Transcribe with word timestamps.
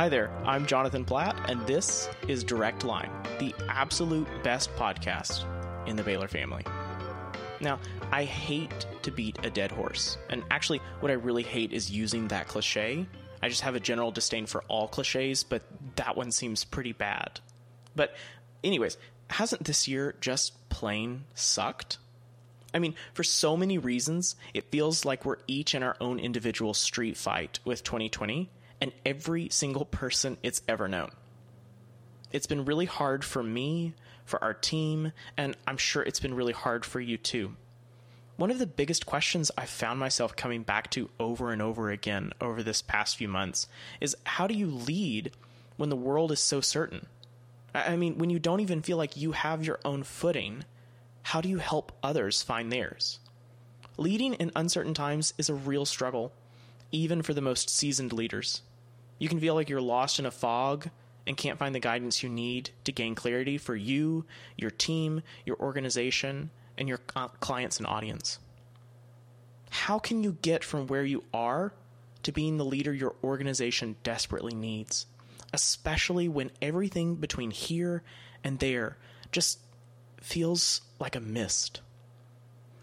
Hi 0.00 0.08
there, 0.08 0.30
I'm 0.46 0.64
Jonathan 0.64 1.04
Platt, 1.04 1.36
and 1.50 1.60
this 1.66 2.08
is 2.26 2.42
Direct 2.42 2.84
Line, 2.84 3.10
the 3.38 3.54
absolute 3.68 4.26
best 4.42 4.74
podcast 4.74 5.44
in 5.86 5.94
the 5.94 6.02
Baylor 6.02 6.26
family. 6.26 6.64
Now, 7.60 7.78
I 8.10 8.24
hate 8.24 8.86
to 9.02 9.10
beat 9.10 9.38
a 9.44 9.50
dead 9.50 9.70
horse, 9.70 10.16
and 10.30 10.42
actually, 10.50 10.80
what 11.00 11.10
I 11.10 11.16
really 11.16 11.42
hate 11.42 11.74
is 11.74 11.90
using 11.90 12.28
that 12.28 12.48
cliche. 12.48 13.04
I 13.42 13.50
just 13.50 13.60
have 13.60 13.74
a 13.74 13.78
general 13.78 14.10
disdain 14.10 14.46
for 14.46 14.64
all 14.68 14.88
cliches, 14.88 15.44
but 15.44 15.64
that 15.96 16.16
one 16.16 16.32
seems 16.32 16.64
pretty 16.64 16.92
bad. 16.92 17.38
But, 17.94 18.16
anyways, 18.64 18.96
hasn't 19.28 19.64
this 19.64 19.86
year 19.86 20.14
just 20.22 20.70
plain 20.70 21.24
sucked? 21.34 21.98
I 22.72 22.78
mean, 22.78 22.94
for 23.12 23.22
so 23.22 23.54
many 23.54 23.76
reasons, 23.76 24.34
it 24.54 24.70
feels 24.70 25.04
like 25.04 25.26
we're 25.26 25.36
each 25.46 25.74
in 25.74 25.82
our 25.82 25.98
own 26.00 26.18
individual 26.18 26.72
street 26.72 27.18
fight 27.18 27.58
with 27.66 27.84
2020 27.84 28.48
and 28.80 28.92
every 29.04 29.48
single 29.50 29.84
person 29.84 30.36
it's 30.42 30.62
ever 30.68 30.88
known. 30.88 31.10
It's 32.32 32.46
been 32.46 32.64
really 32.64 32.86
hard 32.86 33.24
for 33.24 33.42
me, 33.42 33.94
for 34.24 34.42
our 34.42 34.54
team, 34.54 35.12
and 35.36 35.56
I'm 35.66 35.76
sure 35.76 36.02
it's 36.02 36.20
been 36.20 36.34
really 36.34 36.52
hard 36.52 36.84
for 36.84 37.00
you 37.00 37.16
too. 37.16 37.56
One 38.36 38.50
of 38.50 38.58
the 38.58 38.66
biggest 38.66 39.04
questions 39.04 39.50
I've 39.58 39.68
found 39.68 40.00
myself 40.00 40.34
coming 40.34 40.62
back 40.62 40.90
to 40.92 41.10
over 41.20 41.52
and 41.52 41.60
over 41.60 41.90
again 41.90 42.32
over 42.40 42.62
this 42.62 42.80
past 42.80 43.16
few 43.16 43.28
months 43.28 43.66
is 44.00 44.16
how 44.24 44.46
do 44.46 44.54
you 44.54 44.68
lead 44.68 45.32
when 45.76 45.90
the 45.90 45.96
world 45.96 46.32
is 46.32 46.40
so 46.40 46.60
certain? 46.60 47.06
I 47.74 47.96
mean, 47.96 48.18
when 48.18 48.30
you 48.30 48.38
don't 48.38 48.60
even 48.60 48.80
feel 48.80 48.96
like 48.96 49.16
you 49.16 49.32
have 49.32 49.64
your 49.64 49.78
own 49.84 50.04
footing, 50.04 50.64
how 51.22 51.40
do 51.40 51.48
you 51.48 51.58
help 51.58 51.92
others 52.02 52.42
find 52.42 52.72
theirs? 52.72 53.18
Leading 53.98 54.34
in 54.34 54.52
uncertain 54.56 54.94
times 54.94 55.34
is 55.36 55.50
a 55.50 55.54
real 55.54 55.84
struggle, 55.84 56.32
even 56.90 57.20
for 57.22 57.34
the 57.34 57.42
most 57.42 57.68
seasoned 57.68 58.12
leaders. 58.12 58.62
You 59.20 59.28
can 59.28 59.38
feel 59.38 59.54
like 59.54 59.68
you're 59.68 59.80
lost 59.80 60.18
in 60.18 60.26
a 60.26 60.30
fog 60.32 60.88
and 61.26 61.36
can't 61.36 61.58
find 61.58 61.74
the 61.74 61.80
guidance 61.80 62.22
you 62.22 62.28
need 62.28 62.70
to 62.84 62.90
gain 62.90 63.14
clarity 63.14 63.58
for 63.58 63.76
you, 63.76 64.24
your 64.56 64.70
team, 64.70 65.22
your 65.44 65.56
organization, 65.60 66.50
and 66.76 66.88
your 66.88 66.98
clients 66.98 67.76
and 67.76 67.86
audience. 67.86 68.38
How 69.68 69.98
can 69.98 70.24
you 70.24 70.38
get 70.42 70.64
from 70.64 70.86
where 70.86 71.04
you 71.04 71.22
are 71.32 71.72
to 72.22 72.32
being 72.32 72.56
the 72.56 72.64
leader 72.64 72.92
your 72.92 73.14
organization 73.22 73.96
desperately 74.02 74.54
needs, 74.54 75.06
especially 75.52 76.26
when 76.26 76.50
everything 76.62 77.16
between 77.16 77.50
here 77.50 78.02
and 78.42 78.58
there 78.58 78.96
just 79.30 79.60
feels 80.20 80.80
like 80.98 81.14
a 81.14 81.20
mist? 81.20 81.82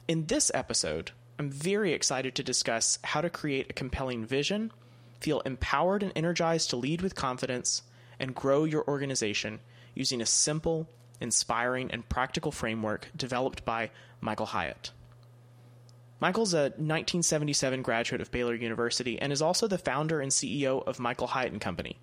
In 0.08 0.27
this 0.27 0.52
episode, 0.53 1.11
I'm 1.39 1.49
very 1.49 1.93
excited 1.93 2.35
to 2.35 2.43
discuss 2.43 2.99
how 3.03 3.21
to 3.21 3.30
create 3.30 3.71
a 3.71 3.73
compelling 3.73 4.23
vision 4.23 4.71
Feel 5.20 5.42
empowered 5.42 6.04
and 6.04 6.12
energized 6.16 6.70
to 6.70 6.76
lead 6.76 7.02
with 7.02 7.16
confidence 7.16 7.82
and 8.20 8.36
grow 8.36 8.64
your 8.64 8.88
organization 8.88 9.60
using 9.94 10.22
a 10.22 10.26
simple, 10.26 10.88
inspiring, 11.20 11.90
and 11.92 12.08
practical 12.08 12.52
framework 12.52 13.10
developed 13.16 13.66
by 13.66 13.90
Michael 14.22 14.45
Hyatt. 14.48 14.92
Michael's 16.20 16.54
a 16.54 16.73
1977 16.78 17.84
graduate 17.84 18.22
of 18.22 18.32
Baylor 18.32 18.56
University 18.56 19.20
and 19.22 19.32
is 19.32 19.42
also 19.42 19.68
the 19.68 19.78
founder 19.78 20.20
and 20.20 20.32
CEO 20.32 20.86
of 20.88 21.00
Michael 21.00 21.28
Hyatt 21.28 21.52
and 21.52 21.62
Company, 21.62 22.00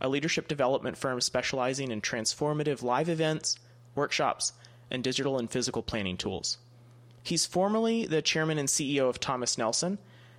a 0.00 0.08
leadership 0.08 0.48
development 0.48 0.98
firm 0.98 1.20
specializing 1.20 1.90
in 1.90 2.02
transformative 2.02 2.82
live 2.82 3.08
events, 3.08 3.58
workshops, 3.94 4.52
and 4.90 5.02
digital 5.02 5.38
and 5.38 5.50
physical 5.50 5.82
planning 5.82 6.18
tools. 6.18 6.58
He's 7.22 7.46
formerly 7.46 8.06
the 8.06 8.20
chairman 8.20 8.58
and 8.58 8.68
CEO 8.68 9.08
of 9.08 9.18
Thomas 9.18 9.56
Nelson 9.56 9.98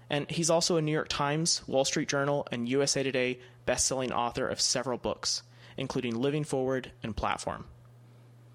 and 0.09 0.29
he's 0.29 0.49
also 0.49 0.77
a 0.77 0.81
New 0.81 0.91
York 0.91 1.09
Times, 1.09 1.61
Wall 1.67 1.85
Street 1.85 2.09
Journal, 2.09 2.47
and 2.51 2.69
USA 2.69 3.03
Today 3.03 3.39
best-selling 3.65 4.11
author 4.11 4.47
of 4.47 4.61
several 4.61 4.97
books, 4.97 5.43
including 5.77 6.15
Living 6.15 6.43
Forward 6.43 6.91
and 7.01 7.15
Platform. 7.15 7.65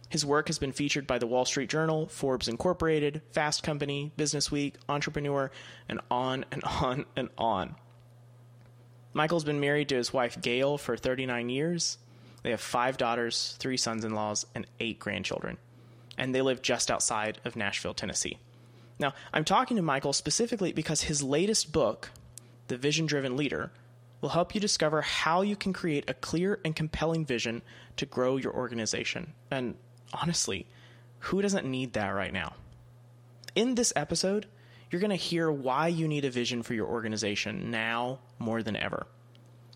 His 0.08 0.26
work 0.26 0.48
has 0.48 0.58
been 0.58 0.72
featured 0.72 1.06
by 1.06 1.18
the 1.18 1.26
Wall 1.26 1.44
Street 1.44 1.70
Journal, 1.70 2.08
Forbes 2.08 2.48
Incorporated, 2.48 3.22
Fast 3.30 3.62
Company, 3.62 4.12
Business 4.16 4.50
Week, 4.50 4.74
Entrepreneur, 4.88 5.50
and 5.88 6.00
on 6.10 6.44
and 6.50 6.64
on 6.64 7.06
and 7.16 7.28
on. 7.38 7.76
Michael's 9.12 9.44
been 9.44 9.60
married 9.60 9.88
to 9.88 9.96
his 9.96 10.12
wife 10.12 10.40
Gail 10.40 10.78
for 10.78 10.96
39 10.96 11.48
years. 11.48 11.98
They 12.42 12.50
have 12.50 12.60
five 12.60 12.96
daughters, 12.96 13.56
three 13.58 13.76
sons 13.76 14.04
in 14.04 14.14
laws, 14.14 14.46
and 14.54 14.66
eight 14.78 14.98
grandchildren. 14.98 15.58
And 16.16 16.34
they 16.34 16.42
live 16.42 16.62
just 16.62 16.90
outside 16.90 17.40
of 17.44 17.56
Nashville, 17.56 17.94
Tennessee. 17.94 18.38
Now, 19.00 19.14
I'm 19.32 19.46
talking 19.46 19.78
to 19.78 19.82
Michael 19.82 20.12
specifically 20.12 20.72
because 20.74 21.00
his 21.00 21.22
latest 21.22 21.72
book, 21.72 22.10
The 22.68 22.76
Vision 22.76 23.06
Driven 23.06 23.34
Leader, 23.34 23.72
will 24.20 24.28
help 24.28 24.54
you 24.54 24.60
discover 24.60 25.00
how 25.00 25.40
you 25.40 25.56
can 25.56 25.72
create 25.72 26.08
a 26.08 26.12
clear 26.12 26.60
and 26.66 26.76
compelling 26.76 27.24
vision 27.24 27.62
to 27.96 28.04
grow 28.04 28.36
your 28.36 28.52
organization. 28.52 29.32
And 29.50 29.76
honestly, 30.12 30.66
who 31.20 31.40
doesn't 31.40 31.66
need 31.66 31.94
that 31.94 32.10
right 32.10 32.32
now? 32.32 32.52
In 33.54 33.74
this 33.74 33.90
episode, 33.96 34.44
you're 34.90 35.00
going 35.00 35.08
to 35.08 35.16
hear 35.16 35.50
why 35.50 35.88
you 35.88 36.06
need 36.06 36.26
a 36.26 36.30
vision 36.30 36.62
for 36.62 36.74
your 36.74 36.86
organization 36.86 37.70
now 37.70 38.18
more 38.38 38.62
than 38.62 38.76
ever. 38.76 39.06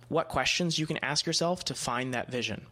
What 0.09 0.29
questions 0.29 0.79
you 0.79 0.87
can 0.87 0.99
ask 0.99 1.25
yourself 1.25 1.65
to 1.65 1.75
find 1.75 2.13
that 2.13 2.31
vision. 2.31 2.67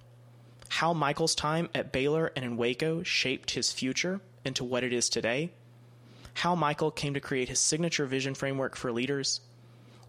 How 0.68 0.92
Michael's 0.92 1.34
time 1.34 1.70
at 1.74 1.92
Baylor 1.92 2.30
and 2.36 2.44
in 2.44 2.58
Waco 2.58 3.02
shaped 3.02 3.52
his 3.52 3.72
future 3.72 4.20
into 4.44 4.64
what 4.64 4.84
it 4.84 4.92
is 4.92 5.08
today 5.08 5.50
how 6.34 6.54
Michael 6.54 6.90
came 6.90 7.14
to 7.14 7.20
create 7.20 7.48
his 7.48 7.60
signature 7.60 8.06
vision 8.06 8.34
framework 8.34 8.76
for 8.76 8.92
leaders, 8.92 9.40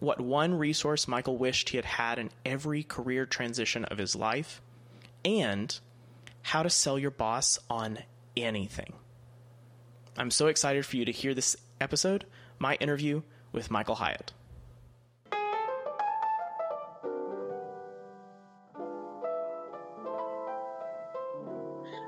what 0.00 0.20
one 0.20 0.54
resource 0.54 1.08
Michael 1.08 1.36
wished 1.36 1.70
he 1.70 1.76
had 1.76 1.84
had 1.84 2.18
in 2.18 2.30
every 2.44 2.82
career 2.82 3.26
transition 3.26 3.84
of 3.84 3.98
his 3.98 4.16
life, 4.16 4.60
and 5.24 5.78
how 6.42 6.62
to 6.62 6.70
sell 6.70 6.98
your 6.98 7.10
boss 7.10 7.58
on 7.70 7.98
anything. 8.36 8.92
I'm 10.16 10.30
so 10.30 10.46
excited 10.46 10.84
for 10.86 10.96
you 10.96 11.04
to 11.04 11.12
hear 11.12 11.34
this 11.34 11.56
episode, 11.80 12.24
my 12.58 12.74
interview 12.76 13.22
with 13.52 13.70
Michael 13.70 13.96
Hyatt. 13.96 14.32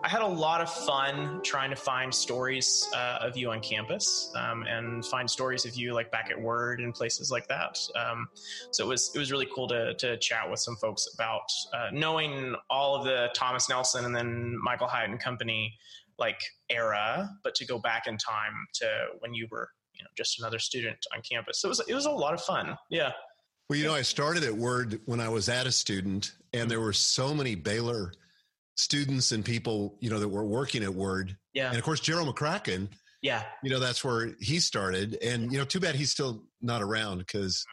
I 0.06 0.08
had 0.08 0.22
a 0.22 0.26
lot 0.26 0.60
of 0.60 0.72
fun 0.72 1.40
trying 1.42 1.68
to 1.70 1.76
find 1.76 2.14
stories 2.14 2.88
uh, 2.94 3.18
of 3.20 3.36
you 3.36 3.50
on 3.50 3.58
campus 3.58 4.30
um, 4.36 4.62
and 4.62 5.04
find 5.04 5.28
stories 5.28 5.64
of 5.64 5.74
you 5.74 5.94
like 5.94 6.12
back 6.12 6.30
at 6.30 6.40
Word 6.40 6.78
and 6.78 6.94
places 6.94 7.32
like 7.32 7.48
that. 7.48 7.76
Um, 7.96 8.28
so 8.70 8.84
it 8.84 8.88
was 8.88 9.10
it 9.16 9.18
was 9.18 9.32
really 9.32 9.48
cool 9.52 9.66
to 9.66 9.94
to 9.94 10.16
chat 10.18 10.48
with 10.48 10.60
some 10.60 10.76
folks 10.76 11.08
about 11.12 11.50
uh, 11.74 11.88
knowing 11.92 12.54
all 12.70 12.94
of 12.94 13.04
the 13.04 13.30
Thomas 13.34 13.68
Nelson 13.68 14.04
and 14.04 14.14
then 14.14 14.56
Michael 14.62 14.86
Hyatt 14.86 15.10
and 15.10 15.18
Company 15.18 15.76
like 16.20 16.38
era, 16.70 17.28
but 17.42 17.56
to 17.56 17.66
go 17.66 17.76
back 17.80 18.06
in 18.06 18.16
time 18.16 18.52
to 18.74 18.86
when 19.18 19.34
you 19.34 19.48
were 19.50 19.68
you 19.92 20.04
know 20.04 20.10
just 20.16 20.38
another 20.38 20.60
student 20.60 20.98
on 21.12 21.20
campus. 21.28 21.60
So 21.60 21.66
it 21.66 21.70
was 21.70 21.80
it 21.88 21.94
was 21.94 22.06
a 22.06 22.12
lot 22.12 22.32
of 22.32 22.40
fun. 22.40 22.78
Yeah. 22.90 23.10
Well, 23.68 23.76
you 23.76 23.84
know, 23.84 23.94
I 23.94 24.02
started 24.02 24.44
at 24.44 24.54
Word 24.54 25.00
when 25.06 25.18
I 25.18 25.28
was 25.28 25.48
at 25.48 25.66
a 25.66 25.72
student, 25.72 26.30
and 26.52 26.70
there 26.70 26.80
were 26.80 26.92
so 26.92 27.34
many 27.34 27.56
Baylor 27.56 28.12
students 28.76 29.32
and 29.32 29.44
people, 29.44 29.96
you 30.00 30.10
know, 30.10 30.20
that 30.20 30.28
were 30.28 30.44
working 30.44 30.82
at 30.84 30.94
Word. 30.94 31.36
Yeah. 31.52 31.68
And 31.68 31.76
of 31.76 31.82
course, 31.82 32.00
Gerald 32.00 32.34
McCracken. 32.34 32.88
Yeah. 33.22 33.42
You 33.62 33.70
know, 33.70 33.80
that's 33.80 34.04
where 34.04 34.34
he 34.40 34.60
started. 34.60 35.18
And, 35.22 35.50
you 35.50 35.58
know, 35.58 35.64
too 35.64 35.80
bad 35.80 35.94
he's 35.96 36.10
still 36.10 36.44
not 36.60 36.82
around 36.82 37.18
because 37.18 37.64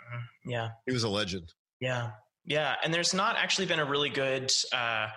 yeah, 0.45 0.69
he 0.87 0.93
was 0.93 1.03
a 1.03 1.09
legend. 1.09 1.51
Yeah. 1.79 2.11
Yeah. 2.45 2.75
And 2.83 2.93
there's 2.93 3.13
not 3.13 3.35
actually 3.37 3.67
been 3.67 3.79
a 3.79 3.85
really 3.85 4.09
good, 4.09 4.51
uh, 4.73 5.07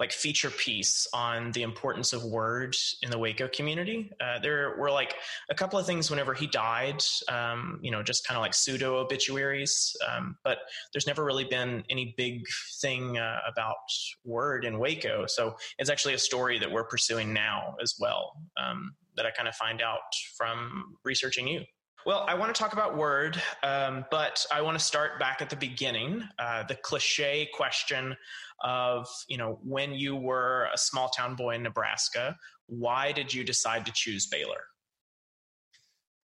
like 0.00 0.12
feature 0.12 0.50
piece 0.50 1.06
on 1.12 1.52
the 1.52 1.62
importance 1.62 2.14
of 2.14 2.24
word 2.24 2.74
in 3.02 3.10
the 3.10 3.18
Waco 3.18 3.46
community. 3.48 4.10
Uh, 4.18 4.38
there 4.38 4.74
were 4.78 4.90
like 4.90 5.14
a 5.50 5.54
couple 5.54 5.78
of 5.78 5.84
things 5.84 6.10
whenever 6.10 6.32
he 6.32 6.46
died, 6.46 7.02
um, 7.28 7.78
you 7.82 7.90
know, 7.90 8.02
just 8.02 8.26
kind 8.26 8.36
of 8.36 8.40
like 8.40 8.54
pseudo 8.54 8.96
obituaries. 8.96 9.94
Um, 10.08 10.36
but 10.42 10.58
there's 10.92 11.06
never 11.06 11.22
really 11.22 11.44
been 11.44 11.84
any 11.90 12.14
big 12.16 12.44
thing 12.80 13.18
uh, 13.18 13.40
about 13.46 13.76
word 14.24 14.64
in 14.64 14.78
Waco. 14.78 15.26
So 15.26 15.54
it's 15.78 15.90
actually 15.90 16.14
a 16.14 16.18
story 16.18 16.58
that 16.58 16.72
we're 16.72 16.84
pursuing 16.84 17.34
now 17.34 17.76
as 17.82 17.94
well. 18.00 18.32
Um, 18.56 18.94
that 19.16 19.26
I 19.26 19.30
kind 19.32 19.48
of 19.48 19.54
find 19.54 19.82
out 19.82 20.00
from 20.38 20.96
researching 21.04 21.46
you. 21.46 21.64
Well, 22.06 22.24
I 22.26 22.34
want 22.34 22.54
to 22.54 22.58
talk 22.58 22.72
about 22.72 22.96
Word, 22.96 23.40
um, 23.62 24.06
but 24.10 24.46
I 24.50 24.62
want 24.62 24.78
to 24.78 24.82
start 24.82 25.18
back 25.18 25.42
at 25.42 25.50
the 25.50 25.56
beginning. 25.56 26.26
Uh, 26.38 26.62
the 26.62 26.76
cliche 26.76 27.48
question 27.52 28.16
of, 28.64 29.06
you 29.28 29.36
know, 29.36 29.58
when 29.62 29.92
you 29.92 30.16
were 30.16 30.68
a 30.72 30.78
small 30.78 31.10
town 31.10 31.34
boy 31.34 31.56
in 31.56 31.62
Nebraska, 31.62 32.36
why 32.66 33.12
did 33.12 33.34
you 33.34 33.44
decide 33.44 33.84
to 33.84 33.92
choose 33.92 34.26
Baylor? 34.26 34.64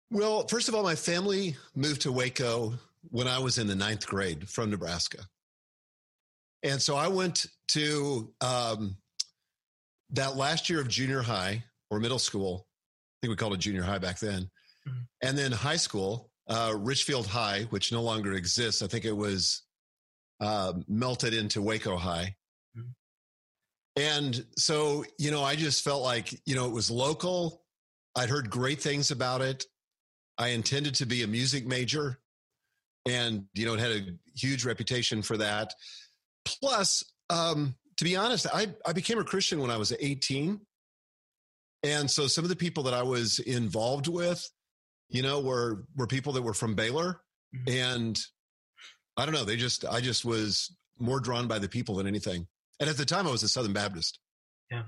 Well, 0.09 0.47
first 0.47 0.69
of 0.69 0.75
all, 0.75 0.81
my 0.81 0.95
family 0.95 1.55
moved 1.75 2.01
to 2.01 2.11
Waco 2.11 2.73
when 3.11 3.27
I 3.27 3.37
was 3.37 3.59
in 3.59 3.67
the 3.67 3.75
ninth 3.75 4.07
grade 4.07 4.49
from 4.49 4.71
Nebraska. 4.71 5.19
And 6.63 6.81
so 6.81 6.95
I 6.95 7.07
went 7.07 7.45
to 7.69 8.33
um, 8.41 8.97
that 10.09 10.35
last 10.35 10.67
year 10.67 10.81
of 10.81 10.87
junior 10.87 11.21
high 11.21 11.63
or 11.91 11.99
middle 11.99 12.19
school. 12.19 12.65
I 12.65 13.17
think 13.21 13.29
we 13.29 13.35
called 13.35 13.53
it 13.53 13.59
junior 13.59 13.83
high 13.83 13.99
back 13.99 14.17
then 14.17 14.49
Mm-hmm. 14.87 14.99
And 15.27 15.37
then 15.37 15.51
high 15.51 15.77
school, 15.77 16.31
uh, 16.47 16.73
Richfield 16.77 17.27
High, 17.27 17.63
which 17.69 17.91
no 17.91 18.01
longer 18.01 18.33
exists. 18.33 18.81
I 18.81 18.87
think 18.87 19.05
it 19.05 19.15
was 19.15 19.63
uh, 20.39 20.73
melted 20.87 21.33
into 21.33 21.61
Waco 21.61 21.97
High. 21.97 22.35
Mhm. 22.77 22.93
And 23.95 24.45
so, 24.57 25.05
you 25.17 25.31
know, 25.31 25.43
I 25.43 25.55
just 25.55 25.83
felt 25.83 26.03
like, 26.03 26.39
you 26.45 26.55
know, 26.55 26.65
it 26.65 26.73
was 26.73 26.89
local. 26.89 27.63
I'd 28.15 28.29
heard 28.29 28.49
great 28.49 28.81
things 28.81 29.11
about 29.11 29.41
it. 29.41 29.65
I 30.37 30.49
intended 30.49 30.95
to 30.95 31.05
be 31.05 31.23
a 31.23 31.27
music 31.27 31.67
major 31.67 32.19
and, 33.05 33.45
you 33.53 33.65
know, 33.65 33.73
it 33.73 33.79
had 33.79 33.91
a 33.91 34.05
huge 34.35 34.65
reputation 34.65 35.21
for 35.21 35.37
that. 35.37 35.73
Plus, 36.45 37.03
um, 37.29 37.75
to 37.97 38.03
be 38.03 38.15
honest, 38.15 38.47
I, 38.53 38.67
I 38.85 38.93
became 38.93 39.19
a 39.19 39.23
Christian 39.23 39.59
when 39.59 39.71
I 39.71 39.77
was 39.77 39.93
18. 39.99 40.59
And 41.83 42.09
so 42.09 42.27
some 42.27 42.45
of 42.45 42.49
the 42.49 42.55
people 42.55 42.83
that 42.83 42.93
I 42.93 43.03
was 43.03 43.39
involved 43.39 44.07
with, 44.07 44.49
you 45.09 45.21
know, 45.21 45.39
were, 45.39 45.85
were 45.95 46.07
people 46.07 46.33
that 46.33 46.41
were 46.41 46.53
from 46.53 46.75
Baylor. 46.75 47.21
Mhm. 47.55 47.69
And 47.95 48.19
I 49.17 49.25
don't 49.25 49.33
know, 49.33 49.43
they 49.45 49.57
just, 49.57 49.85
I 49.85 50.01
just 50.01 50.23
was 50.25 50.75
more 50.99 51.19
drawn 51.19 51.47
by 51.47 51.59
the 51.59 51.67
people 51.69 51.95
than 51.95 52.07
anything. 52.07 52.47
And 52.79 52.89
at 52.89 52.97
the 52.97 53.05
time 53.05 53.27
I 53.27 53.31
was 53.31 53.43
a 53.43 53.49
Southern 53.49 53.73
Baptist 53.73 54.19
Yeah. 54.71 54.83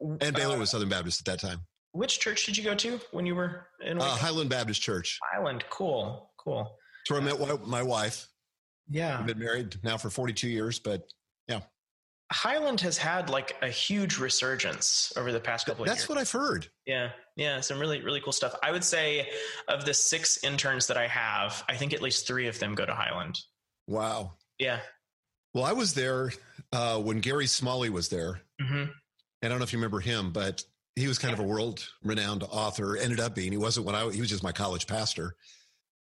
and 0.00 0.34
Baylor 0.34 0.56
Uh, 0.56 0.60
was 0.60 0.70
Southern 0.70 0.88
Baptist 0.88 1.20
at 1.20 1.26
that 1.26 1.40
time. 1.40 1.66
Which 1.92 2.20
church 2.20 2.46
did 2.46 2.56
you 2.56 2.64
go 2.64 2.74
to 2.74 2.98
when 3.10 3.26
you 3.26 3.34
were 3.34 3.66
in 3.84 4.00
Uh, 4.00 4.16
Highland 4.16 4.48
Baptist 4.50 4.80
Church. 4.80 5.18
Highland? 5.32 5.64
Cool, 5.68 6.32
cool. 6.38 6.78
It's 7.02 7.10
where 7.10 7.20
I 7.20 7.24
met 7.24 7.66
my 7.66 7.82
wife. 7.82 8.26
Yeah, 8.88 9.18
I've 9.18 9.26
been 9.26 9.38
married 9.38 9.82
now 9.84 9.96
for 9.98 10.08
42 10.10 10.48
years, 10.48 10.78
but 10.78 11.06
Highland 12.32 12.80
has 12.80 12.98
had 12.98 13.30
like 13.30 13.56
a 13.62 13.68
huge 13.68 14.18
resurgence 14.18 15.12
over 15.16 15.30
the 15.32 15.40
past 15.40 15.66
couple 15.66 15.82
of 15.84 15.88
years. 15.88 15.98
that's 15.98 16.08
what 16.08 16.18
I've 16.18 16.30
heard. 16.30 16.68
Yeah, 16.86 17.10
yeah, 17.36 17.60
some 17.60 17.78
really, 17.78 18.02
really 18.02 18.20
cool 18.20 18.32
stuff. 18.32 18.54
I 18.62 18.72
would 18.72 18.84
say 18.84 19.28
of 19.68 19.84
the 19.84 19.94
six 19.94 20.42
interns 20.42 20.86
that 20.88 20.96
I 20.96 21.06
have, 21.06 21.62
I 21.68 21.76
think 21.76 21.92
at 21.92 22.02
least 22.02 22.26
three 22.26 22.48
of 22.48 22.58
them 22.58 22.74
go 22.74 22.84
to 22.86 22.94
Highland. 22.94 23.38
Wow. 23.86 24.34
Yeah. 24.58 24.80
Well, 25.54 25.64
I 25.64 25.72
was 25.72 25.94
there 25.94 26.32
uh, 26.72 26.98
when 26.98 27.20
Gary 27.20 27.46
Smalley 27.46 27.90
was 27.90 28.08
there. 28.08 28.40
hmm 28.60 28.72
And 28.74 28.90
I 29.42 29.48
don't 29.48 29.58
know 29.58 29.64
if 29.64 29.72
you 29.72 29.78
remember 29.78 30.00
him, 30.00 30.32
but 30.32 30.64
he 30.96 31.08
was 31.08 31.18
kind 31.18 31.34
of 31.34 31.40
a 31.40 31.44
world 31.44 31.86
renowned 32.02 32.42
author, 32.44 32.96
ended 32.96 33.20
up 33.20 33.34
being. 33.34 33.52
He 33.52 33.58
wasn't 33.58 33.86
when 33.86 33.94
I, 33.94 34.10
he 34.10 34.20
was 34.20 34.30
just 34.30 34.42
my 34.42 34.52
college 34.52 34.86
pastor. 34.86 35.34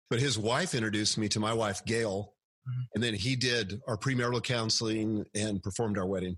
But 0.10 0.20
his 0.20 0.38
wife 0.38 0.76
introduced 0.76 1.18
me 1.18 1.30
to 1.30 1.40
my 1.40 1.54
wife, 1.54 1.84
Gail. 1.86 2.34
Mhm. 2.68 2.86
And 2.96 3.04
then 3.04 3.14
he 3.14 3.36
did 3.36 3.82
our 3.88 3.98
premarital 3.98 4.44
counseling 4.44 5.26
and 5.34 5.62
performed 5.62 5.98
our 5.98 6.06
wedding. 6.06 6.38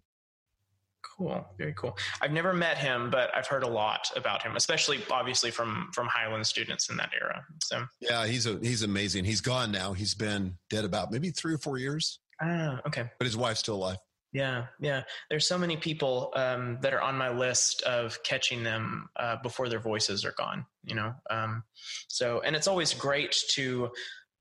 Cool, 1.18 1.46
very 1.58 1.74
cool. 1.74 1.98
I've 2.22 2.32
never 2.32 2.54
met 2.54 2.78
him, 2.78 3.10
but 3.10 3.30
I've 3.36 3.46
heard 3.46 3.64
a 3.64 3.68
lot 3.68 4.10
about 4.16 4.42
him, 4.42 4.56
especially 4.56 5.04
obviously 5.12 5.52
from 5.52 5.90
from 5.94 6.08
Highland 6.08 6.48
students 6.48 6.90
in 6.90 6.98
that 6.98 7.12
era. 7.20 7.46
So, 7.62 7.86
Yeah, 8.00 8.26
he's 8.26 8.48
a, 8.48 8.58
he's 8.62 8.84
amazing. 8.84 9.26
He's 9.26 9.42
gone 9.42 9.72
now. 9.72 9.94
He's 9.94 10.16
been 10.16 10.58
dead 10.70 10.86
about 10.86 11.12
maybe 11.12 11.30
three 11.30 11.54
or 11.54 11.58
four 11.58 11.78
years, 11.78 12.20
ah, 12.42 12.80
okay. 12.88 13.12
but 13.20 13.26
his 13.26 13.38
wife's 13.38 13.60
still 13.60 13.76
alive. 13.76 13.98
Yeah, 14.32 14.66
yeah. 14.80 15.04
There's 15.30 15.46
so 15.46 15.60
many 15.60 15.78
people 15.78 16.32
um, 16.36 16.80
that 16.82 16.94
are 16.94 17.02
on 17.02 17.16
my 17.16 17.30
list 17.30 17.84
of 17.84 18.18
catching 18.24 18.64
them 18.64 19.08
uh, 19.16 19.36
before 19.44 19.70
their 19.70 19.80
voices 19.80 20.26
are 20.26 20.34
gone. 20.36 20.66
You 20.84 20.96
know, 20.96 21.14
um, 21.30 21.64
so 22.08 22.42
and 22.42 22.56
it's 22.56 22.68
always 22.68 22.94
great 22.94 23.36
to 23.50 23.92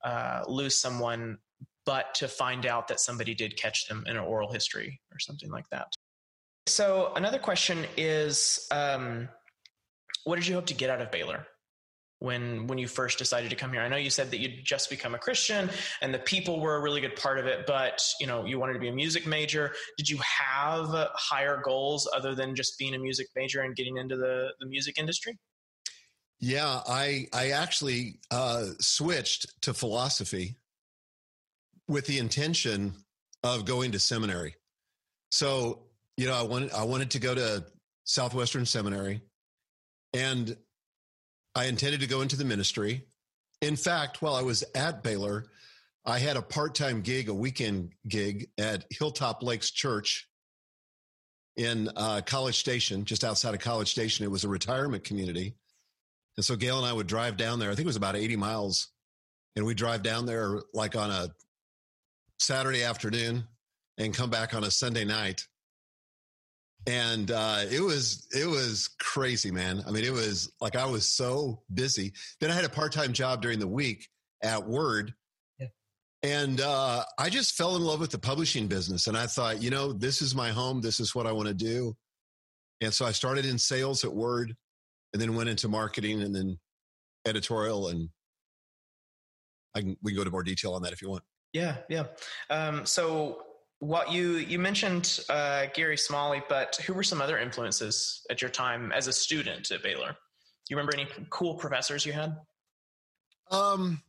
uh, 0.03 0.45
lose 0.49 0.77
someone, 0.77 1.39
but 1.85 2.15
to 2.15 2.29
find 2.29 2.67
out 2.67 2.89
that 2.89 3.01
somebody 3.01 3.35
did 3.35 3.57
catch 3.57 3.87
them 3.89 4.05
in 4.07 4.17
an 4.17 4.23
oral 4.23 4.53
history 4.53 5.01
or 5.13 5.19
something 5.19 5.51
like 5.51 5.69
that. 5.71 5.89
So 6.67 7.13
another 7.17 7.39
question 7.39 7.85
is, 7.97 8.67
um, 8.71 9.29
what 10.25 10.37
did 10.37 10.47
you 10.47 10.55
hope 10.55 10.67
to 10.67 10.75
get 10.75 10.91
out 10.91 11.01
of 11.01 11.11
Baylor? 11.11 11.47
When, 12.21 12.69
when 12.69 12.79
you 12.79 12.87
first 12.87 13.19
decided 13.19 13.51
to 13.51 13.57
come 13.57 13.73
here, 13.73 13.81
I 13.81 13.89
know 13.89 13.97
you 13.97 14.09
said 14.09 14.31
that 14.31 14.39
you'd 14.39 14.65
just 14.65 14.89
become 14.89 15.17
a 15.17 15.19
Christian, 15.19 15.69
and 16.03 16.15
the 16.15 16.21
people 16.21 16.61
were 16.61 16.77
a 16.77 16.81
really 16.81 17.01
good 17.01 17.17
part 17.17 17.41
of 17.41 17.47
it. 17.47 17.67
But 17.67 18.01
you 18.21 18.29
know, 18.29 18.45
you 18.45 18.61
wanted 18.61 18.75
to 18.75 18.79
be 18.79 18.87
a 18.87 18.93
music 18.93 19.27
major. 19.27 19.73
Did 19.99 20.09
you 20.09 20.19
have 20.19 20.87
higher 21.15 21.61
goals 21.65 22.09
other 22.15 22.37
than 22.37 22.55
just 22.55 22.79
being 22.79 22.95
a 22.95 22.99
music 22.99 23.27
major 23.35 23.63
and 23.63 23.75
getting 23.75 23.97
into 23.97 24.17
the 24.17 24.53
the 24.61 24.67
music 24.67 24.99
industry? 24.99 25.37
Yeah, 26.39 26.83
I 26.87 27.27
I 27.33 27.51
actually 27.51 28.21
uh, 28.31 28.67
switched 28.79 29.61
to 29.63 29.75
philosophy 29.75 30.59
with 31.89 32.07
the 32.07 32.19
intention 32.19 32.95
of 33.43 33.65
going 33.65 33.93
to 33.93 33.99
seminary. 33.99 34.55
So 35.31 35.81
you 36.17 36.27
know, 36.27 36.35
I 36.35 36.43
wanted 36.43 36.73
I 36.73 36.85
wanted 36.85 37.11
to 37.13 37.19
go 37.19 37.35
to 37.35 37.65
Southwestern 38.05 38.67
Seminary, 38.67 39.23
and 40.13 40.57
I 41.55 41.67
intended 41.67 42.01
to 42.01 42.07
go 42.07 42.21
into 42.21 42.37
the 42.37 42.45
ministry. 42.45 43.07
In 43.61 43.77
fact, 43.77 44.23
while 44.23 44.35
I 44.35 44.43
was 44.43 44.65
at 44.75 45.03
Baylor, 45.03 45.47
I 46.05 46.19
had 46.19 46.37
a 46.37 46.43
part 46.43 46.75
time 46.75 47.01
gig, 47.01 47.29
a 47.29 47.35
weekend 47.35 47.93
gig 48.07 48.49
at 48.59 48.85
Hilltop 48.91 49.43
Lakes 49.43 49.71
Church 49.71 50.29
in 51.57 51.89
uh, 51.97 52.23
College 52.27 52.59
Station, 52.59 53.05
just 53.05 53.25
outside 53.25 53.55
of 53.55 53.61
College 53.61 53.91
Station. 53.91 54.25
It 54.25 54.31
was 54.31 54.45
a 54.45 54.49
retirement 54.49 55.05
community. 55.05 55.55
And 56.37 56.45
so 56.45 56.57
Gail 56.57 56.79
and 56.79 56.87
I 56.87 56.93
would 56.93 57.07
drive 57.07 57.37
down 57.37 57.59
there. 57.59 57.71
I 57.71 57.75
think 57.75 57.85
it 57.85 57.87
was 57.87 57.97
about 57.97 58.17
80 58.17 58.37
miles. 58.37 58.89
And 59.55 59.67
we 59.67 59.75
drive 59.75 60.03
down 60.03 60.25
there 60.25 60.61
like 60.73 60.97
on 60.97 61.11
a 61.11 61.29
Saturday 62.43 62.83
afternoon 62.83 63.45
and 63.99 64.15
come 64.15 64.31
back 64.31 64.55
on 64.55 64.65
a 64.65 64.71
Sunday 64.71 65.05
night. 65.05 65.47
And 66.87 67.31
uh, 67.31 67.61
it 67.71 67.81
was 67.81 68.27
it 68.33 68.47
was 68.47 68.91
crazy, 68.99 69.53
man. 69.53 69.83
I 69.87 69.93
mean, 69.93 70.05
it 70.05 70.13
was 70.13 70.53
like 70.61 70.75
I 70.75 70.87
was 70.87 71.09
so 71.09 71.63
busy. 71.73 72.13
Then 72.41 72.51
I 72.51 72.55
had 72.55 72.65
a 72.65 72.69
part 72.69 72.93
time 72.93 73.13
job 73.13 73.41
during 73.41 73.61
the 73.61 73.69
week 73.69 74.09
at 74.43 74.67
Word, 74.67 75.15
Yeah. 75.61 75.69
and 76.25 76.61
uh, 76.61 77.05
I 77.17 77.31
just 77.31 77.55
fell 77.55 77.77
in 77.77 77.83
love 77.83 78.01
with 78.01 78.11
the 78.11 78.19
publishing 78.19 78.67
business. 78.67 79.07
And 79.07 79.17
I 79.17 79.29
thought, 79.29 79.63
you 79.63 79.71
know, 79.71 79.93
this 79.93 80.21
is 80.21 80.35
my 80.35 80.51
home. 80.51 80.81
This 80.81 80.99
is 80.99 81.15
what 81.15 81.25
I 81.29 81.31
want 81.33 81.47
to 81.47 81.55
do. 81.55 81.97
And 82.81 82.93
so 82.93 83.07
I 83.07 83.13
started 83.13 83.47
in 83.47 83.59
sales 83.59 84.03
at 84.03 84.13
Word, 84.13 84.57
and 85.13 85.23
then 85.23 85.37
went 85.37 85.51
into 85.51 85.69
marketing, 85.69 86.21
and 86.21 86.35
then 86.35 86.59
editorial. 87.25 87.91
And 87.91 88.09
I 89.77 89.83
can 89.83 89.97
we 90.03 90.11
can 90.11 90.19
go 90.19 90.25
to 90.25 90.31
more 90.33 90.43
detail 90.43 90.73
on 90.73 90.83
that 90.83 90.93
if 90.93 91.01
you 91.01 91.11
want. 91.11 91.23
Yeah, 91.53 91.77
yeah. 91.89 92.05
Um, 92.51 92.87
so 92.87 93.43
what 93.79 94.13
you 94.13 94.37
you 94.37 94.59
mentioned 94.59 95.21
uh, 95.29 95.67
Gary 95.75 95.97
Smalley, 95.97 96.43
but 96.49 96.77
who 96.87 96.95
were 96.95 97.03
some 97.03 97.21
other 97.21 97.39
influences 97.39 98.25
at 98.31 98.41
your 98.41 98.51
time 98.51 98.93
as 98.93 99.07
a 99.09 99.13
student 99.13 99.71
at 99.71 99.83
Baylor? 99.83 100.09
Do 100.09 100.15
you 100.71 100.77
remember 100.77 100.95
any 100.95 101.09
cool 101.31 101.55
professors 101.57 102.07
you 102.07 102.13
had? 102.13 102.37
Um, 103.51 104.01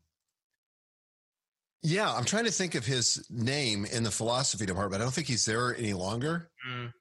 yeah, 1.82 2.14
I'm 2.14 2.24
trying 2.24 2.46
to 2.46 2.52
think 2.52 2.76
of 2.76 2.86
his 2.86 3.26
name 3.30 3.86
in 3.86 4.04
the 4.04 4.12
philosophy 4.12 4.66
department. 4.66 5.02
I 5.02 5.06
don't 5.06 5.14
think 5.14 5.28
he's 5.28 5.46
there 5.46 5.76
any 5.76 5.94
longer. 5.94 6.50
Mm. 6.70 6.94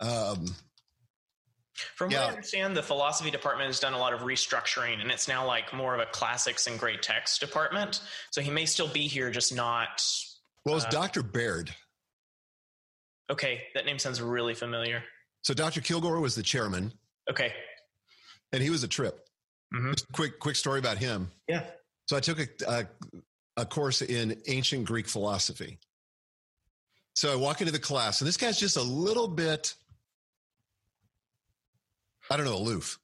Um, 0.00 0.54
From 1.96 2.10
what 2.10 2.18
I 2.20 2.28
understand, 2.28 2.76
the 2.76 2.82
philosophy 2.82 3.30
department 3.30 3.66
has 3.68 3.80
done 3.80 3.92
a 3.94 3.98
lot 3.98 4.12
of 4.12 4.20
restructuring, 4.20 5.00
and 5.00 5.10
it's 5.10 5.28
now 5.28 5.46
like 5.46 5.72
more 5.72 5.94
of 5.94 6.00
a 6.00 6.06
classics 6.06 6.66
and 6.66 6.78
great 6.78 7.02
text 7.02 7.40
department. 7.40 8.00
So 8.30 8.40
he 8.40 8.50
may 8.50 8.66
still 8.66 8.88
be 8.88 9.06
here, 9.08 9.30
just 9.30 9.54
not. 9.54 10.02
well, 10.64 10.76
it's 10.76 10.84
Uh, 10.86 10.90
Dr. 10.90 11.22
Baird. 11.22 11.74
Okay, 13.30 13.66
that 13.74 13.86
name 13.86 13.98
sounds 13.98 14.20
really 14.20 14.54
familiar. 14.54 15.04
So 15.42 15.54
Dr. 15.54 15.80
Kilgore 15.80 16.20
was 16.20 16.34
the 16.34 16.42
chairman, 16.42 16.92
Okay. 17.30 17.54
and 18.52 18.62
he 18.62 18.70
was 18.70 18.82
a 18.82 18.88
trip. 18.88 19.28
Mhm. 19.72 19.92
Just 19.92 20.10
quick, 20.12 20.38
quick 20.40 20.56
story 20.56 20.78
about 20.80 20.98
him. 20.98 21.30
Yeah. 21.46 21.70
So 22.08 22.16
I 22.16 22.20
took 22.20 22.40
a, 22.40 22.48
a, 22.66 22.86
a 23.58 23.66
course 23.66 24.02
in 24.02 24.42
ancient 24.48 24.84
Greek 24.84 25.06
philosophy. 25.08 25.78
So 27.14 27.32
I 27.32 27.36
walk 27.36 27.60
into 27.60 27.72
the 27.72 27.78
class, 27.78 28.20
and 28.20 28.26
this 28.28 28.36
guy's 28.36 28.58
just 28.58 28.76
a 28.76 28.82
little 28.82 29.28
bit, 29.28 29.74
I 32.30 32.36
don't 32.36 32.46
know, 32.46 32.56
aloof. 32.56 32.98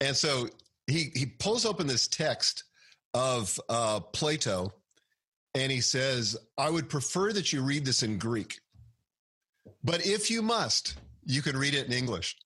And 0.00 0.16
so 0.16 0.48
he 0.86 1.10
he 1.14 1.26
pulls 1.26 1.66
open 1.66 1.86
this 1.86 2.08
text 2.08 2.64
of 3.14 3.60
uh, 3.68 4.00
Plato, 4.00 4.72
and 5.54 5.70
he 5.70 5.80
says, 5.80 6.36
"I 6.56 6.70
would 6.70 6.88
prefer 6.88 7.32
that 7.32 7.52
you 7.52 7.62
read 7.62 7.84
this 7.84 8.02
in 8.02 8.18
Greek, 8.18 8.60
but 9.84 10.06
if 10.06 10.30
you 10.30 10.42
must, 10.42 10.96
you 11.24 11.42
can 11.42 11.56
read 11.56 11.74
it 11.74 11.86
in 11.86 11.92
English." 11.92 12.36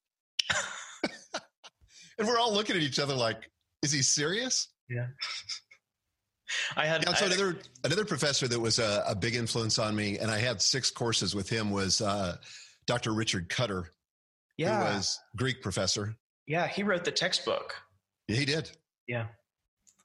and 2.18 2.26
we're 2.26 2.38
all 2.38 2.52
looking 2.52 2.76
at 2.76 2.82
each 2.82 2.98
other 2.98 3.14
like, 3.14 3.50
"Is 3.82 3.92
he 3.92 4.02
serious?" 4.02 4.68
I 6.76 6.86
had. 6.86 7.04
Yeah, 7.04 7.10
I 7.10 7.16
had 7.16 7.32
another 7.32 7.58
another 7.84 8.04
professor 8.04 8.48
that 8.48 8.58
was 8.58 8.78
a, 8.78 9.04
a 9.06 9.14
big 9.14 9.34
influence 9.36 9.78
on 9.78 9.94
me, 9.94 10.18
and 10.18 10.30
I 10.30 10.38
had 10.38 10.60
six 10.60 10.90
courses 10.90 11.34
with 11.34 11.48
him 11.48 11.70
was 11.70 12.00
uh, 12.00 12.36
Dr. 12.86 13.12
Richard 13.12 13.48
Cutter, 13.48 13.92
yeah, 14.60 14.90
who 14.90 14.96
was 14.96 15.18
Greek 15.36 15.62
professor. 15.62 16.16
yeah. 16.46 16.66
He 16.66 16.82
wrote 16.82 17.04
the 17.04 17.12
textbook. 17.12 17.74
Yeah, 18.28 18.36
he 18.36 18.44
did. 18.44 18.70
Yeah. 19.08 19.26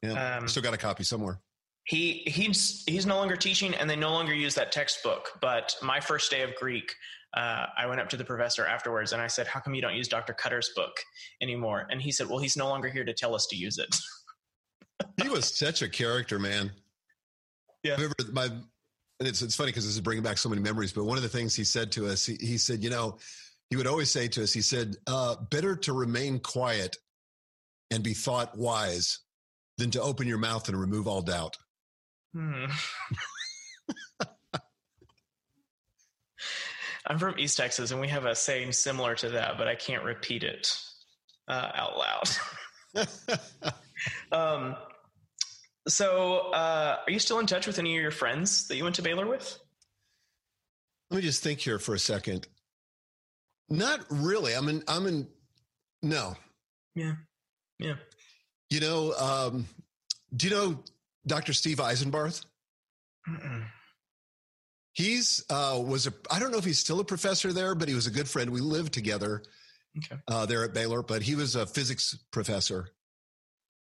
Yeah, 0.02 0.38
Um, 0.38 0.48
still 0.48 0.64
got 0.64 0.74
a 0.74 0.78
copy 0.78 1.04
somewhere. 1.04 1.40
He 1.86 2.24
he's 2.26 2.84
he's 2.88 3.06
no 3.06 3.16
longer 3.18 3.36
teaching, 3.36 3.74
and 3.76 3.90
they 3.90 3.96
no 3.96 4.12
longer 4.12 4.34
use 4.34 4.56
that 4.56 4.72
textbook. 4.72 5.30
But 5.42 5.76
my 5.84 6.00
first 6.00 6.32
day 6.32 6.42
of 6.42 6.56
Greek, 6.56 6.94
uh, 7.36 7.66
I 7.78 7.86
went 7.86 8.02
up 8.02 8.10
to 8.10 8.18
the 8.18 8.26
professor 8.26 8.66
afterwards, 8.66 9.14
and 9.14 9.22
I 9.22 9.28
said, 9.28 9.46
"How 9.48 9.60
come 9.60 9.76
you 9.76 9.82
don't 9.82 9.96
use 9.96 10.08
Dr. 10.08 10.34
Cutter's 10.34 10.72
book 10.76 10.94
anymore?" 11.42 11.86
And 11.92 12.02
he 12.02 12.12
said, 12.12 12.28
"Well, 12.28 12.40
he's 12.40 12.58
no 12.58 12.68
longer 12.68 12.88
here 12.90 13.04
to 13.06 13.14
tell 13.14 13.36
us 13.36 13.46
to 13.48 13.56
use 13.56 13.78
it." 13.78 13.96
He 15.22 15.30
was 15.30 15.46
such 15.58 15.82
a 15.82 15.90
character, 15.90 16.40
man. 16.40 16.72
Yeah. 17.84 17.94
I 17.94 17.96
remember 17.96 18.16
my 18.32 18.46
and 18.46 19.28
it's 19.28 19.42
it's 19.42 19.56
funny 19.56 19.70
because 19.72 19.86
this 19.86 19.94
is 19.94 20.02
bringing 20.02 20.24
back 20.24 20.38
so 20.38 20.50
many 20.50 20.62
memories. 20.62 20.92
But 20.94 21.04
one 21.06 21.18
of 21.18 21.24
the 21.24 21.30
things 21.30 21.56
he 21.56 21.64
said 21.64 21.92
to 21.94 22.08
us, 22.08 22.26
he, 22.26 22.36
he 22.36 22.58
said, 22.58 22.84
you 22.84 22.90
know, 22.90 23.18
he 23.70 23.76
would 23.76 23.88
always 23.88 24.12
say 24.12 24.28
to 24.30 24.44
us, 24.44 24.54
he 24.54 24.62
said, 24.62 24.96
uh, 25.08 25.36
"Better 25.50 25.76
to 25.78 25.94
remain 25.94 26.40
quiet 26.40 26.98
and 27.92 28.04
be 28.04 28.14
thought 28.14 28.58
wise 28.58 29.20
than 29.78 29.92
to 29.92 30.02
open 30.02 30.28
your 30.28 30.38
mouth 30.38 30.68
and 30.70 30.80
remove 30.80 31.08
all 31.08 31.22
doubt." 31.22 31.58
Hmm. 32.34 32.66
I'm 37.08 37.20
from 37.20 37.38
East 37.38 37.58
Texas, 37.58 37.92
and 37.92 38.02
we 38.02 38.08
have 38.08 38.26
a 38.26 38.36
saying 38.36 38.72
similar 38.72 39.16
to 39.16 39.30
that, 39.30 39.58
but 39.58 39.68
I 39.68 39.76
can't 39.76 40.04
repeat 40.04 40.44
it 40.44 40.76
uh, 41.48 41.72
out 41.76 41.98
loud. 41.98 43.08
um, 44.32 44.76
so, 45.88 46.52
uh, 46.52 46.98
are 47.06 47.12
you 47.12 47.20
still 47.20 47.40
in 47.40 47.46
touch 47.46 47.68
with 47.68 47.78
any 47.78 47.96
of 47.96 48.02
your 48.02 48.12
friends 48.12 48.68
that 48.68 48.76
you 48.76 48.84
went 48.84 48.96
to 48.96 49.04
Baylor 49.04 49.28
with? 49.28 49.60
Let 51.12 51.18
me 51.18 51.24
just 51.24 51.44
think 51.44 51.60
here 51.60 51.78
for 51.78 51.94
a 51.94 52.00
second. 52.00 52.48
Not 53.70 54.06
really. 54.10 54.54
I'm 54.54 54.70
in. 54.70 54.84
I'm 54.88 55.08
in. 55.08 55.28
No. 56.04 56.36
Yeah. 56.96 57.14
Yeah. 57.80 57.96
You 58.70 58.80
know. 58.80 59.14
Um, 59.14 59.66
do 60.36 60.48
you 60.48 60.54
know 60.54 60.80
Dr. 61.26 61.54
Steve 61.54 61.78
Eisenbarth? 61.78 62.46
Mm-mm. 63.28 63.66
He's 64.94 65.44
uh, 65.50 65.82
was 65.86 66.08
a. 66.08 66.14
I 66.32 66.40
don't 66.40 66.52
know 66.52 66.58
if 66.58 66.66
he's 66.66 66.80
still 66.80 67.00
a 67.00 67.06
professor 67.06 67.52
there, 67.52 67.76
but 67.76 67.88
he 67.88 67.96
was 67.96 68.08
a 68.08 68.12
good 68.12 68.30
friend. 68.30 68.50
We 68.52 68.62
lived 68.62 68.94
together 68.94 69.44
okay. 69.98 70.22
uh, 70.28 70.46
there 70.46 70.64
at 70.64 70.74
Baylor. 70.74 71.02
But 71.02 71.22
he 71.22 71.36
was 71.36 71.56
a 71.56 71.66
physics 71.66 72.18
professor, 72.32 72.90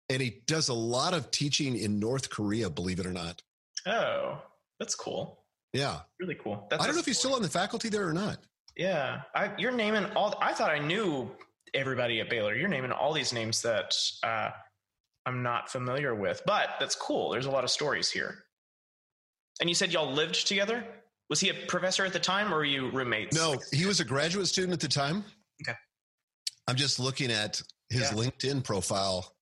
and 0.09 0.21
he 0.21 0.41
does 0.47 0.69
a 0.69 0.73
lot 0.73 1.13
of 1.13 1.29
teaching 1.29 1.77
in 1.77 1.99
North 1.99 2.29
Korea. 2.29 2.69
Believe 2.69 2.99
it 2.99 3.05
or 3.05 3.11
not. 3.11 3.43
Oh, 3.85 4.41
that's 4.79 4.95
cool. 4.95 5.43
Yeah, 5.73 5.99
really 6.19 6.35
cool. 6.35 6.65
That's 6.69 6.81
I 6.81 6.87
don't 6.87 6.95
know 6.95 7.01
if 7.01 7.05
he's 7.05 7.19
still 7.19 7.35
on 7.35 7.41
the 7.41 7.49
faculty 7.49 7.89
there 7.89 8.07
or 8.07 8.13
not. 8.13 8.39
Yeah, 8.77 9.21
I, 9.35 9.51
you're 9.57 9.71
naming 9.71 10.05
all. 10.15 10.37
I 10.39 10.53
thought 10.53 10.69
I 10.69 10.79
knew 10.79 11.29
everybody 11.73 12.19
at 12.19 12.29
Baylor. 12.29 12.55
You're 12.55 12.69
naming 12.69 12.91
all 12.91 13.11
these 13.11 13.33
names 13.33 13.61
that 13.63 13.95
uh, 14.23 14.51
I'm 15.25 15.43
not 15.43 15.69
familiar 15.69 16.15
with, 16.15 16.41
but 16.45 16.69
that's 16.79 16.95
cool. 16.95 17.31
There's 17.31 17.47
a 17.47 17.51
lot 17.51 17.63
of 17.63 17.71
stories 17.71 18.09
here. 18.09 18.45
And 19.59 19.69
you 19.69 19.75
said 19.75 19.91
y'all 19.91 20.11
lived 20.11 20.47
together? 20.47 20.85
Was 21.29 21.39
he 21.39 21.49
a 21.49 21.53
professor 21.67 22.05
at 22.05 22.13
the 22.13 22.19
time 22.19 22.53
or 22.53 22.57
were 22.57 22.65
you 22.65 22.89
roommates? 22.91 23.35
No, 23.35 23.57
he 23.73 23.85
was 23.85 23.99
a 23.99 24.05
graduate 24.05 24.47
student 24.47 24.73
at 24.73 24.79
the 24.79 24.87
time. 24.87 25.25
Okay. 25.61 25.77
I'm 26.67 26.75
just 26.75 26.99
looking 26.99 27.31
at 27.31 27.61
his 27.89 28.01
yeah. 28.01 28.11
LinkedIn 28.11 28.63
profile. 28.63 29.33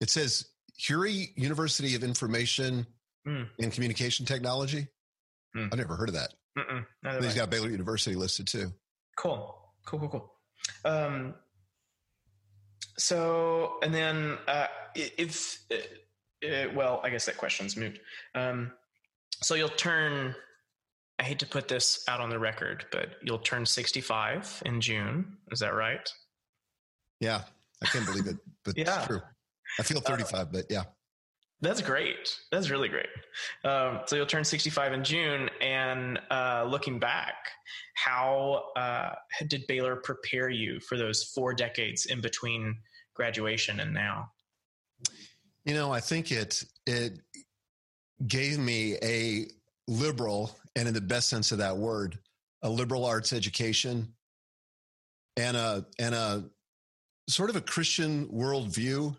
It 0.00 0.10
says 0.10 0.46
Huri 0.80 1.28
University 1.36 1.94
of 1.94 2.02
Information 2.02 2.86
mm. 3.26 3.46
and 3.58 3.72
Communication 3.72 4.26
Technology. 4.26 4.88
Mm. 5.56 5.68
I've 5.72 5.78
never 5.78 5.96
heard 5.96 6.08
of 6.08 6.14
that. 6.14 6.34
He's 7.20 7.34
got 7.34 7.50
Baylor 7.50 7.70
University 7.70 8.16
listed 8.16 8.46
too. 8.46 8.72
Cool. 9.16 9.56
Cool, 9.86 10.00
cool, 10.00 10.08
cool. 10.08 10.34
Um, 10.84 11.34
so, 12.98 13.78
and 13.82 13.94
then 13.94 14.38
uh, 14.46 14.66
if, 14.94 15.58
uh, 15.70 16.46
uh, 16.46 16.66
well, 16.74 17.00
I 17.02 17.10
guess 17.10 17.26
that 17.26 17.36
question's 17.36 17.76
moved. 17.76 17.98
Um, 18.34 18.72
so 19.42 19.54
you'll 19.54 19.68
turn, 19.68 20.34
I 21.18 21.22
hate 21.22 21.38
to 21.40 21.46
put 21.46 21.68
this 21.68 22.04
out 22.08 22.20
on 22.20 22.30
the 22.30 22.38
record, 22.38 22.86
but 22.92 23.10
you'll 23.22 23.38
turn 23.38 23.64
65 23.64 24.62
in 24.66 24.80
June. 24.80 25.38
Is 25.50 25.60
that 25.60 25.74
right? 25.74 26.10
Yeah. 27.20 27.42
I 27.82 27.86
can't 27.86 28.06
believe 28.06 28.26
it, 28.26 28.36
but 28.64 28.76
yeah. 28.76 28.98
it's 28.98 29.06
true. 29.06 29.20
I 29.78 29.82
feel 29.82 30.00
35, 30.00 30.34
uh, 30.34 30.44
but 30.52 30.66
yeah. 30.68 30.84
That's 31.62 31.82
great. 31.82 32.38
That's 32.50 32.70
really 32.70 32.88
great. 32.88 33.08
Um, 33.64 34.00
so 34.06 34.16
you'll 34.16 34.26
turn 34.26 34.44
65 34.44 34.92
in 34.94 35.04
June. 35.04 35.50
And 35.60 36.18
uh, 36.30 36.66
looking 36.68 36.98
back, 36.98 37.34
how 37.94 38.64
uh, 38.76 39.14
did 39.46 39.66
Baylor 39.66 39.96
prepare 39.96 40.48
you 40.48 40.80
for 40.80 40.96
those 40.96 41.22
four 41.22 41.52
decades 41.52 42.06
in 42.06 42.20
between 42.22 42.76
graduation 43.14 43.80
and 43.80 43.92
now? 43.92 44.30
You 45.64 45.74
know, 45.74 45.92
I 45.92 46.00
think 46.00 46.32
it 46.32 46.64
it 46.86 47.20
gave 48.26 48.58
me 48.58 48.96
a 49.02 49.46
liberal, 49.86 50.56
and 50.74 50.88
in 50.88 50.94
the 50.94 51.00
best 51.02 51.28
sense 51.28 51.52
of 51.52 51.58
that 51.58 51.76
word, 51.76 52.18
a 52.62 52.70
liberal 52.70 53.04
arts 53.04 53.34
education 53.34 54.14
and 55.36 55.56
a 55.56 55.84
and 55.98 56.14
a 56.14 56.44
sort 57.28 57.50
of 57.50 57.56
a 57.56 57.60
Christian 57.60 58.26
worldview, 58.28 59.14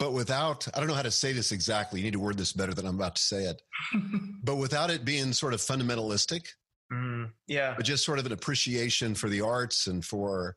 but 0.00 0.12
without 0.12 0.66
I 0.74 0.80
don't 0.80 0.88
know 0.88 0.94
how 0.94 1.02
to 1.02 1.10
say 1.10 1.32
this 1.32 1.52
exactly. 1.52 2.00
You 2.00 2.04
need 2.04 2.14
to 2.14 2.20
word 2.20 2.38
this 2.38 2.52
better 2.52 2.74
than 2.74 2.86
I'm 2.86 2.96
about 2.96 3.14
to 3.16 3.22
say 3.22 3.44
it. 3.44 3.62
but 4.42 4.56
without 4.56 4.90
it 4.90 5.04
being 5.04 5.32
sort 5.32 5.54
of 5.54 5.60
fundamentalistic. 5.60 6.48
Mm, 6.92 7.30
yeah. 7.46 7.74
But 7.76 7.84
just 7.84 8.04
sort 8.04 8.18
of 8.18 8.26
an 8.26 8.32
appreciation 8.32 9.14
for 9.14 9.28
the 9.28 9.42
arts 9.42 9.86
and 9.86 10.04
for 10.04 10.56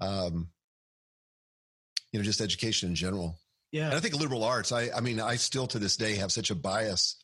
um 0.00 0.48
you 2.12 2.18
know, 2.18 2.24
just 2.24 2.40
education 2.40 2.88
in 2.88 2.94
general. 2.94 3.38
Yeah. 3.72 3.86
And 3.86 3.94
I 3.94 4.00
think 4.00 4.14
liberal 4.14 4.44
arts, 4.44 4.70
I, 4.70 4.90
I 4.94 5.00
mean, 5.00 5.20
I 5.20 5.36
still 5.36 5.66
to 5.68 5.78
this 5.78 5.96
day 5.96 6.16
have 6.16 6.30
such 6.30 6.50
a 6.50 6.54
bias 6.54 7.16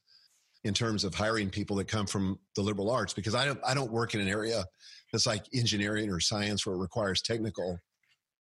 in 0.65 0.75
terms 0.75 1.05
of 1.05 1.15
hiring 1.15 1.51
people 1.51 1.77
that 1.77 1.89
come 1.89 2.07
from 2.07 2.39
the 2.57 2.63
liberal 2.63 2.91
arts 2.91 3.13
because 3.13 3.35
I 3.35 3.45
don't, 3.45 3.61
I 3.67 3.75
don't 3.75 3.93
work 3.93 4.15
in 4.15 4.21
an 4.21 4.29
area 4.29 4.65
that's 5.13 5.27
like 5.27 5.45
engineering 5.55 6.11
or 6.11 6.21
science 6.21 6.67
where 6.67 6.75
it 6.75 6.79
requires 6.79 7.21
technical 7.21 7.79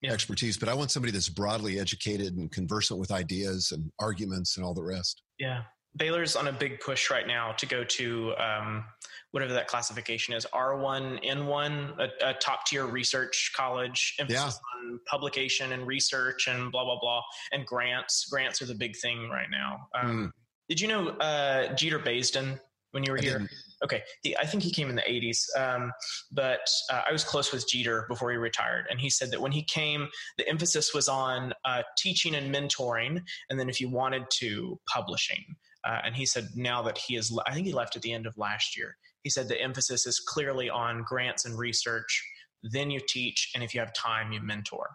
yeah. 0.02 0.12
expertise, 0.12 0.58
but 0.58 0.70
I 0.70 0.74
want 0.74 0.92
somebody 0.92 1.12
that's 1.12 1.30
broadly 1.30 1.80
educated 1.80 2.36
and 2.36 2.52
conversant 2.52 3.00
with 3.00 3.12
ideas 3.12 3.72
and 3.72 3.92
arguments 4.00 4.58
and 4.58 4.66
all 4.66 4.74
the 4.74 4.84
rest. 4.84 5.22
Yeah. 5.38 5.64
Baylor's 5.98 6.36
on 6.36 6.48
a 6.48 6.54
big 6.54 6.80
push 6.80 7.10
right 7.10 7.28
now 7.28 7.52
to 7.54 7.66
go 7.66 7.84
to 7.84 8.34
um, 8.38 8.86
whatever 9.32 9.54
that 9.54 9.68
classification 9.68 10.34
is 10.34 10.46
R1, 10.54 11.26
N1, 11.26 12.00
a, 12.00 12.30
a 12.30 12.34
top 12.36 12.66
tier 12.66 12.86
research 12.86 13.52
college, 13.56 14.16
emphasis 14.18 14.60
yeah. 14.62 14.90
on 14.90 15.00
publication 15.06 15.74
and 15.74 15.86
research 15.86 16.48
and 16.48 16.72
blah, 16.72 16.86
blah, 16.86 16.98
blah. 17.00 17.22
And 17.52 17.66
grants. 17.66 18.26
Grants 18.32 18.62
are 18.62 18.68
the 18.68 18.76
big 18.76 18.96
thing 18.96 19.30
right 19.30 19.50
now. 19.52 19.88
Um, 19.94 20.28
mm. 20.28 20.32
Did 20.70 20.80
you 20.80 20.88
know 20.88 21.10
uh, 21.10 21.74
Jeter 21.76 22.00
Basden 22.00 22.58
when 22.92 23.04
you 23.04 23.12
were 23.12 23.20
I 23.20 23.22
here? 23.22 23.40
Didn't. 23.40 23.52
Okay. 23.84 24.02
He, 24.22 24.38
I 24.38 24.46
think 24.46 24.64
he 24.64 24.72
came 24.72 24.90
in 24.90 24.96
the 24.96 25.02
80s. 25.02 25.46
Um, 25.58 25.92
but 26.32 26.68
uh, 26.92 27.02
I 27.08 27.12
was 27.12 27.24
close 27.24 27.52
with 27.52 27.68
Jeter 27.68 28.06
before 28.08 28.32
he 28.32 28.38
retired. 28.38 28.86
And 28.90 29.00
he 29.00 29.10
said 29.10 29.32
that 29.32 29.42
when 29.42 29.52
he 29.52 29.64
came, 29.64 30.08
the 30.38 30.48
emphasis 30.48 30.94
was 30.94 31.08
on 31.08 31.54
uh, 31.66 31.84
teaching 31.98 32.36
and 32.36 32.54
mentoring. 32.54 33.22
And 33.50 33.60
then 33.60 33.70
if 33.70 33.82
you 33.82 33.90
wanted 33.90 34.24
to, 34.40 34.80
publishing. 34.88 35.44
Uh, 35.84 36.00
and 36.06 36.16
he 36.16 36.26
said 36.26 36.50
now 36.56 36.82
that 36.84 36.98
he 36.98 37.16
is, 37.16 37.36
I 37.48 37.54
think 37.54 37.66
he 37.66 37.74
left 37.74 37.96
at 37.96 38.02
the 38.02 38.14
end 38.14 38.28
of 38.28 38.38
last 38.38 38.78
year. 38.78 38.96
He 39.24 39.30
said 39.30 39.48
the 39.48 39.60
emphasis 39.60 40.06
is 40.06 40.20
clearly 40.20 40.70
on 40.70 41.04
grants 41.08 41.46
and 41.46 41.58
research. 41.58 42.24
Then 42.64 42.92
you 42.92 43.00
teach, 43.08 43.52
and 43.56 43.64
if 43.64 43.74
you 43.74 43.80
have 43.80 43.94
time, 43.94 44.32
you 44.32 44.42
mentor. 44.42 44.90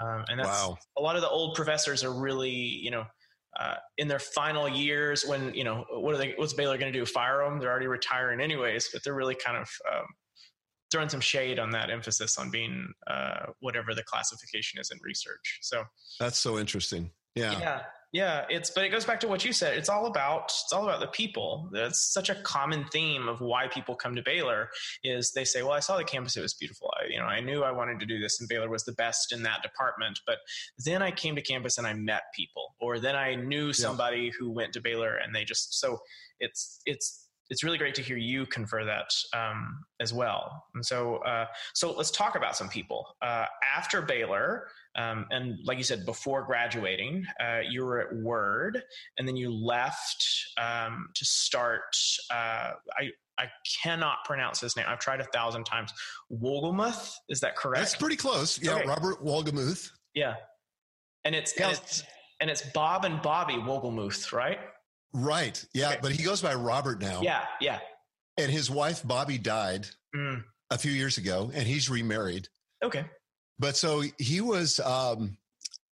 Um, 0.00 0.24
and 0.28 0.38
that's 0.38 0.48
wow. 0.48 0.78
a 0.96 1.02
lot 1.02 1.16
of 1.16 1.22
the 1.22 1.28
old 1.28 1.56
professors 1.56 2.04
are 2.04 2.12
really, 2.12 2.50
you 2.50 2.90
know, 2.90 3.04
uh, 3.58 3.74
in 3.96 4.08
their 4.08 4.18
final 4.18 4.68
years 4.68 5.24
when 5.24 5.54
you 5.54 5.64
know 5.64 5.84
what 5.90 6.14
are 6.14 6.18
they? 6.18 6.34
What's 6.36 6.52
Baylor 6.52 6.78
going 6.78 6.92
to 6.92 6.98
do? 6.98 7.04
Fire 7.04 7.44
them? 7.44 7.58
They're 7.58 7.70
already 7.70 7.86
retiring 7.86 8.40
anyways, 8.40 8.90
but 8.92 9.02
they're 9.04 9.14
really 9.14 9.34
kind 9.36 9.56
of 9.56 9.68
um, 9.92 10.06
throwing 10.90 11.08
some 11.08 11.20
shade 11.20 11.58
on 11.58 11.70
that 11.70 11.90
emphasis 11.90 12.38
on 12.38 12.50
being 12.50 12.92
uh, 13.06 13.46
whatever 13.60 13.94
the 13.94 14.02
classification 14.04 14.80
is 14.80 14.90
in 14.90 14.98
research. 15.02 15.58
So 15.62 15.84
that's 16.18 16.38
so 16.38 16.58
interesting. 16.58 17.10
Yeah. 17.34 17.58
Yeah 17.58 17.82
yeah 18.12 18.44
it's 18.48 18.70
but 18.70 18.84
it 18.84 18.90
goes 18.90 19.04
back 19.04 19.20
to 19.20 19.28
what 19.28 19.44
you 19.44 19.52
said. 19.52 19.76
It's 19.76 19.88
all 19.88 20.06
about 20.06 20.44
it's 20.44 20.72
all 20.72 20.84
about 20.84 21.00
the 21.00 21.08
people. 21.08 21.68
That's 21.72 22.12
such 22.12 22.30
a 22.30 22.34
common 22.36 22.84
theme 22.86 23.28
of 23.28 23.40
why 23.40 23.68
people 23.68 23.94
come 23.94 24.14
to 24.16 24.22
baylor 24.22 24.70
is 25.04 25.32
they 25.32 25.44
say 25.44 25.62
well 25.62 25.72
i 25.72 25.80
saw 25.80 25.96
the 25.96 26.04
campus 26.04 26.36
it 26.36 26.42
was 26.42 26.54
beautiful. 26.54 26.90
I 27.00 27.12
you 27.12 27.18
know 27.18 27.26
i 27.26 27.40
knew 27.40 27.62
i 27.62 27.70
wanted 27.70 28.00
to 28.00 28.06
do 28.06 28.18
this 28.18 28.40
and 28.40 28.48
baylor 28.48 28.68
was 28.68 28.84
the 28.84 28.92
best 28.92 29.32
in 29.32 29.42
that 29.42 29.62
department. 29.62 30.20
But 30.26 30.38
then 30.84 31.02
i 31.02 31.10
came 31.10 31.36
to 31.36 31.42
campus 31.42 31.78
and 31.78 31.86
i 31.86 31.92
met 31.92 32.22
people 32.34 32.74
or 32.80 32.98
then 32.98 33.16
i 33.16 33.34
knew 33.34 33.72
somebody 33.72 34.22
yeah. 34.22 34.30
who 34.38 34.50
went 34.50 34.72
to 34.74 34.80
baylor 34.80 35.16
and 35.16 35.34
they 35.34 35.44
just 35.44 35.78
so 35.78 35.98
it's 36.40 36.80
it's 36.86 37.27
it's 37.50 37.64
really 37.64 37.78
great 37.78 37.94
to 37.94 38.02
hear 38.02 38.16
you 38.16 38.46
confer 38.46 38.84
that 38.84 39.10
um, 39.34 39.84
as 40.00 40.12
well. 40.12 40.64
And 40.74 40.84
so, 40.84 41.16
uh, 41.18 41.46
so 41.74 41.92
let's 41.92 42.10
talk 42.10 42.36
about 42.36 42.56
some 42.56 42.68
people. 42.68 43.06
Uh, 43.22 43.46
after 43.76 44.02
Baylor, 44.02 44.68
um, 44.96 45.26
and 45.30 45.58
like 45.64 45.78
you 45.78 45.84
said, 45.84 46.04
before 46.04 46.42
graduating, 46.42 47.24
uh, 47.40 47.60
you 47.68 47.84
were 47.84 48.00
at 48.00 48.14
Word, 48.16 48.82
and 49.18 49.26
then 49.26 49.36
you 49.36 49.50
left 49.50 50.26
um, 50.58 51.08
to 51.14 51.24
start. 51.24 51.96
Uh, 52.30 52.72
I 52.98 53.10
I 53.38 53.46
cannot 53.82 54.24
pronounce 54.24 54.60
his 54.60 54.76
name. 54.76 54.86
I've 54.88 54.98
tried 54.98 55.20
a 55.20 55.24
thousand 55.24 55.64
times. 55.64 55.92
Wolgemuth, 56.30 57.14
is 57.28 57.40
that 57.40 57.56
correct? 57.56 57.78
That's 57.80 57.96
pretty 57.96 58.16
close. 58.16 58.60
Yeah, 58.60 58.74
okay. 58.74 58.88
Robert 58.88 59.24
Wolgemuth. 59.24 59.90
Yeah, 60.14 60.34
and 61.24 61.34
it's, 61.34 61.54
yeah. 61.56 61.68
and 61.68 61.76
it's 61.76 62.02
and 62.40 62.50
it's 62.50 62.62
Bob 62.72 63.04
and 63.04 63.22
Bobby 63.22 63.54
Wolgemuth, 63.54 64.32
right? 64.32 64.58
Right. 65.12 65.64
Yeah, 65.74 65.90
okay. 65.90 65.98
but 66.02 66.12
he 66.12 66.22
goes 66.22 66.42
by 66.42 66.54
Robert 66.54 67.00
now. 67.00 67.20
Yeah, 67.22 67.44
yeah. 67.60 67.78
And 68.36 68.50
his 68.50 68.70
wife 68.70 69.06
Bobby 69.06 69.38
died 69.38 69.88
mm. 70.14 70.42
a 70.70 70.78
few 70.78 70.92
years 70.92 71.18
ago, 71.18 71.50
and 71.54 71.66
he's 71.66 71.90
remarried. 71.90 72.48
Okay. 72.82 73.04
But 73.58 73.76
so 73.76 74.02
he 74.18 74.40
was 74.40 74.78
um, 74.80 75.36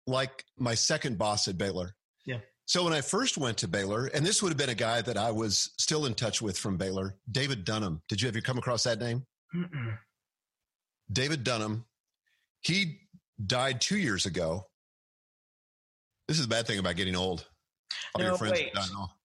like 0.07 0.45
my 0.59 0.75
second 0.75 1.19
boss 1.19 1.49
at 1.49 1.59
Baylor. 1.59 1.95
Yeah. 2.25 2.39
So 2.67 2.85
when 2.85 2.93
I 2.93 3.01
first 3.01 3.37
went 3.37 3.59
to 3.59 3.69
Baylor, 3.69 4.07
and 4.07 4.25
this 4.25 4.43
would 4.43 4.51
have 4.51 4.57
been 4.57 4.71
a 4.71 4.75
guy 4.75 5.03
that 5.03 5.17
I 5.17 5.31
was 5.33 5.73
still 5.79 6.07
in 6.07 6.15
touch 6.15 6.41
with 6.41 6.57
from 6.57 6.77
Baylor, 6.77 7.17
David 7.31 7.65
Dunham. 7.65 8.01
Did 8.09 8.23
you 8.23 8.29
ever 8.29 8.41
come 8.41 8.59
across 8.59 8.85
that 8.85 9.01
name? 9.01 9.27
Mm-mm. 9.55 9.99
David 11.13 11.45
Dunham. 11.45 11.85
He 12.61 13.01
died 13.45 13.81
two 13.81 13.99
years 13.99 14.27
ago. 14.27 14.67
This 16.29 16.39
is 16.39 16.45
a 16.45 16.49
bad 16.49 16.67
thing 16.67 16.79
about 16.79 16.97
getting 16.97 17.17
old. 17.17 17.47
All 18.15 18.23
no, 18.23 18.37
wait, 18.41 18.73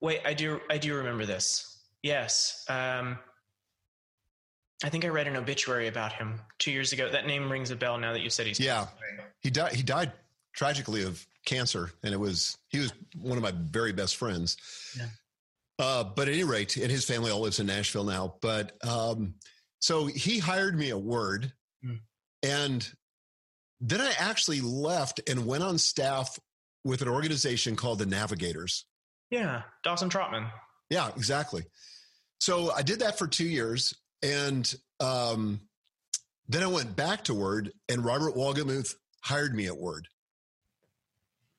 wait. 0.01 0.21
I 0.25 0.33
do. 0.33 0.59
I 0.69 0.77
do 0.77 0.95
remember 0.95 1.25
this. 1.25 1.77
Yes. 2.03 2.65
Um, 2.69 3.17
I 4.83 4.89
think 4.89 5.05
I 5.05 5.07
read 5.07 5.27
an 5.27 5.35
obituary 5.35 5.87
about 5.87 6.13
him 6.13 6.39
two 6.59 6.71
years 6.71 6.93
ago. 6.93 7.09
That 7.09 7.25
name 7.25 7.51
rings 7.51 7.71
a 7.71 7.75
bell 7.75 7.97
now 7.97 8.13
that 8.13 8.21
you 8.21 8.29
said 8.29 8.47
he's. 8.47 8.59
Yeah, 8.59 8.87
he 9.41 9.49
died. 9.49 9.73
He 9.73 9.81
died 9.81 10.11
tragically 10.53 11.03
of 11.03 11.25
cancer, 11.45 11.91
and 12.03 12.13
it 12.13 12.19
was 12.19 12.57
he 12.69 12.79
was 12.79 12.93
one 13.19 13.37
of 13.37 13.43
my 13.43 13.53
very 13.55 13.91
best 13.91 14.17
friends. 14.17 14.57
Yeah. 14.97 15.07
Uh, 15.79 16.03
but 16.03 16.27
at 16.27 16.33
any 16.33 16.43
rate, 16.43 16.75
and 16.77 16.91
his 16.91 17.05
family 17.05 17.31
all 17.31 17.41
lives 17.41 17.59
in 17.59 17.67
Nashville 17.67 18.03
now. 18.03 18.35
But 18.41 18.73
um, 18.87 19.35
so 19.79 20.05
he 20.05 20.39
hired 20.39 20.77
me 20.77 20.89
at 20.89 21.01
Word, 21.01 21.51
mm. 21.83 21.99
and 22.43 22.87
then 23.79 24.01
I 24.01 24.13
actually 24.19 24.61
left 24.61 25.21
and 25.29 25.45
went 25.45 25.63
on 25.63 25.77
staff 25.77 26.39
with 26.87 27.01
an 27.01 27.09
organization 27.09 27.75
called 27.75 27.99
the 27.99 28.05
Navigators. 28.05 28.85
Yeah, 29.29 29.63
Dawson 29.83 30.09
Trotman. 30.09 30.49
Yeah, 30.89 31.09
exactly. 31.09 31.65
So 32.39 32.71
I 32.71 32.81
did 32.81 32.99
that 32.99 33.17
for 33.17 33.27
two 33.27 33.47
years, 33.47 33.93
and 34.23 34.73
um, 35.01 35.59
then 36.47 36.63
I 36.63 36.67
went 36.67 36.95
back 36.95 37.25
to 37.25 37.33
Word, 37.33 37.73
and 37.89 38.05
Robert 38.05 38.35
Wolgemuth 38.35 38.95
hired 39.21 39.53
me 39.53 39.67
at 39.67 39.77
Word. 39.77 40.07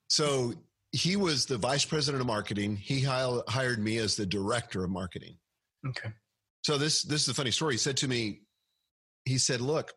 So 0.08 0.54
he 0.92 1.16
was 1.16 1.44
the 1.44 1.58
vice 1.58 1.84
president 1.84 2.22
of 2.22 2.26
marketing. 2.26 2.76
He 2.76 3.02
hired 3.02 3.78
me 3.78 3.98
as 3.98 4.16
the 4.16 4.24
director 4.24 4.82
of 4.82 4.90
marketing. 4.90 5.36
Okay. 5.86 6.08
So 6.62 6.78
this 6.78 7.02
this 7.02 7.22
is 7.22 7.28
a 7.28 7.34
funny 7.34 7.50
story. 7.50 7.74
He 7.74 7.78
said 7.78 7.98
to 7.98 8.08
me, 8.08 8.40
he 9.26 9.36
said, 9.36 9.60
"Look," 9.60 9.92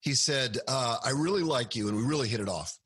he 0.00 0.14
said, 0.14 0.58
uh, 0.68 0.98
"I 1.02 1.10
really 1.10 1.42
like 1.42 1.74
you, 1.74 1.88
and 1.88 1.96
we 1.96 2.04
really 2.04 2.28
hit 2.28 2.40
it 2.40 2.48
off." 2.48 2.78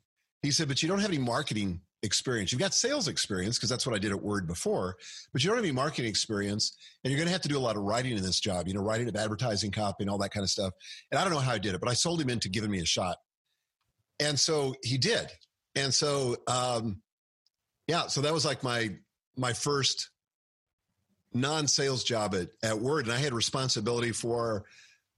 He 0.42 0.50
said, 0.50 0.68
"But 0.68 0.82
you 0.82 0.88
don't 0.88 1.00
have 1.00 1.10
any 1.10 1.18
marketing 1.18 1.80
experience. 2.02 2.52
You've 2.52 2.60
got 2.60 2.74
sales 2.74 3.08
experience 3.08 3.56
because 3.56 3.68
that's 3.68 3.86
what 3.86 3.94
I 3.94 3.98
did 3.98 4.12
at 4.12 4.22
Word 4.22 4.46
before, 4.46 4.96
but 5.32 5.42
you 5.42 5.48
don't 5.48 5.56
have 5.56 5.64
any 5.64 5.72
marketing 5.72 6.08
experience, 6.08 6.76
and 7.02 7.10
you're 7.10 7.18
going 7.18 7.26
to 7.26 7.32
have 7.32 7.42
to 7.42 7.48
do 7.48 7.58
a 7.58 7.60
lot 7.60 7.76
of 7.76 7.82
writing 7.82 8.16
in 8.16 8.22
this 8.22 8.40
job. 8.40 8.68
You 8.68 8.74
know, 8.74 8.80
writing 8.80 9.08
of 9.08 9.16
advertising 9.16 9.70
copy 9.70 10.04
and 10.04 10.10
all 10.10 10.18
that 10.18 10.30
kind 10.30 10.44
of 10.44 10.50
stuff. 10.50 10.74
And 11.10 11.18
I 11.18 11.24
don't 11.24 11.32
know 11.32 11.40
how 11.40 11.52
I 11.52 11.58
did 11.58 11.74
it, 11.74 11.80
but 11.80 11.88
I 11.88 11.94
sold 11.94 12.20
him 12.20 12.30
into 12.30 12.48
giving 12.48 12.70
me 12.70 12.80
a 12.80 12.86
shot, 12.86 13.16
and 14.20 14.38
so 14.38 14.74
he 14.82 14.98
did. 14.98 15.28
And 15.74 15.92
so, 15.92 16.36
um, 16.46 17.02
yeah, 17.86 18.06
so 18.08 18.20
that 18.22 18.32
was 18.32 18.44
like 18.44 18.62
my 18.62 18.96
my 19.36 19.52
first 19.52 20.10
non-sales 21.32 22.04
job 22.04 22.34
at, 22.34 22.48
at 22.62 22.78
Word, 22.78 23.06
and 23.06 23.14
I 23.14 23.18
had 23.18 23.32
responsibility 23.32 24.12
for 24.12 24.64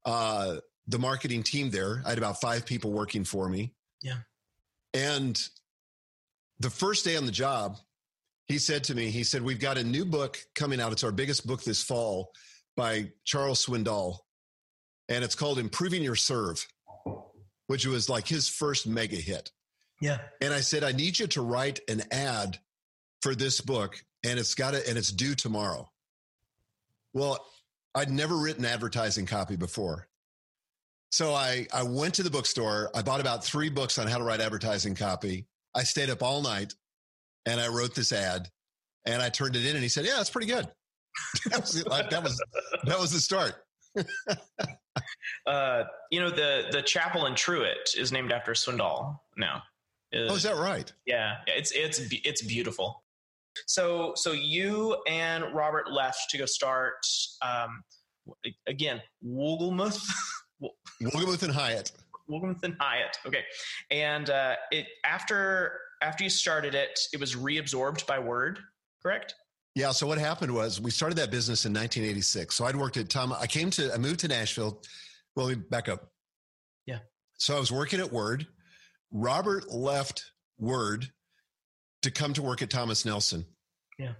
uh, 0.04 0.56
the 0.86 0.98
marketing 0.98 1.42
team 1.42 1.70
there. 1.70 2.02
I 2.04 2.10
had 2.10 2.18
about 2.18 2.40
five 2.40 2.66
people 2.66 2.92
working 2.92 3.24
for 3.24 3.48
me. 3.48 3.74
Yeah. 4.02 4.16
And 4.94 5.40
the 6.58 6.70
first 6.70 7.04
day 7.04 7.16
on 7.16 7.26
the 7.26 7.32
job, 7.32 7.76
he 8.46 8.58
said 8.58 8.84
to 8.84 8.94
me, 8.94 9.10
he 9.10 9.24
said, 9.24 9.42
We've 9.42 9.60
got 9.60 9.78
a 9.78 9.84
new 9.84 10.04
book 10.04 10.38
coming 10.54 10.80
out. 10.80 10.92
It's 10.92 11.04
our 11.04 11.12
biggest 11.12 11.46
book 11.46 11.62
this 11.62 11.82
fall 11.82 12.32
by 12.76 13.12
Charles 13.24 13.64
Swindoll. 13.64 14.18
And 15.08 15.24
it's 15.24 15.34
called 15.34 15.58
Improving 15.58 16.02
Your 16.02 16.16
Serve, 16.16 16.66
which 17.66 17.86
was 17.86 18.08
like 18.08 18.26
his 18.26 18.48
first 18.48 18.86
mega 18.86 19.16
hit. 19.16 19.50
Yeah. 20.00 20.18
And 20.40 20.54
I 20.54 20.60
said, 20.60 20.82
I 20.82 20.92
need 20.92 21.18
you 21.18 21.26
to 21.28 21.42
write 21.42 21.80
an 21.88 22.02
ad 22.10 22.58
for 23.22 23.34
this 23.34 23.60
book 23.60 24.02
and 24.24 24.38
it's 24.38 24.54
got 24.54 24.74
it 24.74 24.88
and 24.88 24.96
it's 24.96 25.12
due 25.12 25.34
tomorrow. 25.34 25.90
Well, 27.12 27.44
I'd 27.94 28.10
never 28.10 28.36
written 28.36 28.64
advertising 28.64 29.26
copy 29.26 29.56
before. 29.56 30.08
So 31.10 31.34
I, 31.34 31.66
I 31.72 31.82
went 31.82 32.14
to 32.14 32.22
the 32.22 32.30
bookstore. 32.30 32.90
I 32.94 33.02
bought 33.02 33.20
about 33.20 33.44
three 33.44 33.68
books 33.68 33.98
on 33.98 34.06
how 34.06 34.18
to 34.18 34.24
write 34.24 34.40
advertising 34.40 34.94
copy. 34.94 35.46
I 35.74 35.82
stayed 35.82 36.08
up 36.08 36.22
all 36.22 36.40
night 36.40 36.74
and 37.46 37.60
I 37.60 37.68
wrote 37.68 37.94
this 37.94 38.12
ad 38.12 38.48
and 39.04 39.20
I 39.20 39.28
turned 39.28 39.56
it 39.56 39.66
in 39.66 39.74
and 39.74 39.82
he 39.82 39.88
said, 39.88 40.04
yeah, 40.04 40.16
that's 40.16 40.30
pretty 40.30 40.46
good. 40.46 40.68
that, 41.50 41.60
was, 41.60 41.84
that 41.84 42.22
was, 42.22 42.42
that 42.84 42.98
was 42.98 43.12
the 43.12 43.18
start. 43.18 43.54
uh, 45.46 45.84
you 46.12 46.20
know, 46.20 46.30
the, 46.30 46.66
the 46.70 46.82
chapel 46.82 47.26
in 47.26 47.34
Truett 47.34 47.90
is 47.98 48.12
named 48.12 48.30
after 48.30 48.52
Swindoll 48.52 49.18
now. 49.36 49.62
oh, 50.14 50.34
is 50.34 50.44
that 50.44 50.56
right? 50.56 50.92
Yeah, 51.06 51.38
it's, 51.48 51.72
it's, 51.72 52.00
it's 52.24 52.42
beautiful. 52.42 53.02
So, 53.66 54.12
so 54.14 54.30
you 54.30 54.96
and 55.08 55.44
Robert 55.52 55.90
left 55.90 56.30
to 56.30 56.38
go 56.38 56.46
start, 56.46 57.04
um, 57.42 57.82
again, 58.68 59.02
Wolgemuth. 59.26 60.00
Wolgemuth 61.02 61.42
and 61.42 61.52
Hyatt. 61.52 61.92
Wolgemuth 62.28 62.62
and 62.62 62.76
Hyatt. 62.78 63.18
Okay, 63.26 63.42
and 63.90 64.30
uh, 64.30 64.56
it 64.70 64.86
after 65.04 65.78
after 66.02 66.24
you 66.24 66.30
started 66.30 66.74
it, 66.74 66.98
it 67.12 67.20
was 67.20 67.34
reabsorbed 67.34 68.06
by 68.06 68.18
Word, 68.18 68.58
correct? 69.02 69.34
Yeah. 69.74 69.92
So 69.92 70.06
what 70.06 70.18
happened 70.18 70.52
was 70.52 70.80
we 70.80 70.90
started 70.90 71.16
that 71.18 71.30
business 71.30 71.64
in 71.64 71.72
1986. 71.72 72.54
So 72.54 72.64
I'd 72.64 72.76
worked 72.76 72.96
at 72.96 73.08
Tom. 73.08 73.32
I 73.32 73.46
came 73.46 73.70
to 73.70 73.92
I 73.92 73.98
moved 73.98 74.20
to 74.20 74.28
Nashville. 74.28 74.82
Well, 75.36 75.46
let 75.46 75.58
me 75.58 75.64
back 75.70 75.88
up. 75.88 76.10
Yeah. 76.86 76.98
So 77.38 77.56
I 77.56 77.60
was 77.60 77.70
working 77.70 78.00
at 78.00 78.12
Word. 78.12 78.46
Robert 79.12 79.70
left 79.70 80.24
Word 80.58 81.10
to 82.02 82.10
come 82.10 82.32
to 82.34 82.42
work 82.42 82.62
at 82.62 82.70
Thomas 82.70 83.04
Nelson. 83.04 83.44
Yeah. 83.98 84.12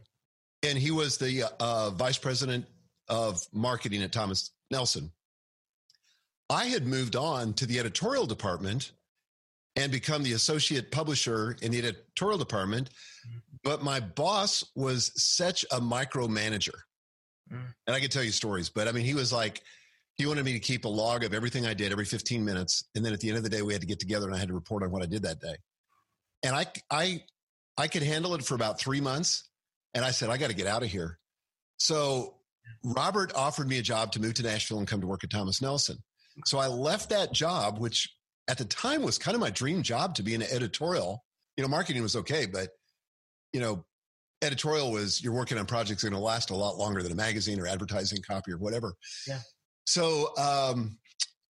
And 0.63 0.79
he 0.79 0.91
was 0.91 1.17
the 1.17 1.45
uh, 1.59 1.91
vice 1.91 2.19
president 2.19 2.67
of 3.09 3.43
marketing 3.53 4.03
at 4.03 4.13
Thomas 4.13 4.51
Nelson. 4.71 5.11
I 6.51 6.67
had 6.67 6.87
moved 6.87 7.15
on 7.17 7.55
to 7.55 7.67
the 7.67 7.79
editorial 7.79 8.27
department 8.27 8.91
and 9.77 9.93
become 9.93 10.25
the 10.25 10.33
associate 10.33 10.91
publisher 10.91 11.57
in 11.63 11.71
the 11.71 11.79
editorial 11.79 12.39
department. 12.39 12.91
Mm-hmm. 12.91 13.39
But 13.63 13.83
my 13.83 14.01
boss 14.01 14.65
was 14.75 15.13
such 15.15 15.65
a 15.71 15.81
micromanager. 15.81 16.75
Mm. 17.53 17.75
And 17.87 17.97
I 17.97 18.01
could 18.01 18.11
tell 18.11 18.25
you 18.25 18.33
stories, 18.33 18.69
but 18.69 18.89
I 18.89 18.93
mean, 18.93 19.05
he 19.05 19.15
was 19.15 19.33
like, 19.33 19.63
he 20.17 20.27
wanted 20.27 20.45
me 20.45 20.53
to 20.53 20.59
keep 20.59 20.85
a 20.85 20.89
log 20.89 21.25
of 21.25 21.33
everything 21.33 21.67
I 21.67 21.75
did 21.75 21.93
every 21.93 22.05
15 22.05 22.45
minutes. 22.45 22.85
And 22.95 23.05
then 23.05 23.13
at 23.13 23.21
the 23.21 23.29
end 23.29 23.39
of 23.39 23.45
the 23.45 23.49
day, 23.49 23.63
we 23.63 23.73
had 23.73 23.81
to 23.81 23.87
get 23.87 24.01
together 24.01 24.27
and 24.27 24.35
I 24.35 24.39
had 24.39 24.49
to 24.49 24.55
report 24.55 24.83
on 24.83 24.91
what 24.91 25.03
I 25.03 25.07
did 25.07 25.23
that 25.23 25.41
day. 25.41 25.55
And 26.43 26.55
I, 26.55 26.67
I, 26.91 27.23
I 27.79 27.87
could 27.87 28.03
handle 28.03 28.35
it 28.35 28.45
for 28.45 28.55
about 28.55 28.79
three 28.79 29.01
months. 29.01 29.49
And 29.95 30.05
I 30.05 30.11
said, 30.11 30.31
I 30.31 30.37
got 30.37 30.49
to 30.49 30.57
get 30.57 30.67
out 30.67 30.83
of 30.83 30.91
here. 30.91 31.19
So 31.79 32.35
Robert 32.85 33.33
offered 33.35 33.69
me 33.69 33.79
a 33.79 33.83
job 33.83 34.13
to 34.13 34.21
move 34.21 34.35
to 34.35 34.43
Nashville 34.43 34.79
and 34.79 34.87
come 34.87 35.01
to 35.01 35.07
work 35.07 35.25
at 35.25 35.31
Thomas 35.31 35.63
Nelson. 35.63 35.99
So 36.47 36.59
I 36.59 36.67
left 36.67 37.11
that 37.11 37.33
job, 37.33 37.79
which 37.79 38.09
at 38.49 38.59
the 38.59 38.65
time 38.65 39.03
was 39.03 39.19
kind 39.19 39.35
of 39.35 39.41
my 39.41 39.51
dream 39.51 39.83
job 39.83 40.15
to 40.17 40.23
be 40.23 40.35
an 40.35 40.43
editorial. 40.43 41.25
You 41.57 41.63
know, 41.63 41.69
marketing 41.69 42.03
was 42.03 42.17
okay, 42.17 42.47
but 42.47 42.71
you 43.53 43.61
know, 43.61 43.85
editorial 44.43 44.91
was 44.91 45.23
you're 45.23 45.33
working 45.33 45.59
on 45.59 45.67
projects 45.67 46.03
that 46.03 46.09
are 46.09 46.11
going 46.11 46.21
to 46.21 46.25
last 46.25 46.51
a 46.51 46.57
lot 46.57 46.77
longer 46.77 47.03
than 47.03 47.13
a 47.13 47.17
magazine 47.17 47.61
or 47.61 47.67
advertising 47.67 48.23
copy 48.23 48.53
or 48.53 48.59
whatever. 48.59 48.95
Yeah. 49.27 49.41
So 49.87 50.37
um, 50.37 50.99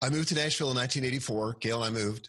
I 0.02 0.10
moved 0.10 0.28
to 0.28 0.34
Nashville 0.34 0.70
in 0.70 0.76
1984. 0.76 1.56
Gail 1.60 1.82
and 1.84 1.96
I 1.96 1.98
moved, 1.98 2.28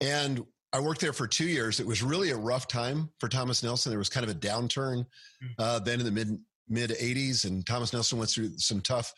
and 0.00 0.44
I 0.72 0.80
worked 0.80 1.00
there 1.00 1.12
for 1.12 1.26
two 1.26 1.46
years. 1.46 1.80
It 1.80 1.86
was 1.86 2.02
really 2.02 2.30
a 2.30 2.36
rough 2.36 2.68
time 2.68 3.10
for 3.18 3.28
Thomas 3.28 3.62
Nelson. 3.62 3.90
There 3.90 3.98
was 3.98 4.08
kind 4.08 4.24
of 4.24 4.30
a 4.30 4.38
downturn 4.38 5.04
hmm. 5.40 5.46
uh, 5.58 5.78
then 5.80 6.00
in 6.00 6.06
the 6.06 6.12
mid 6.12 6.38
mid 6.68 6.90
80s, 6.90 7.44
and 7.44 7.66
Thomas 7.66 7.92
Nelson 7.92 8.18
went 8.18 8.30
through 8.30 8.56
some 8.58 8.80
tough 8.80 9.12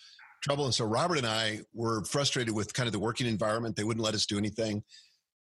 trouble. 0.45 0.67
And 0.67 0.75
so 0.75 0.85
Robert 0.85 1.17
and 1.17 1.27
I 1.27 1.61
were 1.73 2.05
frustrated 2.05 2.55
with 2.55 2.75
kind 2.75 2.87
of 2.87 2.93
the 2.93 2.99
working 2.99 3.27
environment. 3.27 3.77
They 3.77 3.85
wouldn't 3.85 4.05
let 4.05 4.15
us 4.15 4.27
do 4.27 4.37
anything, 4.37 4.83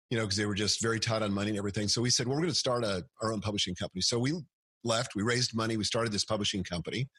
you 0.09 0.17
know, 0.17 0.23
because 0.23 0.37
they 0.37 0.45
were 0.45 0.55
just 0.55 0.81
very 0.81 0.99
tight 0.99 1.21
on 1.21 1.33
money 1.33 1.49
and 1.49 1.57
everything. 1.57 1.89
So 1.89 2.01
we 2.01 2.09
said, 2.09 2.25
well, 2.25 2.35
we're 2.37 2.43
going 2.43 2.53
to 2.53 2.55
start 2.55 2.85
a, 2.85 3.03
our 3.21 3.33
own 3.33 3.41
publishing 3.41 3.75
company. 3.75 4.01
So 4.01 4.17
we 4.17 4.33
left, 4.85 5.13
we 5.13 5.21
raised 5.21 5.53
money, 5.55 5.75
we 5.75 5.83
started 5.83 6.13
this 6.13 6.23
publishing 6.23 6.63
company. 6.63 7.09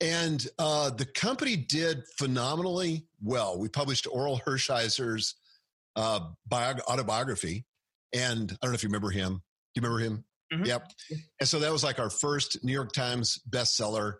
And 0.00 0.46
uh, 0.60 0.90
the 0.90 1.06
company 1.06 1.56
did 1.56 2.04
phenomenally 2.18 3.06
well. 3.20 3.58
We 3.58 3.68
published 3.68 4.06
Orel 4.06 4.40
Hershiser's 4.40 5.34
uh, 5.96 6.20
biog- 6.48 6.82
autobiography. 6.88 7.64
And 8.14 8.52
I 8.52 8.56
don't 8.62 8.70
know 8.70 8.76
if 8.76 8.84
you 8.84 8.88
remember 8.88 9.10
him. 9.10 9.42
Do 9.74 9.80
you 9.80 9.82
remember 9.82 9.98
him? 9.98 10.24
Mm-hmm. 10.52 10.64
Yep. 10.66 10.92
And 11.40 11.48
so 11.48 11.58
that 11.58 11.72
was 11.72 11.82
like 11.82 11.98
our 11.98 12.10
first 12.10 12.64
New 12.64 12.72
York 12.72 12.92
Times 12.92 13.40
bestseller 13.50 14.14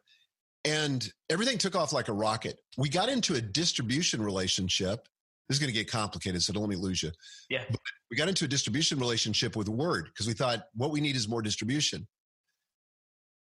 and 0.65 1.11
everything 1.31 1.59
took 1.59 1.77
off 1.77 1.93
like 1.93 2.09
a 2.09 2.13
rocket. 2.13 2.59
We 2.77 2.89
got 2.89 3.09
into 3.09 3.35
a 3.35 3.41
distribution 3.41 4.23
relationship. 4.23 5.07
This 5.49 5.57
is 5.57 5.59
going 5.61 5.73
to 5.73 5.79
get 5.79 5.91
complicated, 5.91 6.43
so 6.43 6.53
don't 6.53 6.63
let 6.63 6.71
me 6.71 6.77
lose 6.77 7.03
you. 7.03 7.11
Yeah. 7.49 7.65
But 7.71 7.81
we 8.11 8.17
got 8.17 8.29
into 8.29 8.45
a 8.45 8.49
distribution 8.49 8.99
relationship 8.99 9.57
with 9.57 9.69
Word 9.69 10.07
because 10.07 10.27
we 10.27 10.35
thought 10.35 10.65
what 10.75 10.91
we 10.91 11.01
need 11.01 11.17
is 11.17 11.29
more 11.29 11.43
distribution. 11.43 12.07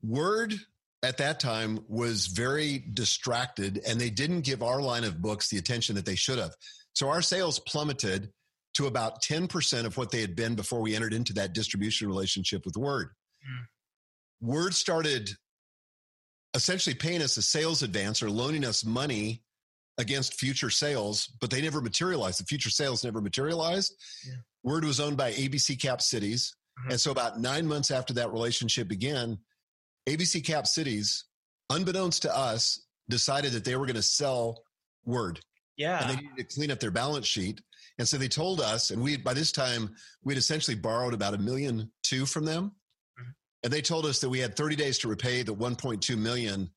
Word 0.03 0.55
at 1.05 1.19
that 1.19 1.39
time 1.39 1.81
was 1.89 2.27
very 2.27 2.85
distracted 2.93 3.81
and 3.87 4.01
they 4.01 4.11
didn't 4.11 4.41
give 4.41 4.63
our 4.63 4.81
line 4.81 5.05
of 5.05 5.21
books 5.21 5.49
the 5.49 5.59
attention 5.59 5.95
that 5.97 6.07
they 6.07 6.15
should 6.15 6.39
have. 6.39 6.55
So 6.95 7.09
our 7.09 7.23
sales 7.23 7.59
plummeted 7.61 8.31
to 8.75 8.87
about 8.87 9.23
10% 9.23 9.85
of 9.85 9.97
what 9.97 10.11
they 10.11 10.21
had 10.21 10.35
been 10.35 10.55
before 10.55 10.81
we 10.81 10.95
entered 10.97 11.13
into 11.13 11.33
that 11.35 11.53
distribution 11.53 12.09
relationship 12.09 12.65
with 12.65 12.77
Word. 12.77 13.11
Hmm. 13.45 14.49
Word 14.49 14.75
started 14.75 15.31
essentially 16.55 16.95
paying 16.95 17.23
us 17.23 17.37
a 17.37 17.43
sales 17.43 17.83
advance 17.83 18.23
or 18.23 18.31
loaning 18.31 18.65
us 18.65 18.85
money 18.85 19.43
against 19.99 20.35
future 20.35 20.71
sales, 20.71 21.27
but 21.41 21.51
they 21.51 21.61
never 21.61 21.81
materialized. 21.81 22.41
The 22.41 22.45
future 22.45 22.71
sales 22.71 23.05
never 23.05 23.21
materialized. 23.21 23.95
Yeah. 24.27 24.35
Word 24.63 24.85
was 24.85 25.01
owned 25.01 25.17
by 25.17 25.33
ABC 25.33 25.81
Cap 25.81 26.01
Cities. 26.01 26.55
Mm-hmm. 26.81 26.93
And 26.93 27.01
so, 27.01 27.11
about 27.11 27.41
nine 27.41 27.67
months 27.67 27.91
after 27.91 28.15
that 28.15 28.33
relationship 28.33 28.89
began, 28.89 29.39
ABC 30.09 30.45
Cap 30.45 30.67
Cities, 30.67 31.25
unbeknownst 31.71 32.23
to 32.23 32.37
us, 32.37 32.81
decided 33.09 33.53
that 33.53 33.65
they 33.65 33.77
were 33.77 33.87
going 33.87 33.97
to 33.97 34.03
sell 34.03 34.63
Word. 35.05 35.41
Yeah. 35.77 36.01
And 36.01 36.11
they 36.11 36.23
needed 36.23 36.49
to 36.49 36.55
clean 36.55 36.71
up 36.71 36.81
their 36.81 36.91
balance 36.91 37.27
sheet. 37.27 37.61
And 37.99 38.07
so 38.07 38.17
they 38.17 38.29
told 38.29 38.61
us, 38.61 38.91
and 38.91 39.03
we 39.03 39.17
by 39.17 39.35
this 39.35 39.53
time 39.53 39.95
we'd 40.25 40.39
essentially 40.39 40.77
borrowed 40.77 41.15
about 41.15 41.35
a 41.35 41.39
million 41.39 41.91
two 42.03 42.27
from 42.27 42.45
them. 42.45 42.73
And 43.63 43.73
they 43.73 43.81
told 43.81 44.07
us 44.07 44.21
that 44.21 44.29
we 44.29 44.41
had 44.41 44.57
30 44.57 44.77
days 44.77 44.99
to 44.99 45.09
repay 45.09 45.43
the 45.43 45.55
1.2 45.55 46.17
million, 46.19 46.71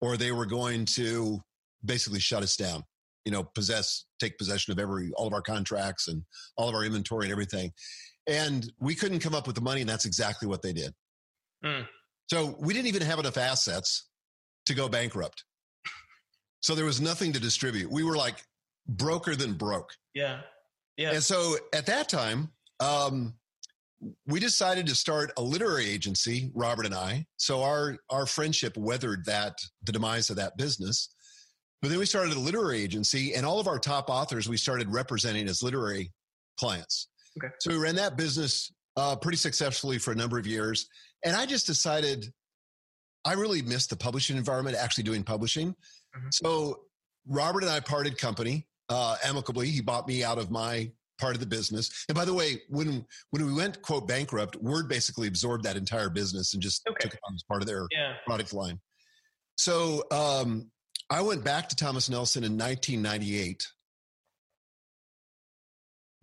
or 0.00 0.16
they 0.16 0.32
were 0.32 0.46
going 0.46 0.86
to 0.86 1.40
basically 1.84 2.20
shut 2.20 2.42
us 2.42 2.56
down. 2.56 2.84
You 3.24 3.32
know, 3.32 3.44
possess, 3.44 4.06
take 4.18 4.38
possession 4.38 4.72
of 4.72 4.78
every 4.78 5.12
all 5.12 5.26
of 5.26 5.34
our 5.34 5.42
contracts 5.42 6.08
and 6.08 6.22
all 6.56 6.68
of 6.68 6.74
our 6.74 6.84
inventory 6.84 7.26
and 7.26 7.32
everything. 7.32 7.72
And 8.26 8.70
we 8.80 8.94
couldn't 8.94 9.20
come 9.20 9.34
up 9.34 9.46
with 9.46 9.56
the 9.56 9.62
money, 9.62 9.82
and 9.82 9.90
that's 9.90 10.06
exactly 10.06 10.48
what 10.48 10.62
they 10.62 10.72
did. 10.72 10.94
Mm. 11.64 11.86
So 12.30 12.56
we 12.58 12.72
didn't 12.72 12.88
even 12.88 13.02
have 13.02 13.18
enough 13.18 13.36
assets 13.36 14.08
to 14.66 14.74
go 14.74 14.88
bankrupt. 14.88 15.44
So 16.60 16.74
there 16.74 16.84
was 16.84 17.00
nothing 17.00 17.32
to 17.32 17.40
distribute. 17.40 17.90
We 17.90 18.04
were 18.04 18.16
like 18.16 18.36
broker 18.86 19.34
than 19.34 19.54
broke. 19.54 19.94
Yeah. 20.14 20.40
Yeah. 20.96 21.12
And 21.12 21.22
so 21.22 21.56
at 21.74 21.86
that 21.86 22.08
time, 22.08 22.50
um, 22.78 23.34
we 24.26 24.40
decided 24.40 24.86
to 24.86 24.94
start 24.94 25.32
a 25.36 25.42
literary 25.42 25.88
agency, 25.88 26.50
Robert 26.54 26.86
and 26.86 26.94
I. 26.94 27.26
So 27.36 27.62
our 27.62 27.96
our 28.08 28.26
friendship 28.26 28.76
weathered 28.76 29.24
that 29.26 29.54
the 29.82 29.92
demise 29.92 30.30
of 30.30 30.36
that 30.36 30.56
business. 30.56 31.14
But 31.82 31.90
then 31.90 31.98
we 31.98 32.06
started 32.06 32.34
a 32.34 32.40
literary 32.40 32.82
agency, 32.82 33.34
and 33.34 33.46
all 33.46 33.58
of 33.58 33.66
our 33.66 33.78
top 33.78 34.10
authors 34.10 34.48
we 34.48 34.56
started 34.56 34.92
representing 34.92 35.48
as 35.48 35.62
literary 35.62 36.12
clients. 36.58 37.08
Okay. 37.38 37.52
So 37.60 37.70
we 37.70 37.78
ran 37.78 37.94
that 37.96 38.16
business 38.16 38.72
uh, 38.96 39.16
pretty 39.16 39.38
successfully 39.38 39.98
for 39.98 40.12
a 40.12 40.16
number 40.16 40.38
of 40.38 40.46
years. 40.46 40.88
And 41.24 41.36
I 41.36 41.46
just 41.46 41.66
decided 41.66 42.26
I 43.24 43.34
really 43.34 43.62
missed 43.62 43.90
the 43.90 43.96
publishing 43.96 44.36
environment, 44.36 44.76
actually 44.76 45.04
doing 45.04 45.22
publishing. 45.22 45.70
Mm-hmm. 45.70 46.28
So 46.32 46.80
Robert 47.26 47.62
and 47.62 47.70
I 47.70 47.80
parted 47.80 48.18
company 48.18 48.66
uh, 48.88 49.16
amicably. 49.24 49.68
He 49.68 49.80
bought 49.80 50.08
me 50.08 50.24
out 50.24 50.38
of 50.38 50.50
my 50.50 50.90
part 51.20 51.34
of 51.34 51.40
the 51.40 51.46
business. 51.46 52.04
And 52.08 52.16
by 52.16 52.24
the 52.24 52.34
way, 52.34 52.62
when 52.68 53.04
when 53.30 53.46
we 53.46 53.52
went 53.52 53.82
quote 53.82 54.08
bankrupt, 54.08 54.56
Word 54.56 54.88
basically 54.88 55.28
absorbed 55.28 55.64
that 55.64 55.76
entire 55.76 56.10
business 56.10 56.54
and 56.54 56.62
just 56.62 56.86
okay. 56.88 57.02
took 57.02 57.14
it 57.14 57.20
on 57.28 57.34
as 57.34 57.42
part 57.42 57.62
of 57.62 57.68
their 57.68 57.86
yeah. 57.90 58.14
product 58.26 58.52
line. 58.52 58.80
So 59.56 60.04
um, 60.10 60.70
I 61.10 61.22
went 61.22 61.44
back 61.44 61.68
to 61.68 61.76
Thomas 61.76 62.08
Nelson 62.08 62.44
in 62.44 62.56
1998 62.56 63.66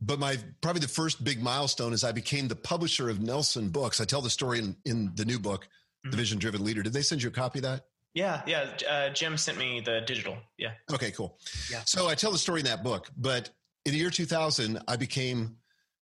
but 0.01 0.19
my 0.19 0.37
probably 0.61 0.81
the 0.81 0.87
first 0.87 1.23
big 1.23 1.41
milestone 1.41 1.93
is 1.93 2.03
I 2.03 2.11
became 2.11 2.47
the 2.47 2.55
publisher 2.55 3.09
of 3.09 3.21
Nelson 3.21 3.69
Books. 3.69 3.99
I 3.99 4.05
tell 4.05 4.21
the 4.21 4.29
story 4.29 4.59
in, 4.59 4.75
in 4.85 5.11
the 5.15 5.25
new 5.25 5.39
book, 5.39 5.65
mm-hmm. 5.65 6.11
The 6.11 6.17
Vision 6.17 6.39
Driven 6.39 6.63
Leader. 6.63 6.83
Did 6.83 6.93
they 6.93 7.01
send 7.01 7.23
you 7.23 7.29
a 7.29 7.31
copy 7.31 7.59
of 7.59 7.63
that? 7.63 7.85
Yeah, 8.13 8.41
yeah. 8.47 8.69
Uh, 8.89 9.09
Jim 9.09 9.37
sent 9.37 9.57
me 9.57 9.79
the 9.79 10.01
digital. 10.01 10.37
Yeah. 10.57 10.71
Okay, 10.91 11.11
cool. 11.11 11.37
Yeah. 11.71 11.81
So 11.85 12.07
I 12.07 12.15
tell 12.15 12.31
the 12.31 12.37
story 12.37 12.61
in 12.61 12.65
that 12.65 12.83
book, 12.83 13.09
but 13.15 13.49
in 13.87 13.93
the 13.93 13.99
year 13.99 14.09
2000, 14.09 14.79
I 14.85 14.97
became 14.97 15.55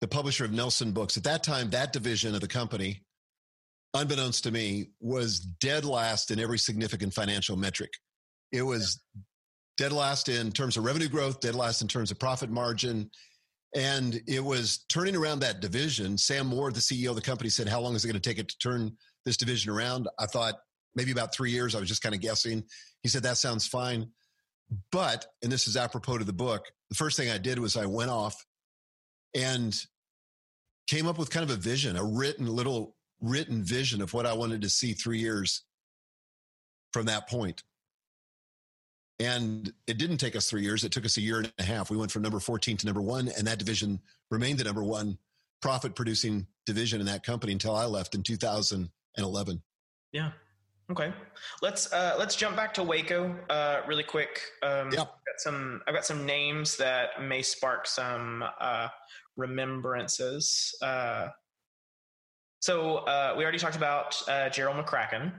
the 0.01 0.07
publisher 0.07 0.45
of 0.45 0.51
Nelson 0.51 0.91
Books. 0.91 1.17
At 1.17 1.23
that 1.23 1.43
time, 1.43 1.71
that 1.71 1.91
division 1.91 2.35
of 2.35 2.41
the 2.41 2.47
company, 2.47 3.03
unbeknownst 3.95 4.43
to 4.43 4.51
me, 4.51 4.91
was 4.99 5.39
dead 5.39 5.83
last 5.83 6.29
in 6.29 6.39
every 6.39 6.59
significant 6.59 7.11
financial 7.11 7.57
metric. 7.57 7.89
It 8.51 8.61
was 8.61 9.01
yeah. 9.15 9.21
dead 9.77 9.93
last 9.93 10.29
in 10.29 10.51
terms 10.51 10.77
of 10.77 10.83
revenue 10.83 11.09
growth, 11.09 11.39
dead 11.39 11.55
last 11.55 11.81
in 11.81 11.87
terms 11.87 12.11
of 12.11 12.19
profit 12.19 12.51
margin, 12.51 13.09
and 13.75 14.21
it 14.27 14.43
was 14.43 14.85
turning 14.87 15.15
around 15.15 15.39
that 15.39 15.59
division. 15.59 16.19
Sam 16.19 16.45
Moore, 16.45 16.71
the 16.71 16.79
CEO 16.79 17.09
of 17.09 17.15
the 17.15 17.21
company, 17.21 17.49
said, 17.49 17.67
How 17.67 17.79
long 17.79 17.95
is 17.95 18.05
it 18.05 18.09
going 18.09 18.21
to 18.21 18.29
take 18.29 18.37
it 18.37 18.49
to 18.49 18.57
turn 18.59 18.95
this 19.25 19.37
division 19.37 19.71
around? 19.71 20.07
I 20.19 20.27
thought 20.27 20.53
maybe 20.93 21.09
about 21.09 21.33
three 21.33 21.49
years. 21.49 21.73
I 21.73 21.79
was 21.79 21.89
just 21.89 22.03
kind 22.03 22.13
of 22.13 22.21
guessing. 22.21 22.63
He 23.01 23.09
said, 23.09 23.23
That 23.23 23.37
sounds 23.37 23.65
fine. 23.65 24.11
But, 24.91 25.25
and 25.41 25.51
this 25.51 25.67
is 25.67 25.75
apropos 25.75 26.19
to 26.19 26.25
the 26.25 26.31
book, 26.31 26.65
the 26.91 26.95
first 26.95 27.15
thing 27.15 27.31
I 27.31 27.37
did 27.37 27.57
was 27.57 27.77
I 27.77 27.85
went 27.85 28.11
off 28.11 28.45
and 29.33 29.73
came 30.87 31.07
up 31.07 31.17
with 31.17 31.29
kind 31.29 31.49
of 31.49 31.49
a 31.49 31.59
vision, 31.59 31.95
a 31.95 32.03
written 32.03 32.53
little 32.53 32.97
written 33.21 33.63
vision 33.63 34.01
of 34.01 34.13
what 34.13 34.25
I 34.25 34.33
wanted 34.33 34.61
to 34.63 34.69
see 34.69 34.91
three 34.91 35.19
years 35.19 35.63
from 36.91 37.05
that 37.05 37.29
point. 37.29 37.63
And 39.21 39.71
it 39.87 39.97
didn't 39.97 40.17
take 40.17 40.35
us 40.35 40.49
three 40.49 40.63
years. 40.63 40.83
It 40.83 40.91
took 40.91 41.05
us 41.05 41.15
a 41.15 41.21
year 41.21 41.37
and 41.37 41.53
a 41.59 41.63
half. 41.63 41.89
We 41.89 41.95
went 41.95 42.11
from 42.11 42.23
number 42.23 42.39
14 42.39 42.75
to 42.77 42.85
number 42.85 43.01
one, 43.01 43.29
and 43.37 43.47
that 43.47 43.59
division 43.59 44.01
remained 44.29 44.59
the 44.59 44.65
number 44.65 44.83
one 44.83 45.17
profit 45.61 45.95
producing 45.95 46.45
division 46.65 46.99
in 46.99 47.05
that 47.05 47.23
company 47.23 47.53
until 47.53 47.75
I 47.75 47.85
left 47.85 48.15
in 48.15 48.23
2011. 48.23 49.61
Yeah. 50.11 50.31
Okay. 50.91 51.13
Let's 51.61 51.91
uh, 51.93 52.15
let's 52.19 52.35
jump 52.35 52.57
back 52.57 52.73
to 52.73 52.83
Waco 52.83 53.33
uh, 53.49 53.81
really 53.87 54.03
quick. 54.03 54.41
Um, 54.61 54.91
yeah. 54.91 55.01
I've 55.01 55.07
got 55.07 55.37
some 55.37 55.81
I've 55.87 55.93
got 55.93 56.05
some 56.05 56.25
names 56.25 56.75
that 56.77 57.21
may 57.21 57.41
spark 57.41 57.87
some 57.87 58.43
uh, 58.59 58.89
remembrances. 59.37 60.75
Uh, 60.81 61.29
so 62.59 62.97
uh, 62.97 63.35
we 63.37 63.43
already 63.43 63.57
talked 63.57 63.77
about 63.77 64.21
uh, 64.27 64.49
Gerald 64.49 64.85
McCracken. 64.85 65.31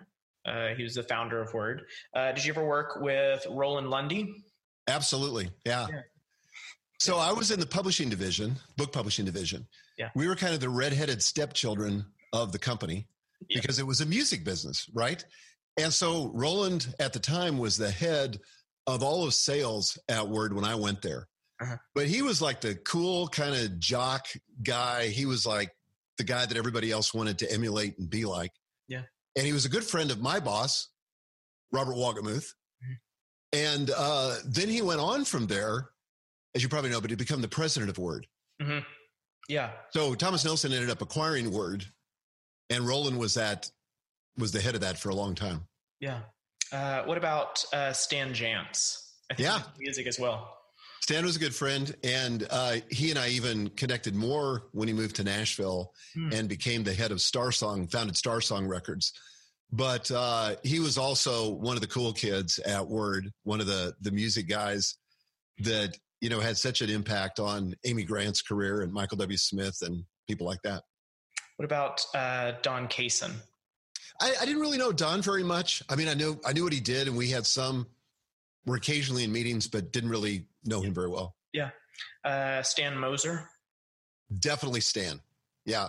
Uh, 0.44 0.68
he 0.76 0.82
was 0.82 0.94
the 0.94 1.02
founder 1.02 1.40
of 1.40 1.52
Word. 1.54 1.82
Uh, 2.14 2.32
did 2.32 2.44
you 2.44 2.52
ever 2.52 2.66
work 2.66 3.00
with 3.00 3.46
Roland 3.48 3.90
Lundy? 3.90 4.34
Absolutely. 4.88 5.50
Yeah. 5.64 5.86
yeah. 5.88 6.00
So 6.98 7.18
I 7.18 7.32
was 7.32 7.50
in 7.50 7.60
the 7.60 7.66
publishing 7.66 8.08
division, 8.08 8.56
book 8.76 8.92
publishing 8.92 9.24
division. 9.24 9.66
Yeah. 9.98 10.10
We 10.16 10.26
were 10.26 10.34
kind 10.34 10.54
of 10.54 10.60
the 10.60 10.68
redheaded 10.68 11.22
stepchildren 11.22 12.06
of 12.32 12.50
the 12.52 12.58
company 12.58 13.06
yeah. 13.48 13.60
because 13.60 13.78
it 13.78 13.86
was 13.86 14.00
a 14.00 14.06
music 14.06 14.44
business, 14.44 14.86
right? 14.92 15.24
And 15.78 15.92
so 15.92 16.30
Roland 16.34 16.94
at 17.00 17.12
the 17.12 17.18
time 17.18 17.58
was 17.58 17.76
the 17.76 17.90
head 17.90 18.38
of 18.86 19.02
all 19.02 19.24
of 19.24 19.34
sales 19.34 19.98
at 20.08 20.28
Word 20.28 20.54
when 20.54 20.64
I 20.64 20.74
went 20.74 21.02
there. 21.02 21.28
Uh-huh. 21.60 21.76
But 21.94 22.06
he 22.06 22.22
was 22.22 22.42
like 22.42 22.60
the 22.60 22.74
cool 22.74 23.28
kind 23.28 23.54
of 23.54 23.78
jock 23.78 24.26
guy. 24.62 25.08
He 25.08 25.26
was 25.26 25.46
like 25.46 25.70
the 26.18 26.24
guy 26.24 26.44
that 26.44 26.56
everybody 26.56 26.90
else 26.90 27.14
wanted 27.14 27.38
to 27.38 27.52
emulate 27.52 27.98
and 27.98 28.10
be 28.10 28.24
like. 28.24 28.50
Yeah. 28.88 29.02
And 29.36 29.46
he 29.46 29.52
was 29.52 29.64
a 29.64 29.68
good 29.68 29.84
friend 29.84 30.10
of 30.10 30.20
my 30.20 30.40
boss, 30.40 30.88
Robert 31.72 31.94
Wolgemuth. 31.94 32.52
Mm-hmm. 32.82 32.94
And 33.52 33.90
uh, 33.96 34.36
then 34.44 34.68
he 34.68 34.82
went 34.82 35.00
on 35.00 35.24
from 35.24 35.46
there, 35.46 35.90
as 36.54 36.62
you 36.62 36.68
probably 36.68 36.90
know, 36.90 37.00
but 37.00 37.10
he 37.10 37.16
became 37.16 37.40
the 37.40 37.48
president 37.48 37.90
of 37.90 37.98
Word. 37.98 38.26
Mm-hmm. 38.60 38.80
Yeah. 39.48 39.70
So 39.90 40.14
Thomas 40.14 40.44
Nelson 40.44 40.72
ended 40.72 40.90
up 40.90 41.00
acquiring 41.00 41.52
Word, 41.52 41.84
and 42.72 42.86
Roland 42.86 43.18
was 43.18 43.34
that 43.34 43.70
was 44.38 44.50
the 44.50 44.60
head 44.60 44.74
of 44.74 44.80
that 44.80 44.98
for 44.98 45.10
a 45.10 45.14
long 45.14 45.34
time. 45.34 45.66
Yeah. 46.00 46.20
Uh, 46.72 47.02
what 47.02 47.18
about 47.18 47.62
uh, 47.72 47.92
Stan 47.92 48.32
Jantz? 48.32 49.10
I 49.30 49.34
think 49.34 49.48
yeah. 49.48 49.60
music 49.78 50.06
as 50.06 50.18
well. 50.18 50.58
Stan 51.02 51.24
was 51.24 51.36
a 51.36 51.38
good 51.38 51.54
friend, 51.54 51.94
and 52.04 52.46
uh, 52.48 52.76
he 52.88 53.10
and 53.10 53.18
I 53.18 53.28
even 53.30 53.68
connected 53.70 54.14
more 54.14 54.68
when 54.72 54.88
he 54.88 54.94
moved 54.94 55.16
to 55.16 55.24
Nashville 55.24 55.92
mm. 56.16 56.32
and 56.32 56.48
became 56.48 56.84
the 56.84 56.94
head 56.94 57.10
of 57.10 57.20
Star 57.20 57.50
Song, 57.50 57.88
founded 57.88 58.16
Star 58.16 58.40
Song 58.40 58.66
Records. 58.66 59.12
But 59.72 60.10
uh, 60.10 60.56
he 60.62 60.80
was 60.80 60.98
also 60.98 61.50
one 61.50 61.76
of 61.76 61.80
the 61.80 61.88
cool 61.88 62.12
kids 62.12 62.58
at 62.60 62.86
Word, 62.86 63.30
one 63.42 63.60
of 63.60 63.66
the 63.66 63.94
the 64.00 64.12
music 64.12 64.48
guys 64.48 64.96
that 65.58 65.96
you 66.20 66.30
know 66.30 66.40
had 66.40 66.56
such 66.56 66.82
an 66.82 66.88
impact 66.88 67.40
on 67.40 67.74
Amy 67.84 68.04
Grant's 68.04 68.42
career 68.42 68.82
and 68.82 68.92
Michael 68.92 69.16
W. 69.16 69.36
Smith 69.36 69.78
and 69.82 70.04
people 70.28 70.46
like 70.46 70.62
that. 70.62 70.82
What 71.62 71.66
about 71.66 72.04
uh, 72.12 72.52
Don 72.62 72.88
Kaysen? 72.88 73.30
I, 74.20 74.32
I 74.40 74.44
didn't 74.44 74.60
really 74.60 74.78
know 74.78 74.90
Don 74.90 75.22
very 75.22 75.44
much. 75.44 75.80
I 75.88 75.94
mean, 75.94 76.08
I 76.08 76.14
knew 76.14 76.40
I 76.44 76.52
knew 76.52 76.64
what 76.64 76.72
he 76.72 76.80
did, 76.80 77.06
and 77.06 77.16
we 77.16 77.30
had 77.30 77.46
some 77.46 77.86
were 78.66 78.74
occasionally 78.74 79.22
in 79.22 79.30
meetings, 79.30 79.68
but 79.68 79.92
didn't 79.92 80.10
really 80.10 80.48
know 80.64 80.80
him 80.80 80.92
very 80.92 81.08
well. 81.08 81.36
Yeah. 81.52 81.70
Uh, 82.24 82.64
Stan 82.64 82.98
Moser. 82.98 83.48
Definitely 84.40 84.80
Stan. 84.80 85.20
Yeah. 85.64 85.86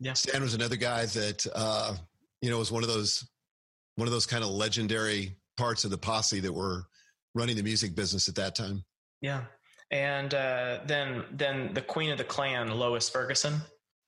Yeah. 0.00 0.14
Stan 0.14 0.40
was 0.40 0.54
another 0.54 0.76
guy 0.76 1.04
that, 1.04 1.46
uh, 1.54 1.96
you 2.40 2.48
know, 2.48 2.56
was 2.56 2.72
one 2.72 2.82
of 2.82 2.88
those, 2.88 3.28
one 3.96 4.08
of 4.08 4.12
those 4.12 4.24
kind 4.24 4.42
of 4.42 4.48
legendary 4.48 5.36
parts 5.58 5.84
of 5.84 5.90
the 5.90 5.98
posse 5.98 6.40
that 6.40 6.52
were 6.54 6.86
running 7.34 7.56
the 7.56 7.62
music 7.62 7.94
business 7.94 8.26
at 8.26 8.36
that 8.36 8.54
time. 8.54 8.82
Yeah. 9.20 9.42
And 9.90 10.32
uh, 10.32 10.78
then, 10.86 11.24
then 11.30 11.74
the 11.74 11.82
queen 11.82 12.10
of 12.10 12.16
the 12.16 12.24
clan, 12.24 12.70
Lois 12.70 13.10
Ferguson. 13.10 13.60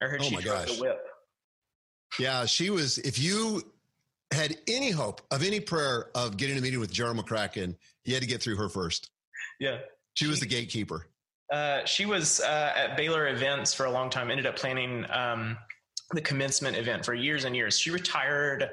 I 0.02 0.06
heard 0.06 0.20
oh 0.20 0.24
she 0.24 0.36
gosh! 0.36 0.76
the 0.76 0.82
whip. 0.82 0.98
Yeah, 2.18 2.46
she 2.46 2.70
was. 2.70 2.98
If 2.98 3.18
you 3.18 3.62
had 4.32 4.56
any 4.66 4.90
hope 4.90 5.22
of 5.30 5.42
any 5.42 5.60
prayer 5.60 6.10
of 6.14 6.36
getting 6.36 6.58
a 6.58 6.60
meeting 6.60 6.80
with 6.80 6.92
Gerald 6.92 7.16
McCracken, 7.16 7.76
you 8.04 8.14
had 8.14 8.22
to 8.22 8.28
get 8.28 8.42
through 8.42 8.56
her 8.56 8.68
first. 8.68 9.10
Yeah. 9.60 9.78
She 10.14 10.26
was 10.26 10.40
the 10.40 10.46
gatekeeper. 10.46 11.06
Uh, 11.52 11.84
she 11.84 12.06
was 12.06 12.40
uh, 12.40 12.72
at 12.74 12.96
Baylor 12.96 13.28
events 13.28 13.72
for 13.72 13.86
a 13.86 13.90
long 13.90 14.10
time, 14.10 14.30
ended 14.30 14.46
up 14.46 14.56
planning 14.56 15.06
um, 15.10 15.56
the 16.12 16.20
commencement 16.20 16.76
event 16.76 17.04
for 17.04 17.14
years 17.14 17.44
and 17.44 17.54
years. 17.54 17.78
She 17.78 17.90
retired 17.90 18.70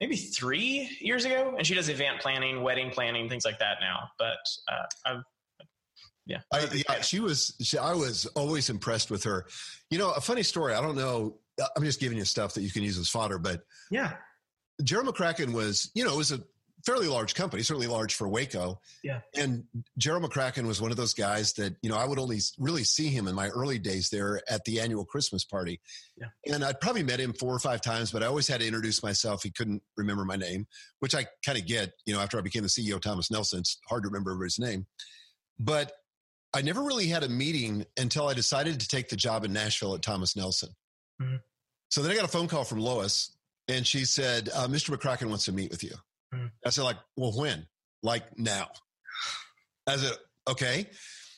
maybe 0.00 0.16
three 0.16 0.96
years 1.00 1.24
ago, 1.24 1.54
and 1.56 1.66
she 1.66 1.74
does 1.74 1.88
event 1.88 2.20
planning, 2.20 2.62
wedding 2.62 2.90
planning, 2.90 3.28
things 3.28 3.44
like 3.44 3.58
that 3.58 3.78
now. 3.80 4.08
But 4.18 4.38
uh, 4.68 4.84
I've 5.06 5.22
yeah. 6.26 6.40
I, 6.52 6.68
yeah, 6.88 7.00
she 7.00 7.20
was. 7.20 7.56
She, 7.60 7.78
I 7.78 7.94
was 7.94 8.26
always 8.26 8.70
impressed 8.70 9.10
with 9.10 9.24
her. 9.24 9.46
You 9.90 9.98
know, 9.98 10.12
a 10.12 10.20
funny 10.20 10.42
story. 10.42 10.74
I 10.74 10.80
don't 10.80 10.96
know. 10.96 11.38
Uh, 11.60 11.66
I'm 11.76 11.84
just 11.84 12.00
giving 12.00 12.18
you 12.18 12.24
stuff 12.24 12.54
that 12.54 12.62
you 12.62 12.70
can 12.70 12.82
use 12.82 12.98
as 12.98 13.08
fodder, 13.08 13.38
but 13.38 13.62
yeah, 13.90 14.14
Gerald 14.82 15.12
McCracken 15.12 15.52
was. 15.52 15.90
You 15.94 16.04
know, 16.04 16.14
it 16.14 16.18
was 16.18 16.32
a 16.32 16.40
fairly 16.84 17.06
large 17.06 17.34
company, 17.34 17.62
certainly 17.62 17.86
large 17.86 18.14
for 18.14 18.28
Waco. 18.28 18.80
Yeah. 19.02 19.20
And 19.36 19.64
Gerald 19.98 20.24
McCracken 20.24 20.66
was 20.66 20.80
one 20.80 20.90
of 20.90 20.96
those 20.96 21.14
guys 21.14 21.52
that, 21.54 21.76
you 21.82 21.90
know, 21.90 21.96
I 21.96 22.04
would 22.04 22.18
only 22.18 22.40
really 22.58 22.84
see 22.84 23.08
him 23.08 23.28
in 23.28 23.34
my 23.34 23.48
early 23.48 23.78
days 23.78 24.10
there 24.10 24.42
at 24.50 24.64
the 24.64 24.80
annual 24.80 25.04
Christmas 25.04 25.44
party. 25.44 25.80
Yeah. 26.16 26.28
And 26.52 26.64
I'd 26.64 26.80
probably 26.80 27.02
met 27.02 27.20
him 27.20 27.32
four 27.34 27.54
or 27.54 27.58
five 27.58 27.80
times, 27.80 28.10
but 28.10 28.22
I 28.22 28.26
always 28.26 28.48
had 28.48 28.60
to 28.60 28.66
introduce 28.66 29.02
myself. 29.02 29.42
He 29.42 29.50
couldn't 29.50 29.82
remember 29.96 30.24
my 30.24 30.36
name, 30.36 30.66
which 30.98 31.14
I 31.14 31.26
kind 31.44 31.58
of 31.58 31.66
get, 31.66 31.92
you 32.04 32.14
know, 32.14 32.20
after 32.20 32.38
I 32.38 32.40
became 32.40 32.62
the 32.62 32.68
CEO 32.68 33.00
Thomas 33.00 33.30
Nelson, 33.30 33.60
it's 33.60 33.78
hard 33.88 34.02
to 34.02 34.08
remember 34.08 34.32
everybody's 34.32 34.58
name. 34.58 34.86
But 35.58 35.92
I 36.54 36.62
never 36.62 36.82
really 36.82 37.06
had 37.06 37.22
a 37.22 37.28
meeting 37.28 37.86
until 37.96 38.28
I 38.28 38.34
decided 38.34 38.80
to 38.80 38.88
take 38.88 39.08
the 39.08 39.16
job 39.16 39.44
in 39.44 39.52
Nashville 39.52 39.94
at 39.94 40.02
Thomas 40.02 40.36
Nelson. 40.36 40.70
Mm-hmm. 41.20 41.36
So 41.90 42.02
then 42.02 42.10
I 42.10 42.14
got 42.14 42.24
a 42.24 42.28
phone 42.28 42.48
call 42.48 42.64
from 42.64 42.80
Lois 42.80 43.36
and 43.68 43.86
she 43.86 44.04
said, 44.04 44.48
uh, 44.54 44.66
Mr. 44.66 44.96
McCracken 44.96 45.28
wants 45.28 45.46
to 45.46 45.52
meet 45.52 45.70
with 45.70 45.82
you. 45.82 45.94
Mm. 46.34 46.50
I 46.64 46.70
said, 46.70 46.84
like, 46.84 46.96
well, 47.16 47.32
when? 47.32 47.66
Like 48.02 48.38
now. 48.38 48.68
I 49.86 49.96
said, 49.96 50.12
okay. 50.48 50.86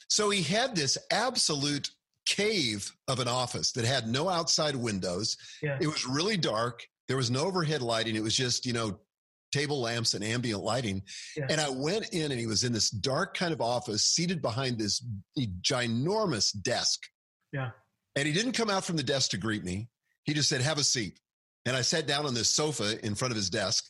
So 0.09 0.31
he 0.31 0.43
had 0.43 0.75
this 0.75 0.99
absolute 1.11 1.91
cave 2.27 2.91
of 3.09 3.21
an 3.21 3.29
office 3.29 3.73
that 3.73 3.85
had 3.85 4.09
no 4.09 4.29
outside 4.29 4.77
windows. 4.77 5.37
Yeah. 5.63 5.79
It 5.81 5.87
was 5.87 6.07
really 6.07 6.37
dark. 6.37 6.87
There 7.09 7.17
was 7.17 7.31
no 7.31 7.45
overhead 7.45 7.83
lighting. 7.83 8.17
It 8.17 8.23
was 8.23 8.37
just, 8.37 8.65
you 8.65 8.73
know, 8.73 8.99
table 9.55 9.81
lamps 9.81 10.15
and 10.15 10.25
ambient 10.25 10.63
lighting. 10.63 11.03
And 11.49 11.61
I 11.61 11.69
went 11.71 12.09
in 12.13 12.31
and 12.31 12.41
he 12.41 12.47
was 12.47 12.65
in 12.65 12.73
this 12.73 12.91
dark 12.91 13.37
kind 13.37 13.53
of 13.53 13.61
office, 13.61 14.03
seated 14.03 14.43
behind 14.43 14.79
this 14.79 15.05
ginormous 15.63 16.51
desk. 16.63 17.01
Yeah. 17.53 17.71
And 18.17 18.27
he 18.27 18.33
didn't 18.33 18.53
come 18.53 18.71
out 18.71 18.85
from 18.85 18.97
the 18.97 19.03
desk 19.03 19.31
to 19.31 19.39
greet 19.39 19.65
me. 19.65 19.89
He 20.25 20.35
just 20.35 20.49
said, 20.49 20.61
have 20.61 20.79
a 20.79 20.85
seat. 20.85 21.19
And 21.67 21.77
I 21.77 21.83
sat 21.83 22.07
down 22.07 22.27
on 22.27 22.35
this 22.35 22.51
sofa 22.51 23.05
in 23.05 23.15
front 23.15 23.33
of 23.33 23.37
his 23.37 23.51
desk. 23.51 23.85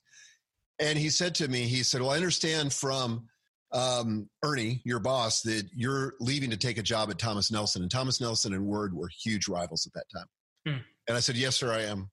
And 0.78 0.98
he 0.98 1.10
said 1.10 1.34
to 1.36 1.48
me, 1.48 1.62
he 1.62 1.82
said, 1.82 2.00
Well, 2.00 2.10
I 2.10 2.16
understand 2.16 2.72
from 2.72 3.28
um, 3.72 4.28
Ernie, 4.44 4.80
your 4.84 5.00
boss, 5.00 5.42
that 5.42 5.68
you're 5.74 6.14
leaving 6.20 6.50
to 6.50 6.56
take 6.56 6.78
a 6.78 6.82
job 6.82 7.10
at 7.10 7.18
Thomas 7.18 7.50
Nelson. 7.50 7.82
And 7.82 7.90
Thomas 7.90 8.20
Nelson 8.20 8.54
and 8.54 8.66
Word 8.66 8.94
were 8.94 9.08
huge 9.22 9.48
rivals 9.48 9.86
at 9.86 9.92
that 9.94 10.06
time. 10.16 10.26
Hmm. 10.66 10.82
And 11.08 11.16
I 11.16 11.20
said, 11.20 11.36
Yes, 11.36 11.56
sir, 11.56 11.72
I 11.72 11.82
am. 11.82 12.10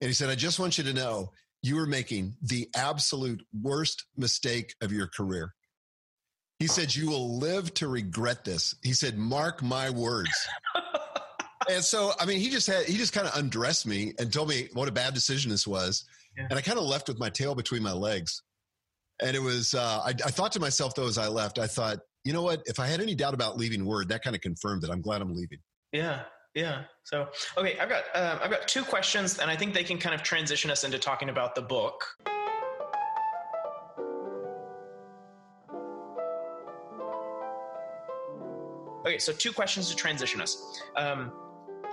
And 0.00 0.08
he 0.08 0.14
said, 0.14 0.30
I 0.30 0.36
just 0.36 0.58
want 0.58 0.78
you 0.78 0.84
to 0.84 0.92
know 0.92 1.32
you 1.62 1.78
are 1.78 1.86
making 1.86 2.36
the 2.42 2.68
absolute 2.76 3.42
worst 3.52 4.04
mistake 4.16 4.74
of 4.80 4.92
your 4.92 5.06
career. 5.06 5.54
He 6.58 6.66
said, 6.66 6.94
You 6.94 7.08
will 7.08 7.38
live 7.38 7.72
to 7.74 7.88
regret 7.88 8.44
this. 8.44 8.74
He 8.82 8.92
said, 8.92 9.16
Mark 9.16 9.62
my 9.62 9.90
words. 9.90 10.48
and 11.70 11.82
so, 11.84 12.12
I 12.18 12.26
mean, 12.26 12.40
he 12.40 12.50
just 12.50 12.66
had, 12.66 12.86
he 12.86 12.96
just 12.96 13.12
kind 13.12 13.26
of 13.26 13.36
undressed 13.36 13.86
me 13.86 14.14
and 14.18 14.32
told 14.32 14.48
me 14.48 14.68
what 14.72 14.88
a 14.88 14.92
bad 14.92 15.14
decision 15.14 15.50
this 15.50 15.66
was. 15.66 16.04
Yeah. 16.36 16.46
And 16.50 16.58
I 16.58 16.62
kind 16.62 16.78
of 16.78 16.84
left 16.84 17.08
with 17.08 17.18
my 17.18 17.30
tail 17.30 17.54
between 17.54 17.82
my 17.82 17.92
legs. 17.92 18.42
And 19.20 19.36
it 19.36 19.42
was, 19.42 19.74
uh, 19.74 20.02
I, 20.04 20.10
I 20.10 20.30
thought 20.30 20.52
to 20.52 20.60
myself, 20.60 20.94
though, 20.94 21.08
as 21.08 21.18
I 21.18 21.28
left, 21.28 21.58
I 21.58 21.66
thought, 21.66 21.98
you 22.24 22.32
know 22.32 22.42
what? 22.42 22.62
If 22.66 22.78
I 22.78 22.86
had 22.86 23.00
any 23.00 23.14
doubt 23.14 23.34
about 23.34 23.56
leaving 23.56 23.84
Word, 23.84 24.08
that 24.10 24.22
kind 24.22 24.36
of 24.36 24.42
confirmed 24.42 24.84
it. 24.84 24.90
I'm 24.90 25.00
glad 25.00 25.22
I'm 25.22 25.34
leaving. 25.34 25.58
Yeah. 25.92 26.22
Yeah. 26.54 26.84
So, 27.04 27.28
okay, 27.56 27.78
I've 27.78 27.88
got 27.88 28.04
um, 28.14 28.38
I've 28.42 28.50
got 28.50 28.66
two 28.66 28.82
questions, 28.82 29.38
and 29.38 29.50
I 29.50 29.56
think 29.56 29.74
they 29.74 29.84
can 29.84 29.98
kind 29.98 30.14
of 30.14 30.22
transition 30.22 30.70
us 30.70 30.84
into 30.84 30.98
talking 30.98 31.28
about 31.28 31.54
the 31.54 31.62
book. 31.62 32.04
Okay, 39.06 39.18
so 39.18 39.32
two 39.32 39.52
questions 39.52 39.88
to 39.88 39.96
transition 39.96 40.40
us. 40.40 40.82
Um, 40.96 41.32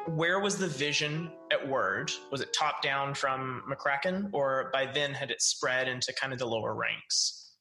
where 0.07 0.39
was 0.39 0.57
the 0.57 0.67
vision 0.67 1.31
at 1.51 1.65
Word? 1.67 2.11
Was 2.31 2.41
it 2.41 2.53
top 2.53 2.81
down 2.81 3.13
from 3.13 3.63
McCracken, 3.69 4.29
or 4.33 4.69
by 4.73 4.85
then 4.85 5.13
had 5.13 5.31
it 5.31 5.41
spread 5.41 5.87
into 5.87 6.13
kind 6.19 6.33
of 6.33 6.39
the 6.39 6.45
lower 6.45 6.75
ranks? 6.75 7.53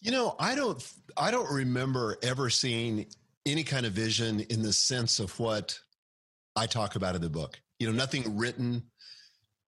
You 0.00 0.10
know, 0.10 0.34
I 0.38 0.54
don't, 0.54 0.92
I 1.16 1.30
don't 1.30 1.50
remember 1.50 2.16
ever 2.22 2.50
seeing 2.50 3.06
any 3.46 3.64
kind 3.64 3.86
of 3.86 3.92
vision 3.92 4.40
in 4.40 4.62
the 4.62 4.72
sense 4.72 5.20
of 5.20 5.38
what 5.38 5.78
I 6.56 6.66
talk 6.66 6.96
about 6.96 7.14
in 7.14 7.20
the 7.20 7.30
book. 7.30 7.60
You 7.78 7.86
know, 7.86 7.92
nothing 7.92 8.36
written, 8.36 8.82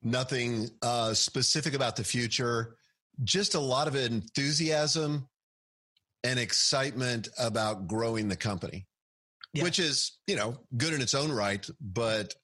nothing 0.03 0.71
uh, 0.83 1.15
specific 1.15 1.75
about 1.75 1.97
the 1.97 2.05
future, 2.05 2.77
just 3.25 3.55
a 3.55 3.61
lot 3.61 3.87
of 3.89 3.95
enthusiasm 3.95 5.29
and 6.25 6.39
excitement 6.39 7.29
about 7.39 7.87
growing 7.87 8.29
the 8.29 8.37
company 8.37 8.87
yeah. 9.53 9.65
which 9.65 9.79
is 9.79 10.19
you 10.27 10.37
know 10.37 10.59
good 10.77 10.93
in 10.93 11.01
its 11.01 11.15
own 11.15 11.31
right, 11.31 11.67
but 11.81 12.35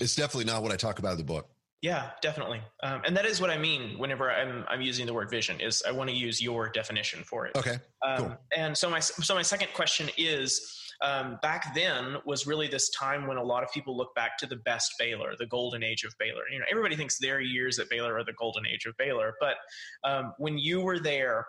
it's 0.00 0.14
definitely 0.14 0.50
not 0.50 0.62
what 0.62 0.72
I 0.72 0.76
talk 0.76 0.98
about 0.98 1.12
in 1.12 1.18
the 1.18 1.24
book. 1.24 1.48
Yeah, 1.80 2.10
definitely, 2.20 2.60
um, 2.82 3.02
and 3.04 3.16
that 3.16 3.26
is 3.26 3.40
what 3.40 3.50
I 3.50 3.58
mean 3.58 3.98
whenever 3.98 4.30
I'm 4.30 4.64
I'm 4.68 4.82
using 4.82 5.06
the 5.06 5.14
word 5.14 5.30
vision. 5.30 5.60
Is 5.60 5.82
I 5.86 5.92
want 5.92 6.10
to 6.10 6.16
use 6.16 6.40
your 6.40 6.68
definition 6.68 7.24
for 7.24 7.46
it. 7.46 7.56
Okay. 7.56 7.78
Um, 8.06 8.16
cool. 8.16 8.36
And 8.56 8.76
so 8.78 8.88
my 8.88 9.00
so 9.00 9.34
my 9.34 9.42
second 9.42 9.68
question 9.74 10.08
is. 10.16 10.78
Um, 11.02 11.38
back 11.42 11.74
then 11.74 12.16
was 12.24 12.46
really 12.46 12.68
this 12.68 12.88
time 12.90 13.26
when 13.26 13.36
a 13.36 13.42
lot 13.42 13.64
of 13.64 13.72
people 13.72 13.96
look 13.96 14.14
back 14.14 14.38
to 14.38 14.46
the 14.46 14.56
best 14.56 14.94
Baylor, 14.98 15.34
the 15.36 15.46
golden 15.46 15.82
age 15.82 16.04
of 16.04 16.14
Baylor. 16.18 16.42
You 16.50 16.60
know, 16.60 16.64
everybody 16.70 16.94
thinks 16.94 17.18
their 17.18 17.40
years 17.40 17.78
at 17.78 17.90
Baylor 17.90 18.16
are 18.16 18.24
the 18.24 18.34
golden 18.34 18.66
age 18.66 18.86
of 18.86 18.96
Baylor, 18.98 19.34
but 19.40 19.56
um, 20.04 20.32
when 20.38 20.58
you 20.58 20.80
were 20.80 21.00
there 21.00 21.46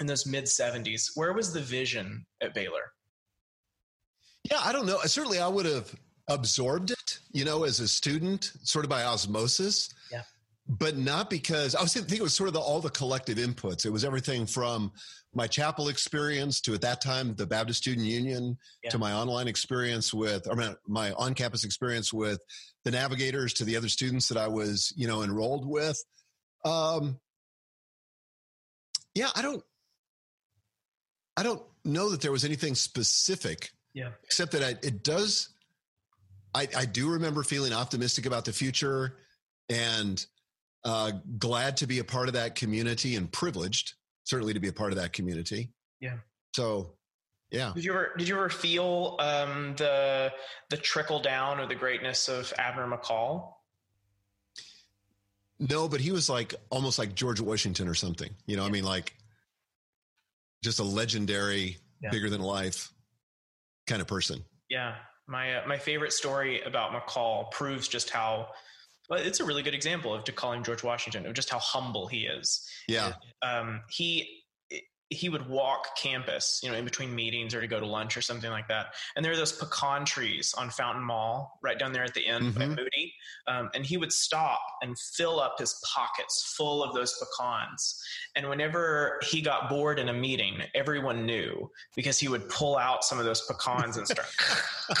in 0.00 0.06
those 0.06 0.26
mid 0.26 0.44
70s, 0.44 1.12
where 1.14 1.32
was 1.32 1.52
the 1.52 1.60
vision 1.60 2.26
at 2.42 2.52
Baylor? 2.52 2.92
Yeah, 4.50 4.60
I 4.62 4.72
don't 4.72 4.86
know. 4.86 4.98
Certainly, 5.04 5.38
I 5.38 5.48
would 5.48 5.66
have 5.66 5.94
absorbed 6.28 6.90
it, 6.90 7.18
you 7.32 7.44
know, 7.44 7.64
as 7.64 7.80
a 7.80 7.88
student, 7.88 8.52
sort 8.62 8.84
of 8.84 8.90
by 8.90 9.04
osmosis. 9.04 9.94
Yeah. 10.12 10.22
But 10.66 10.96
not 10.96 11.28
because 11.28 11.74
I 11.74 11.82
was 11.82 11.92
thinking 11.92 12.16
it 12.16 12.22
was 12.22 12.34
sort 12.34 12.48
of 12.48 12.54
the, 12.54 12.60
all 12.60 12.80
the 12.80 12.88
collective 12.88 13.36
inputs. 13.36 13.84
It 13.84 13.90
was 13.90 14.04
everything 14.04 14.46
from 14.46 14.92
my 15.34 15.46
chapel 15.46 15.88
experience 15.88 16.60
to 16.62 16.74
at 16.74 16.80
that 16.80 17.02
time 17.02 17.34
the 17.34 17.46
Baptist 17.46 17.82
Student 17.82 18.06
Union 18.06 18.56
yeah. 18.82 18.90
to 18.90 18.98
my 18.98 19.12
online 19.12 19.46
experience 19.46 20.14
with, 20.14 20.48
or 20.48 20.56
my, 20.56 20.74
my 20.86 21.12
on-campus 21.12 21.64
experience 21.64 22.12
with 22.12 22.40
the 22.84 22.90
navigators 22.90 23.52
to 23.54 23.64
the 23.64 23.76
other 23.76 23.88
students 23.88 24.28
that 24.28 24.38
I 24.38 24.48
was, 24.48 24.92
you 24.96 25.06
know, 25.06 25.22
enrolled 25.22 25.68
with. 25.68 26.02
Um, 26.64 27.18
yeah, 29.14 29.28
I 29.36 29.42
don't, 29.42 29.62
I 31.36 31.42
don't 31.42 31.62
know 31.84 32.10
that 32.10 32.22
there 32.22 32.32
was 32.32 32.44
anything 32.44 32.74
specific 32.74 33.70
yeah. 33.94 34.08
Except 34.24 34.52
that 34.52 34.62
I, 34.62 34.70
it 34.86 35.02
does. 35.02 35.48
I, 36.52 36.68
I 36.76 36.84
do 36.84 37.12
remember 37.12 37.42
feeling 37.42 37.72
optimistic 37.72 38.26
about 38.26 38.44
the 38.44 38.52
future 38.52 39.16
and 39.68 40.24
uh, 40.84 41.12
glad 41.38 41.76
to 41.78 41.86
be 41.86 41.98
a 41.98 42.04
part 42.04 42.28
of 42.28 42.34
that 42.34 42.54
community 42.54 43.16
and 43.16 43.30
privileged 43.30 43.94
certainly 44.24 44.54
to 44.54 44.60
be 44.60 44.68
a 44.68 44.72
part 44.72 44.90
of 44.90 44.98
that 44.98 45.12
community. 45.12 45.70
Yeah. 46.00 46.16
So, 46.54 46.94
yeah. 47.50 47.72
Did 47.74 47.84
you 47.84 47.92
ever 47.92 48.12
did 48.16 48.26
you 48.26 48.36
ever 48.36 48.48
feel 48.48 49.16
um, 49.20 49.74
the 49.76 50.32
the 50.70 50.76
trickle 50.76 51.20
down 51.20 51.60
or 51.60 51.66
the 51.66 51.74
greatness 51.74 52.28
of 52.28 52.52
Abner 52.58 52.86
McCall? 52.86 53.52
No, 55.60 55.88
but 55.88 56.00
he 56.00 56.10
was 56.10 56.28
like 56.28 56.54
almost 56.70 56.98
like 56.98 57.14
George 57.14 57.40
Washington 57.40 57.86
or 57.86 57.94
something. 57.94 58.30
You 58.46 58.56
know, 58.56 58.62
yeah. 58.62 58.68
I 58.68 58.72
mean, 58.72 58.84
like 58.84 59.14
just 60.64 60.80
a 60.80 60.84
legendary, 60.84 61.76
yeah. 62.02 62.10
bigger 62.10 62.28
than 62.28 62.40
life 62.40 62.92
kind 63.86 64.00
of 64.00 64.08
person. 64.08 64.44
Yeah, 64.68 64.96
my 65.28 65.56
uh, 65.56 65.66
my 65.66 65.78
favorite 65.78 66.12
story 66.12 66.62
about 66.62 66.90
McCall 66.92 67.50
proves 67.52 67.86
just 67.86 68.10
how. 68.10 68.48
Well, 69.08 69.20
it's 69.20 69.40
a 69.40 69.44
really 69.44 69.62
good 69.62 69.74
example 69.74 70.14
of 70.14 70.24
to 70.24 70.32
call 70.32 70.52
him 70.52 70.62
George 70.62 70.82
Washington 70.82 71.26
of 71.26 71.34
just 71.34 71.50
how 71.50 71.58
humble 71.58 72.06
he 72.06 72.26
is. 72.26 72.66
Yeah. 72.88 73.12
Um, 73.42 73.82
he 73.90 74.43
he 75.10 75.28
would 75.28 75.48
walk 75.48 75.96
campus, 75.96 76.60
you 76.62 76.70
know, 76.70 76.76
in 76.76 76.84
between 76.84 77.14
meetings 77.14 77.54
or 77.54 77.60
to 77.60 77.66
go 77.66 77.78
to 77.78 77.86
lunch 77.86 78.16
or 78.16 78.22
something 78.22 78.50
like 78.50 78.68
that. 78.68 78.94
And 79.14 79.24
there 79.24 79.32
are 79.32 79.36
those 79.36 79.52
pecan 79.52 80.04
trees 80.04 80.54
on 80.56 80.70
Fountain 80.70 81.04
Mall, 81.04 81.58
right 81.62 81.78
down 81.78 81.92
there 81.92 82.04
at 82.04 82.14
the 82.14 82.26
end 82.26 82.54
mm-hmm. 82.54 82.62
at 82.62 82.68
Moody. 82.70 83.14
Um, 83.46 83.70
and 83.74 83.84
he 83.84 83.96
would 83.96 84.12
stop 84.12 84.60
and 84.82 84.98
fill 84.98 85.40
up 85.40 85.56
his 85.58 85.80
pockets 85.94 86.54
full 86.56 86.82
of 86.82 86.94
those 86.94 87.14
pecans. 87.18 88.02
And 88.34 88.48
whenever 88.48 89.20
he 89.22 89.42
got 89.42 89.68
bored 89.68 89.98
in 89.98 90.08
a 90.08 90.14
meeting, 90.14 90.62
everyone 90.74 91.26
knew 91.26 91.70
because 91.94 92.18
he 92.18 92.28
would 92.28 92.48
pull 92.48 92.76
out 92.76 93.04
some 93.04 93.18
of 93.18 93.24
those 93.24 93.42
pecans 93.42 93.98
and 93.98 94.06
start 94.06 94.28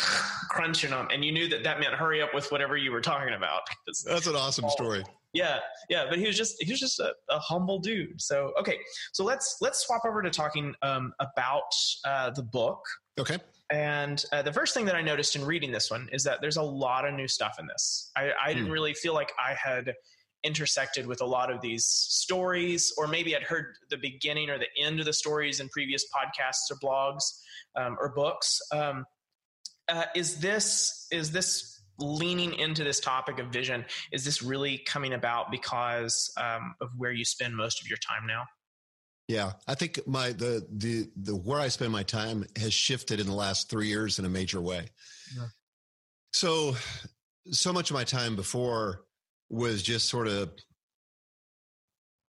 crunching 0.50 0.90
them. 0.90 1.08
And 1.12 1.24
you 1.24 1.32
knew 1.32 1.48
that 1.48 1.64
that 1.64 1.80
meant 1.80 1.94
hurry 1.94 2.20
up 2.20 2.34
with 2.34 2.52
whatever 2.52 2.76
you 2.76 2.92
were 2.92 3.00
talking 3.00 3.34
about. 3.34 3.62
That's 3.86 4.26
an 4.26 4.36
awesome 4.36 4.68
story 4.70 5.04
yeah 5.34 5.58
yeah 5.90 6.06
but 6.08 6.18
he 6.18 6.26
was 6.26 6.36
just 6.36 6.56
he 6.62 6.72
was 6.72 6.80
just 6.80 7.00
a, 7.00 7.12
a, 7.28 7.38
humble 7.38 7.78
dude 7.78 8.20
so 8.20 8.52
okay 8.58 8.78
so 9.12 9.24
let's 9.24 9.58
let's 9.60 9.84
swap 9.84 10.02
over 10.06 10.22
to 10.22 10.30
talking 10.30 10.74
um, 10.82 11.12
about 11.20 11.74
uh, 12.06 12.30
the 12.30 12.42
book 12.42 12.80
okay 13.18 13.38
And 13.70 14.22
uh, 14.30 14.42
the 14.42 14.52
first 14.52 14.74
thing 14.74 14.84
that 14.86 14.94
I 14.94 15.00
noticed 15.00 15.36
in 15.36 15.44
reading 15.44 15.72
this 15.72 15.90
one 15.90 16.08
is 16.12 16.24
that 16.24 16.40
there's 16.40 16.58
a 16.58 16.62
lot 16.62 17.08
of 17.08 17.14
new 17.14 17.26
stuff 17.26 17.56
in 17.58 17.66
this. 17.66 18.10
I, 18.14 18.30
I 18.32 18.52
didn't 18.52 18.66
hmm. 18.66 18.72
really 18.72 18.94
feel 18.94 19.14
like 19.14 19.32
I 19.38 19.54
had 19.54 19.94
intersected 20.44 21.06
with 21.06 21.22
a 21.22 21.24
lot 21.24 21.50
of 21.50 21.60
these 21.60 21.86
stories, 21.86 22.92
or 22.98 23.06
maybe 23.06 23.34
I'd 23.34 23.42
heard 23.42 23.76
the 23.88 23.96
beginning 23.96 24.50
or 24.50 24.58
the 24.58 24.68
end 24.78 25.00
of 25.00 25.06
the 25.06 25.12
stories 25.12 25.60
in 25.60 25.68
previous 25.70 26.04
podcasts 26.14 26.70
or 26.70 26.76
blogs 26.76 27.40
um, 27.74 27.96
or 27.98 28.10
books. 28.10 28.60
Um, 28.70 29.06
uh, 29.88 30.04
is 30.14 30.38
this 30.40 31.06
is 31.10 31.32
this 31.32 31.73
leaning 31.98 32.54
into 32.54 32.84
this 32.84 33.00
topic 33.00 33.38
of 33.38 33.48
vision? 33.48 33.84
Is 34.12 34.24
this 34.24 34.42
really 34.42 34.78
coming 34.78 35.14
about 35.14 35.50
because 35.50 36.32
um, 36.36 36.74
of 36.80 36.90
where 36.96 37.12
you 37.12 37.24
spend 37.24 37.56
most 37.56 37.80
of 37.80 37.88
your 37.88 37.98
time 37.98 38.26
now? 38.26 38.44
Yeah, 39.26 39.52
I 39.66 39.74
think 39.74 40.06
my 40.06 40.32
the 40.32 40.66
the 40.70 41.08
the 41.16 41.34
where 41.34 41.60
I 41.60 41.68
spend 41.68 41.92
my 41.92 42.02
time 42.02 42.44
has 42.56 42.74
shifted 42.74 43.20
in 43.20 43.26
the 43.26 43.34
last 43.34 43.70
three 43.70 43.88
years 43.88 44.18
in 44.18 44.26
a 44.26 44.28
major 44.28 44.60
way. 44.60 44.86
Yeah. 45.34 45.46
So, 46.34 46.76
so 47.50 47.72
much 47.72 47.90
of 47.90 47.94
my 47.94 48.04
time 48.04 48.36
before 48.36 49.04
was 49.48 49.82
just 49.82 50.08
sort 50.08 50.28
of 50.28 50.50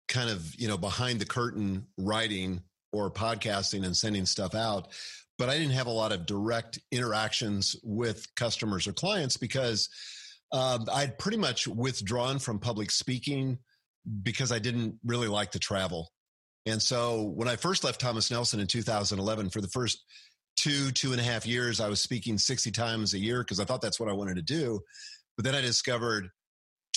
kind 0.08 0.30
of 0.30 0.56
you 0.56 0.70
know 0.70 0.78
behind 0.78 1.20
the 1.20 1.26
curtain 1.26 1.86
writing 1.98 2.62
or 2.94 3.12
podcasting 3.12 3.86
and 3.86 3.96
sending 3.96 4.26
stuff 4.26 4.56
out 4.56 4.88
but 5.38 5.50
i 5.50 5.58
didn't 5.58 5.74
have 5.74 5.88
a 5.88 5.92
lot 5.92 6.12
of 6.12 6.26
direct 6.26 6.80
interactions 6.92 7.76
with 7.84 8.26
customers 8.36 8.88
or 8.88 8.94
clients 8.94 9.38
because 9.38 9.90
um, 10.52 10.86
i'd 10.94 11.18
pretty 11.18 11.38
much 11.38 11.68
withdrawn 11.68 12.40
from 12.40 12.60
public 12.60 12.92
speaking 12.92 13.58
because 14.24 14.52
i 14.52 14.60
didn't 14.60 14.96
really 15.06 15.28
like 15.28 15.52
to 15.52 15.60
travel 15.60 16.12
and 16.66 16.82
so 16.82 17.34
when 17.36 17.48
i 17.48 17.56
first 17.56 17.84
left 17.84 18.00
thomas 18.00 18.32
nelson 18.32 18.60
in 18.60 18.68
2011 18.68 19.50
for 19.50 19.62
the 19.62 19.68
first 19.70 20.04
two 20.56 20.92
two 20.92 21.12
and 21.12 21.22
a 21.22 21.24
half 21.24 21.46
years 21.46 21.80
i 21.80 21.90
was 21.90 22.02
speaking 22.02 22.38
60 22.38 22.72
times 22.72 23.14
a 23.14 23.20
year 23.20 23.44
because 23.44 23.60
i 23.60 23.66
thought 23.66 23.82
that's 23.82 24.00
what 24.00 24.10
i 24.10 24.14
wanted 24.14 24.36
to 24.36 24.42
do 24.42 24.80
but 25.36 25.46
then 25.46 25.56
i 25.56 25.62
discovered 25.62 26.30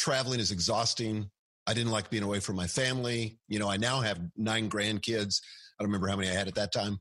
traveling 0.00 0.40
is 0.40 0.50
exhausting. 0.50 1.30
I 1.66 1.74
didn't 1.74 1.92
like 1.92 2.10
being 2.10 2.22
away 2.22 2.40
from 2.40 2.56
my 2.56 2.66
family. 2.66 3.38
You 3.48 3.58
know, 3.58 3.68
I 3.68 3.76
now 3.76 4.00
have 4.00 4.18
nine 4.36 4.68
grandkids. 4.68 5.40
I 5.78 5.82
don't 5.82 5.88
remember 5.88 6.08
how 6.08 6.16
many 6.16 6.30
I 6.30 6.34
had 6.34 6.48
at 6.48 6.54
that 6.54 6.72
time. 6.72 6.98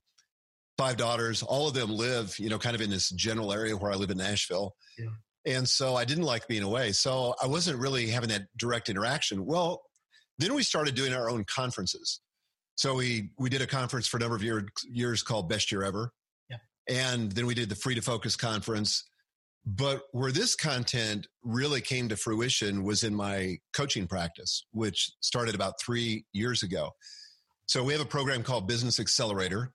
Five 0.79 0.95
daughters. 0.95 1.43
All 1.43 1.67
of 1.67 1.73
them 1.73 1.89
live, 1.91 2.39
you 2.39 2.47
know, 2.47 2.57
kind 2.57 2.73
of 2.73 2.79
in 2.79 2.89
this 2.89 3.09
general 3.09 3.51
area 3.51 3.75
where 3.75 3.91
I 3.91 3.95
live 3.95 4.11
in 4.11 4.17
Nashville. 4.17 4.77
Yeah. 4.97 5.09
And 5.45 5.67
so 5.67 5.97
I 5.97 6.05
didn't 6.05 6.23
like 6.23 6.47
being 6.47 6.63
away. 6.63 6.93
So 6.93 7.35
I 7.43 7.47
wasn't 7.47 7.79
really 7.79 8.07
having 8.07 8.29
that 8.29 8.43
direct 8.55 8.87
interaction. 8.87 9.45
Well, 9.45 9.81
then 10.37 10.53
we 10.53 10.63
started 10.63 10.95
doing 10.95 11.13
our 11.13 11.29
own 11.29 11.43
conferences. 11.43 12.21
So 12.75 12.95
we 12.95 13.31
we 13.37 13.49
did 13.49 13.61
a 13.61 13.67
conference 13.67 14.07
for 14.07 14.15
a 14.15 14.19
number 14.21 14.37
of 14.37 14.41
year, 14.41 14.69
years 14.89 15.21
called 15.21 15.49
Best 15.49 15.69
Year 15.69 15.83
Ever. 15.83 16.13
Yeah. 16.49 16.59
And 16.87 17.29
then 17.33 17.45
we 17.45 17.55
did 17.55 17.67
the 17.67 17.75
Free 17.75 17.95
to 17.95 18.01
Focus 18.01 18.37
conference. 18.37 19.03
But 19.65 20.03
where 20.13 20.31
this 20.31 20.55
content 20.55 21.27
really 21.43 21.81
came 21.81 22.07
to 22.07 22.15
fruition 22.15 22.85
was 22.85 23.03
in 23.03 23.13
my 23.13 23.57
coaching 23.73 24.07
practice, 24.07 24.65
which 24.71 25.11
started 25.19 25.55
about 25.55 25.73
three 25.81 26.23
years 26.31 26.63
ago. 26.63 26.91
So 27.65 27.83
we 27.83 27.91
have 27.91 28.01
a 28.01 28.05
program 28.05 28.43
called 28.43 28.65
Business 28.65 28.97
Accelerator. 28.97 29.73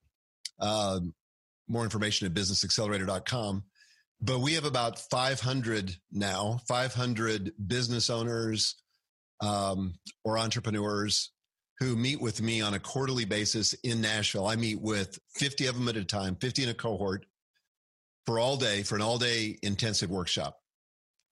Um, 0.65 1.15
more 1.69 1.85
information 1.85 2.27
at 2.27 2.35
businessaccelerator.com. 2.35 3.65
But 4.21 4.41
we 4.41 4.55
have 4.55 4.65
about 4.65 4.99
500 4.99 5.97
now, 6.13 6.61
500 6.69 7.53
business 7.67 8.11
owners 8.11 8.77
um, 9.41 9.95
or 10.25 10.39
entrepreneurs 10.39 11.33
who 11.81 11.97
meet 11.97 12.21
with 12.21 12.41
me 12.41 12.61
on 12.61 12.75
a 12.75 12.79
quarterly 12.79 13.25
basis 13.25 13.75
in 13.83 14.01
Nashville. 14.01 14.47
I 14.47 14.57
meet 14.57 14.81
with 14.81 15.19
50 15.37 15.67
of 15.67 15.75
them 15.75 15.89
at 15.89 15.97
a 15.97 16.05
time, 16.05 16.37
50 16.37 16.63
in 16.63 16.69
a 16.69 16.75
cohort 16.75 17.27
for 18.27 18.39
all 18.39 18.57
day 18.57 18.83
for 18.83 18.95
an 18.95 19.03
all 19.03 19.19
day 19.19 19.59
intensive 19.63 20.11
workshop. 20.11 20.57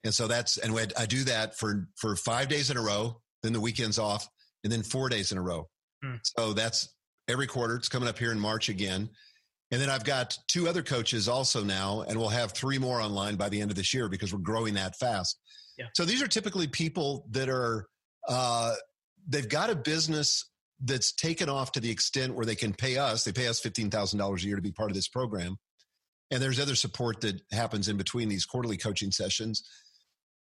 And 0.05 0.13
so 0.13 0.27
that's, 0.27 0.59
and 0.59 0.77
I 0.99 1.07
do 1.07 1.25
that 1.25 1.57
for, 1.57 1.89
for 1.97 2.17
five 2.17 2.49
days 2.49 2.71
in 2.71 2.77
a 2.77 2.83
row, 2.83 3.21
then 3.43 3.53
the 3.53 3.61
weekends 3.61 3.99
off, 3.99 4.29
and 4.65 4.73
then 4.73 4.83
four 4.83 5.09
days 5.09 5.31
in 5.31 5.39
a 5.39 5.43
row. 5.43 5.69
Hmm. 6.05 6.17
So 6.23 6.53
that's 6.53 6.93
every 7.33 7.47
quarter. 7.47 7.77
It's 7.77 7.89
coming 7.89 8.09
up 8.09 8.19
here 8.19 8.31
in 8.31 8.39
March 8.39 8.69
again. 8.69 9.09
And 9.73 9.81
then 9.81 9.89
I've 9.89 10.05
got 10.05 10.37
two 10.49 10.69
other 10.69 10.83
coaches 10.83 11.29
also 11.29 11.65
now, 11.65 12.03
and 12.03 12.19
we'll 12.19 12.29
have 12.29 12.53
three 12.53 12.79
more 12.79 13.01
online 13.01 13.37
by 13.37 13.49
the 13.49 13.61
end 13.61 13.71
of 13.71 13.77
this 13.77 13.95
year 13.95 14.09
because 14.09 14.33
we're 14.33 14.41
growing 14.41 14.75
that 14.75 14.97
fast. 14.97 15.41
Yeah. 15.79 15.87
So 15.95 16.05
these 16.05 16.23
are 16.23 16.29
typically 16.29 16.67
people 16.67 17.27
that 17.31 17.49
are, 17.49 17.87
uh, 18.29 18.75
they've 19.27 19.49
got 19.49 19.71
a 19.71 19.75
business 19.75 20.51
that's 20.85 21.13
taken 21.13 21.49
off 21.49 21.73
to 21.73 21.81
the 21.81 21.91
extent 21.91 22.35
where 22.35 22.45
they 22.45 22.55
can 22.55 22.75
pay 22.75 22.99
us. 22.99 23.25
They 23.25 23.33
pay 23.33 23.49
us 23.49 23.63
$15,000 23.63 24.43
a 24.43 24.47
year 24.47 24.57
to 24.57 24.63
be 24.63 24.73
part 24.73 24.91
of 24.91 24.95
this 24.95 25.09
program. 25.09 25.57
And 26.31 26.43
there's 26.43 26.61
other 26.61 26.75
support 26.75 27.23
that 27.23 27.41
happens 27.51 27.89
in 27.89 27.97
between 27.97 28.29
these 28.29 28.45
quarterly 28.45 28.77
coaching 28.77 29.11
sessions. 29.11 29.63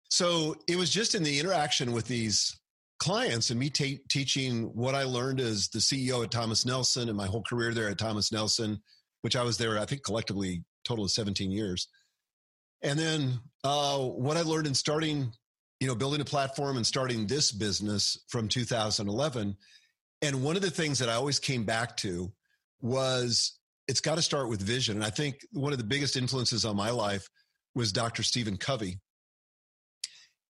So 0.09 0.55
it 0.67 0.75
was 0.75 0.89
just 0.89 1.15
in 1.15 1.23
the 1.23 1.39
interaction 1.39 1.91
with 1.91 2.07
these 2.07 2.55
clients 2.99 3.49
and 3.49 3.59
me 3.59 3.69
t- 3.69 3.99
teaching 4.09 4.63
what 4.73 4.95
I 4.95 5.03
learned 5.03 5.39
as 5.39 5.69
the 5.69 5.79
CEO 5.79 6.23
at 6.23 6.31
Thomas 6.31 6.65
Nelson 6.65 7.09
and 7.09 7.17
my 7.17 7.27
whole 7.27 7.43
career 7.43 7.73
there 7.73 7.89
at 7.89 7.97
Thomas 7.97 8.31
Nelson, 8.31 8.81
which 9.21 9.35
I 9.35 9.43
was 9.43 9.57
there, 9.57 9.77
I 9.77 9.85
think 9.85 10.03
collectively 10.03 10.63
total 10.83 11.05
of 11.05 11.11
17 11.11 11.51
years. 11.51 11.87
And 12.81 12.97
then 12.97 13.39
uh, 13.63 13.99
what 13.99 14.37
I 14.37 14.41
learned 14.41 14.67
in 14.67 14.73
starting, 14.73 15.31
you 15.79 15.87
know, 15.87 15.95
building 15.95 16.21
a 16.21 16.25
platform 16.25 16.77
and 16.77 16.85
starting 16.85 17.27
this 17.27 17.51
business 17.51 18.23
from 18.29 18.47
2011. 18.47 19.55
And 20.21 20.43
one 20.43 20.55
of 20.55 20.61
the 20.61 20.71
things 20.71 20.99
that 20.99 21.09
I 21.09 21.13
always 21.13 21.39
came 21.39 21.63
back 21.63 21.97
to 21.97 22.31
was 22.81 23.57
it's 23.87 24.01
got 24.01 24.15
to 24.15 24.21
start 24.21 24.49
with 24.49 24.61
vision. 24.61 24.97
And 24.97 25.05
I 25.05 25.09
think 25.09 25.39
one 25.51 25.71
of 25.71 25.77
the 25.77 25.83
biggest 25.83 26.17
influences 26.17 26.65
on 26.65 26.75
my 26.75 26.89
life 26.89 27.27
was 27.75 27.91
Dr. 27.91 28.23
Stephen 28.23 28.57
Covey. 28.57 28.99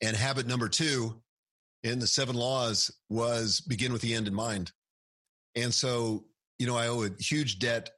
And 0.01 0.15
habit 0.15 0.47
number 0.47 0.69
two 0.69 1.21
in 1.83 1.99
the 1.99 2.07
seven 2.07 2.35
laws 2.35 2.91
was 3.09 3.61
begin 3.61 3.93
with 3.93 4.01
the 4.01 4.13
end 4.13 4.27
in 4.27 4.33
mind. 4.33 4.71
And 5.55 5.73
so, 5.73 6.25
you 6.59 6.67
know, 6.67 6.77
I 6.77 6.87
owe 6.87 7.03
a 7.03 7.09
huge 7.19 7.59
debt 7.59 7.89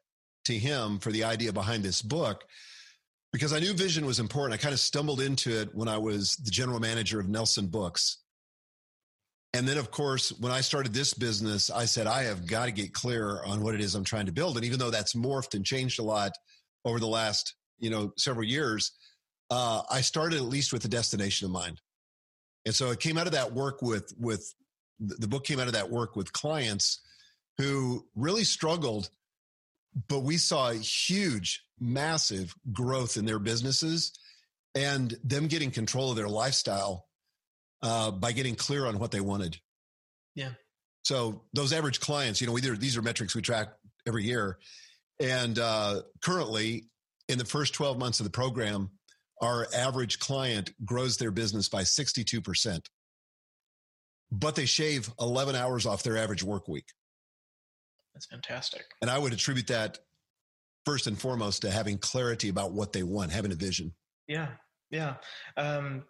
to 0.46 0.54
him 0.54 1.00
for 1.00 1.12
the 1.12 1.24
idea 1.24 1.54
behind 1.54 1.84
this 1.84 2.02
book 2.02 2.44
because 3.32 3.54
I 3.54 3.60
knew 3.60 3.74
vision 3.74 4.06
was 4.06 4.20
important. 4.20 4.60
I 4.60 4.62
kind 4.62 4.74
of 4.74 4.80
stumbled 4.80 5.22
into 5.22 5.52
it 5.60 5.70
when 5.74 5.88
I 5.88 5.98
was 5.98 6.36
the 6.38 6.52
general 6.52 6.80
manager 6.80 7.20
of 7.20 7.30
Nelson 7.30 7.68
Books. 7.68 8.18
And 9.54 9.68
then, 9.68 9.78
of 9.78 9.90
course, 9.90 10.32
when 10.40 10.52
I 10.52 10.62
started 10.62 10.94
this 10.94 11.14
business, 11.14 11.72
I 11.72 11.86
said, 11.86 12.06
I 12.06 12.24
have 12.24 12.46
got 12.46 12.66
to 12.66 12.72
get 12.72 12.94
clear 12.94 13.44
on 13.44 13.62
what 13.62 13.74
it 13.74 13.82
is 13.82 13.96
I'm 13.96 14.04
trying 14.04 14.28
to 14.28 14.32
build. 14.32 14.58
And 14.58 14.66
even 14.66 14.78
though 14.78 14.92
that's 14.92 15.16
morphed 15.16 15.56
and 15.56 15.66
changed 15.66 16.00
a 16.00 16.04
lot 16.04 16.34
over 16.86 17.00
the 17.00 17.08
last, 17.08 17.56
you 17.80 17.90
know, 17.90 18.14
several 18.16 18.46
years, 18.46 18.92
uh, 19.50 19.82
I 19.90 20.02
started 20.02 20.38
at 20.38 20.46
least 20.46 20.72
with 20.72 20.84
the 20.84 20.88
destination 20.88 21.48
in 21.48 21.52
mind. 21.52 21.82
And 22.66 22.76
so 22.76 22.92
it 22.92 23.00
came 23.00 23.18
out 23.18 23.28
of 23.28 23.34
that 23.34 23.54
work 23.54 23.82
with, 23.82 24.14
with 24.20 24.54
the 25.00 25.28
book 25.28 25.46
came 25.46 25.60
out 25.60 25.68
of 25.68 25.74
that 25.74 25.90
work 25.90 26.16
with 26.16 26.34
clients 26.34 27.00
who 27.58 28.06
really 28.16 28.44
struggled, 28.44 29.10
but 30.08 30.20
we 30.20 30.38
saw 30.38 30.72
huge, 30.72 31.64
massive 31.80 32.54
growth 32.72 33.18
in 33.18 33.26
their 33.26 33.40
businesses 33.40 34.12
and 34.76 35.16
them 35.24 35.48
getting 35.48 35.72
control 35.72 36.10
of 36.12 36.16
their 36.16 36.30
lifestyle 36.30 37.08
uh, 37.82 38.12
by 38.12 38.32
getting 38.32 38.56
clear 38.56 38.86
on 38.86 39.00
what 39.00 39.12
they 39.12 39.22
wanted. 39.22 39.58
Yeah. 40.36 40.52
So 41.04 41.44
those 41.54 41.74
average 41.74 42.00
clients, 42.00 42.42
you 42.42 42.48
know, 42.48 42.58
either 42.58 42.76
these 42.76 42.98
are 42.98 43.02
metrics 43.02 43.36
we 43.36 43.42
track 43.42 43.70
every 44.06 44.26
year, 44.26 44.58
and 45.20 45.58
uh, 45.58 46.02
currently 46.22 46.86
in 47.28 47.38
the 47.38 47.46
first 47.46 47.74
12 47.74 47.98
months 47.98 48.20
of 48.20 48.26
the 48.26 48.30
program, 48.30 48.90
our 49.42 49.68
average 49.74 50.20
client 50.20 50.74
grows 50.86 51.18
their 51.18 51.32
business 51.32 51.70
by 51.70 51.84
62%, 51.84 52.86
but 54.32 54.56
they 54.56 54.66
shave 54.66 55.12
11 55.20 55.56
hours 55.56 55.86
off 55.86 56.04
their 56.04 56.18
average 56.18 56.44
work 56.44 56.68
week. 56.68 56.88
That's 58.14 58.26
fantastic. 58.26 58.86
And 59.02 59.10
I 59.10 59.18
would 59.18 59.34
attribute 59.34 59.68
that 59.68 60.00
first 60.86 61.08
and 61.08 61.20
foremost 61.20 61.62
to 61.62 61.72
having 61.72 61.98
clarity 61.98 62.50
about 62.50 62.74
what 62.74 62.94
they 62.94 63.04
want, 63.04 63.32
having 63.32 63.52
a 63.52 63.56
vision. 63.56 63.94
Yeah. 64.28 64.50
Yeah. 64.92 65.16
Um, 65.56 66.04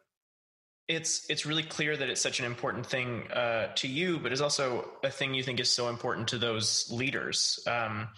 it's 0.87 1.29
it's 1.29 1.45
really 1.45 1.63
clear 1.63 1.95
that 1.95 2.09
it's 2.09 2.21
such 2.21 2.39
an 2.39 2.45
important 2.45 2.85
thing 2.85 3.27
uh, 3.31 3.67
to 3.75 3.87
you, 3.87 4.17
but 4.17 4.31
it's 4.31 4.41
also 4.41 4.89
a 5.03 5.11
thing 5.11 5.35
you 5.35 5.43
think 5.43 5.59
is 5.59 5.71
so 5.71 5.87
important 5.87 6.29
to 6.29 6.39
those 6.39 6.89
leaders. 6.91 7.59
Um, 7.67 8.09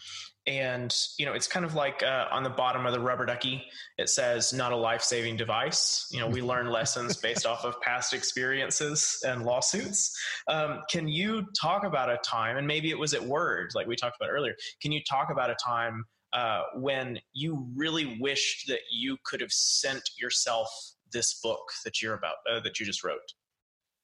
and 0.48 0.96
you 1.20 1.26
know, 1.26 1.34
it's 1.34 1.48
kind 1.48 1.66
of 1.66 1.76
like 1.76 2.02
uh, 2.02 2.26
on 2.32 2.44
the 2.44 2.50
bottom 2.50 2.86
of 2.86 2.94
the 2.94 3.00
rubber 3.00 3.26
ducky, 3.26 3.64
it 3.98 4.10
says 4.10 4.54
"not 4.54 4.72
a 4.72 4.76
life 4.76 5.02
saving 5.02 5.38
device." 5.38 6.08
You 6.12 6.20
know, 6.20 6.28
we 6.28 6.42
learn 6.42 6.68
lessons 6.68 7.16
based 7.18 7.46
off 7.46 7.64
of 7.64 7.80
past 7.82 8.14
experiences 8.14 9.24
and 9.26 9.44
lawsuits. 9.44 10.18
Um, 10.48 10.82
can 10.90 11.08
you 11.08 11.46
talk 11.60 11.84
about 11.84 12.10
a 12.10 12.18
time, 12.26 12.58
and 12.58 12.66
maybe 12.66 12.90
it 12.90 12.98
was 12.98 13.14
at 13.14 13.24
Word, 13.24 13.72
like 13.76 13.88
we 13.88 13.96
talked 13.96 14.18
about 14.20 14.32
earlier? 14.32 14.56
Can 14.82 14.92
you 14.92 15.02
talk 15.08 15.30
about 15.30 15.52
a 15.52 15.56
time 15.64 16.06
uh, 16.34 16.64
when 16.76 17.20
you 17.34 17.68
really 17.76 18.18
wished 18.20 18.68
that 18.68 18.80
you 18.92 19.18
could 19.26 19.42
have 19.42 19.52
sent 19.52 20.02
yourself 20.20 20.70
this 21.12 21.40
book 21.42 21.72
that 21.84 22.02
you're 22.02 22.16
about 22.16 22.36
uh, 22.52 22.60
that 22.62 22.80
you 22.80 22.86
just 22.86 23.04
wrote? 23.04 23.20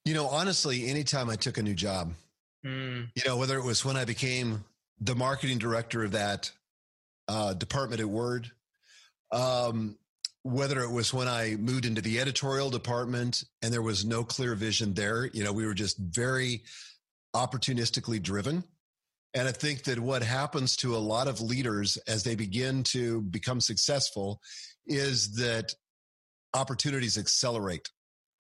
You 0.05 0.13
know, 0.13 0.27
honestly, 0.27 0.87
anytime 0.87 1.29
I 1.29 1.35
took 1.35 1.57
a 1.57 1.63
new 1.63 1.73
job, 1.73 2.13
mm. 2.65 3.09
you 3.15 3.23
know, 3.25 3.37
whether 3.37 3.57
it 3.57 3.63
was 3.63 3.83
when 3.83 3.97
I 3.97 4.05
became 4.05 4.63
the 4.99 5.15
marketing 5.15 5.57
director 5.57 6.03
of 6.03 6.11
that 6.11 6.51
uh, 7.27 7.53
department 7.53 8.01
at 8.01 8.07
Word, 8.07 8.51
Um, 9.31 9.97
whether 10.43 10.79
it 10.81 10.91
was 10.91 11.13
when 11.13 11.27
I 11.27 11.57
moved 11.57 11.85
into 11.85 12.01
the 12.01 12.19
editorial 12.21 12.69
department 12.69 13.43
and 13.61 13.73
there 13.73 13.81
was 13.81 14.05
no 14.05 14.23
clear 14.23 14.55
vision 14.55 14.93
there, 14.93 15.25
you 15.25 15.43
know, 15.43 15.51
we 15.51 15.65
were 15.65 15.73
just 15.73 15.97
very 15.97 16.63
opportunistically 17.35 18.21
driven. 18.21 18.63
And 19.33 19.47
I 19.47 19.51
think 19.51 19.83
that 19.83 19.99
what 19.99 20.23
happens 20.23 20.77
to 20.77 20.95
a 20.95 20.99
lot 21.13 21.27
of 21.27 21.41
leaders 21.41 21.97
as 22.07 22.23
they 22.23 22.35
begin 22.35 22.83
to 22.83 23.21
become 23.21 23.59
successful 23.59 24.39
is 24.85 25.35
that 25.35 25.73
opportunities 26.53 27.17
accelerate 27.17 27.89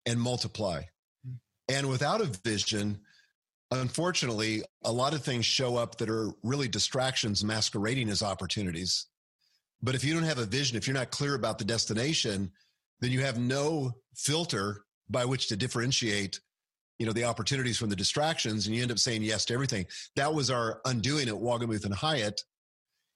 and 0.06 0.20
multiply. 0.20 0.82
Hmm. 1.26 1.36
And 1.70 1.90
without 1.90 2.20
a 2.20 2.26
vision, 2.44 3.00
unfortunately, 3.82 4.64
a 4.84 4.92
lot 4.92 5.14
of 5.14 5.24
things 5.24 5.46
show 5.46 5.78
up 5.78 5.98
that 5.98 6.10
are 6.10 6.32
really 6.44 6.68
distractions 6.68 7.44
masquerading 7.44 8.10
as 8.10 8.22
opportunities. 8.22 9.08
But 9.82 9.96
if 9.96 10.04
you 10.04 10.14
don't 10.14 10.24
have 10.24 10.38
a 10.38 10.46
vision, 10.46 10.78
if 10.78 10.88
you're 10.88 10.94
not 10.94 11.12
clear 11.12 11.36
about 11.36 11.58
the 11.58 11.66
destination, 11.66 12.52
then 13.02 13.12
you 13.12 13.22
have 13.22 13.38
no 13.38 13.92
filter 14.16 14.86
by 15.10 15.26
which 15.26 15.48
to 15.50 15.58
differentiate 15.58 16.40
you 17.00 17.06
know 17.06 17.12
the 17.12 17.26
opportunities 17.26 17.78
from 17.78 17.90
the 17.90 17.96
distractions 17.96 18.66
and 18.66 18.74
you 18.76 18.82
end 18.82 18.92
up 18.92 19.00
saying 19.00 19.24
yes 19.24 19.46
to 19.46 19.54
everything. 19.54 19.86
That 20.16 20.34
was 20.34 20.50
our 20.50 20.80
undoing 20.86 21.28
at 21.28 21.34
Wolgemuth 21.34 21.86
and 21.86 21.94
Hyatt. 21.94 22.42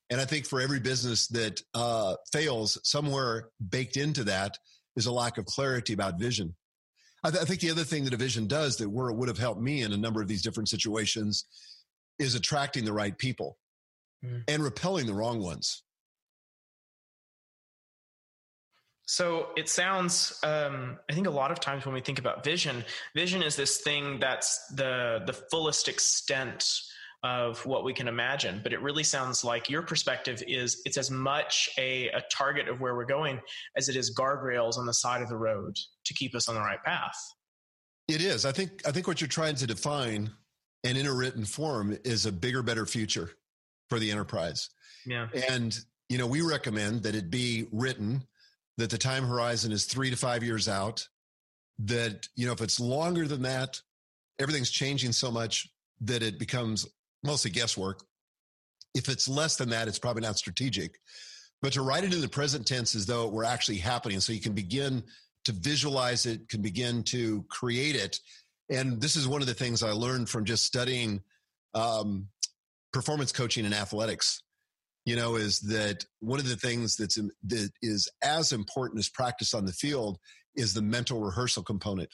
And 0.10 0.20
i 0.20 0.26
think 0.26 0.46
for 0.46 0.60
every 0.60 0.80
business 0.80 1.28
that 1.28 1.62
uh, 1.74 2.16
fails 2.34 2.80
somewhere 2.84 3.50
baked 3.70 3.98
into 3.98 4.26
that 4.26 4.58
is 4.96 5.06
a 5.06 5.12
lack 5.12 5.38
of 5.38 5.46
clarity 5.46 5.94
about 5.94 6.20
vision 6.20 6.56
I, 7.24 7.32
th- 7.32 7.42
I 7.42 7.46
think 7.46 7.62
the 7.62 7.72
other 7.72 7.84
thing 7.84 8.04
the 8.04 8.10
division 8.10 8.48
does 8.48 8.78
that 8.78 8.90
where 8.90 9.10
it 9.10 9.16
would 9.16 9.28
have 9.28 9.38
helped 9.38 9.62
me 9.62 9.82
in 9.82 9.94
a 9.94 9.98
number 9.98 10.22
of 10.22 10.28
these 10.28 10.42
different 10.42 10.70
situations 10.70 11.46
is 12.20 12.36
attracting 12.36 12.86
the 12.86 12.94
right 12.94 13.18
people 13.18 13.58
mm. 14.24 14.44
and 14.48 14.64
repelling 14.64 15.06
the 15.06 15.14
wrong 15.14 15.42
ones 15.42 15.84
So 19.08 19.48
it 19.56 19.70
sounds. 19.70 20.38
Um, 20.44 21.00
I 21.10 21.14
think 21.14 21.28
a 21.28 21.32
lot 21.32 21.50
of 21.50 21.62
times 21.62 21.86
when 21.86 21.96
we 21.96 22.02
think 22.02 22.20
about 22.20 22.44
vision, 22.44 22.84
vision 23.16 23.42
is 23.42 23.56
this 23.56 23.78
thing 23.78 24.20
that's 24.20 24.68
the 24.68 25.24
the 25.26 25.32
fullest 25.32 25.88
extent 25.88 26.70
of 27.24 27.66
what 27.66 27.84
we 27.84 27.94
can 27.94 28.08
imagine. 28.08 28.60
But 28.64 28.74
it 28.74 28.82
really 28.82 29.04
sounds 29.04 29.44
like 29.44 29.70
your 29.70 29.82
perspective 29.82 30.44
is 30.48 30.82
it's 30.86 30.98
as 30.98 31.10
much 31.10 31.70
a, 31.78 32.10
a 32.10 32.24
target 32.32 32.68
of 32.68 32.80
where 32.80 32.96
we're 32.96 33.06
going 33.06 33.40
as 33.76 33.90
it 33.90 33.96
is 33.96 34.16
guardrails 34.16 34.78
on 34.78 34.86
the 34.86 34.94
side 34.94 35.22
of 35.22 35.30
the 35.30 35.38
road 35.38 35.76
to 36.06 36.14
keep 36.14 36.36
us 36.36 36.48
on 36.48 36.56
the 36.56 36.62
right 36.62 36.84
path. 36.84 37.18
It 38.08 38.22
is. 38.22 38.46
I 38.46 38.52
think. 38.52 38.88
I 38.88 38.92
think 38.92 39.08
what 39.08 39.20
you're 39.20 39.28
trying 39.28 39.56
to 39.56 39.68
define, 39.68 40.32
and 40.84 40.98
in 40.98 41.08
a 41.08 41.14
written 41.14 41.44
form, 41.44 41.98
is 42.06 42.26
a 42.26 42.32
bigger, 42.32 42.64
better 42.64 42.86
future 42.86 43.32
for 43.90 44.00
the 44.00 44.12
enterprise. 44.12 44.70
Yeah. 45.06 45.28
And 45.50 45.78
you 46.10 46.18
know, 46.18 46.28
we 46.28 46.42
recommend 46.42 47.04
that 47.04 47.16
it 47.16 47.30
be 47.30 47.68
written 47.72 48.26
that 48.78 48.90
the 48.90 48.98
time 48.98 49.26
horizon 49.26 49.72
is 49.72 49.86
three 49.86 50.10
to 50.10 50.16
five 50.16 50.44
years 50.44 50.70
out. 50.70 51.08
That, 51.80 52.28
you 52.36 52.48
know, 52.48 52.54
if 52.54 52.62
it's 52.62 52.80
longer 52.80 53.28
than 53.28 53.44
that, 53.44 53.82
everything's 54.40 54.72
changing 54.72 55.12
so 55.12 55.30
much 55.30 55.68
that 56.02 56.24
it 56.24 56.40
becomes 56.40 56.88
mostly 57.24 57.52
guesswork. 57.52 58.04
If 58.94 59.10
it's 59.10 59.28
less 59.28 59.58
than 59.58 59.70
that, 59.70 59.88
it's 59.88 60.00
probably 60.00 60.22
not 60.22 60.38
strategic. 60.38 61.00
But 61.62 61.74
to 61.74 61.82
write 61.82 62.04
it 62.04 62.14
in 62.14 62.22
the 62.22 62.28
present 62.28 62.68
tense 62.68 62.96
as 62.96 63.06
though 63.06 63.28
it 63.28 63.34
were 63.34 63.44
actually 63.44 63.78
happening, 63.78 64.20
so 64.20 64.34
you 64.34 64.42
can 64.42 64.54
begin 64.54 65.04
to 65.46 65.52
visualize 65.52 66.26
it, 66.26 66.50
can 66.50 66.62
begin 66.62 67.04
to 67.04 67.44
create 67.50 67.96
it. 67.96 68.20
And 68.70 69.02
this 69.02 69.16
is 69.16 69.28
one 69.28 69.42
of 69.42 69.48
the 69.48 69.54
things 69.54 69.82
I 69.82 69.92
learned 69.92 70.30
from 70.30 70.46
just 70.46 70.66
studying 70.66 71.22
um, 71.74 72.28
performance 72.92 73.32
coaching 73.32 73.66
and 73.66 73.74
athletics 73.74 74.42
you 75.08 75.16
know, 75.16 75.38
is 75.38 75.62
that 75.62 76.04
one 76.20 76.38
of 76.38 76.50
the 76.50 76.58
things 76.58 76.98
that's 76.98 77.18
that 77.46 77.72
is 77.82 78.10
as 78.22 78.52
important 78.52 79.00
as 79.00 79.08
practice 79.08 79.54
on 79.54 79.66
the 79.66 79.72
field 79.72 80.20
is 80.54 80.74
the 80.74 80.82
mental 80.82 81.22
rehearsal 81.22 81.64
component. 81.64 82.10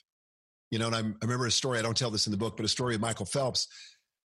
You 0.69 0.77
know, 0.77 0.85
and 0.87 0.95
I'm, 0.95 1.17
i 1.19 1.25
remember 1.25 1.47
a 1.47 1.51
story. 1.51 1.79
I 1.79 1.81
don't 1.81 1.97
tell 1.97 2.11
this 2.11 2.27
in 2.27 2.31
the 2.31 2.37
book, 2.37 2.55
but 2.55 2.67
a 2.67 2.69
story 2.69 2.93
of 2.93 3.01
Michael 3.01 3.25
Phelps, 3.25 3.67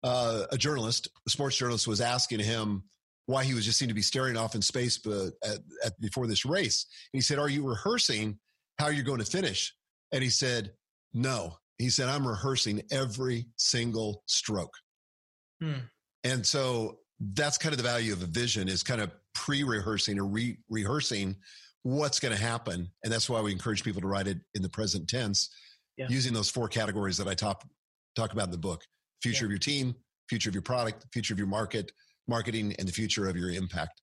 uh, 0.03 0.45
a 0.51 0.59
journalist, 0.59 1.09
a 1.27 1.31
sports 1.31 1.57
journalist, 1.57 1.87
was 1.87 2.01
asking 2.01 2.41
him 2.41 2.85
why 3.27 3.45
he 3.45 3.55
was 3.55 3.65
just 3.65 3.79
seemed 3.79 3.91
to 3.91 3.95
be 3.95 4.03
staring 4.03 4.37
off 4.37 4.55
in 4.55 4.63
space 4.63 4.99
but 4.99 5.33
at, 5.45 5.59
at, 5.85 6.01
before 6.01 6.27
this 6.27 6.45
race. 6.45 6.87
And 7.13 7.19
he 7.19 7.23
said, 7.23 7.39
"Are 7.39 7.49
you 7.49 7.67
rehearsing 7.67 8.39
how 8.79 8.89
you're 8.89 9.05
going 9.05 9.21
to 9.21 9.25
finish?" 9.25 9.75
And 10.13 10.23
he 10.23 10.31
said, 10.31 10.73
"No." 11.13 11.57
He 11.79 11.91
said, 11.91 12.09
"I'm 12.09 12.27
rehearsing 12.27 12.83
every 12.91 13.47
single 13.57 14.23
stroke." 14.27 14.75
Hmm. 15.61 15.87
And 16.25 16.47
so 16.47 16.99
that's 17.35 17.59
kind 17.59 17.73
of 17.73 17.79
the 17.79 17.85
value 17.85 18.13
of 18.13 18.23
a 18.23 18.27
vision 18.27 18.69
is 18.69 18.83
kind 18.83 19.01
of 19.01 19.11
pre-rehearsing 19.35 20.19
or 20.19 20.27
re- 20.27 20.59
rehearsing 20.69 21.37
what's 21.83 22.21
going 22.21 22.35
to 22.35 22.41
happen 22.41 22.89
and 23.03 23.13
that's 23.13 23.29
why 23.29 23.41
we 23.41 23.51
encourage 23.51 23.83
people 23.83 24.01
to 24.01 24.07
write 24.07 24.27
it 24.27 24.39
in 24.55 24.63
the 24.63 24.69
present 24.69 25.09
tense 25.09 25.51
yeah. 25.97 26.07
using 26.09 26.33
those 26.33 26.49
four 26.49 26.69
categories 26.69 27.17
that 27.17 27.27
i 27.27 27.35
talk 27.35 27.65
talk 28.15 28.33
about 28.33 28.45
in 28.45 28.51
the 28.51 28.59
book 28.59 28.83
future 29.23 29.45
yeah. 29.45 29.47
of 29.47 29.51
your 29.51 29.59
team 29.59 29.95
future 30.29 30.49
of 30.51 30.55
your 30.55 30.63
product 30.63 31.07
future 31.13 31.35
of 31.35 31.39
your 31.39 31.49
market 31.49 31.93
marketing 32.29 32.75
and 32.79 32.87
the 32.89 32.93
future 32.93 33.29
of 33.29 33.37
your 33.37 33.51
impact 33.51 34.03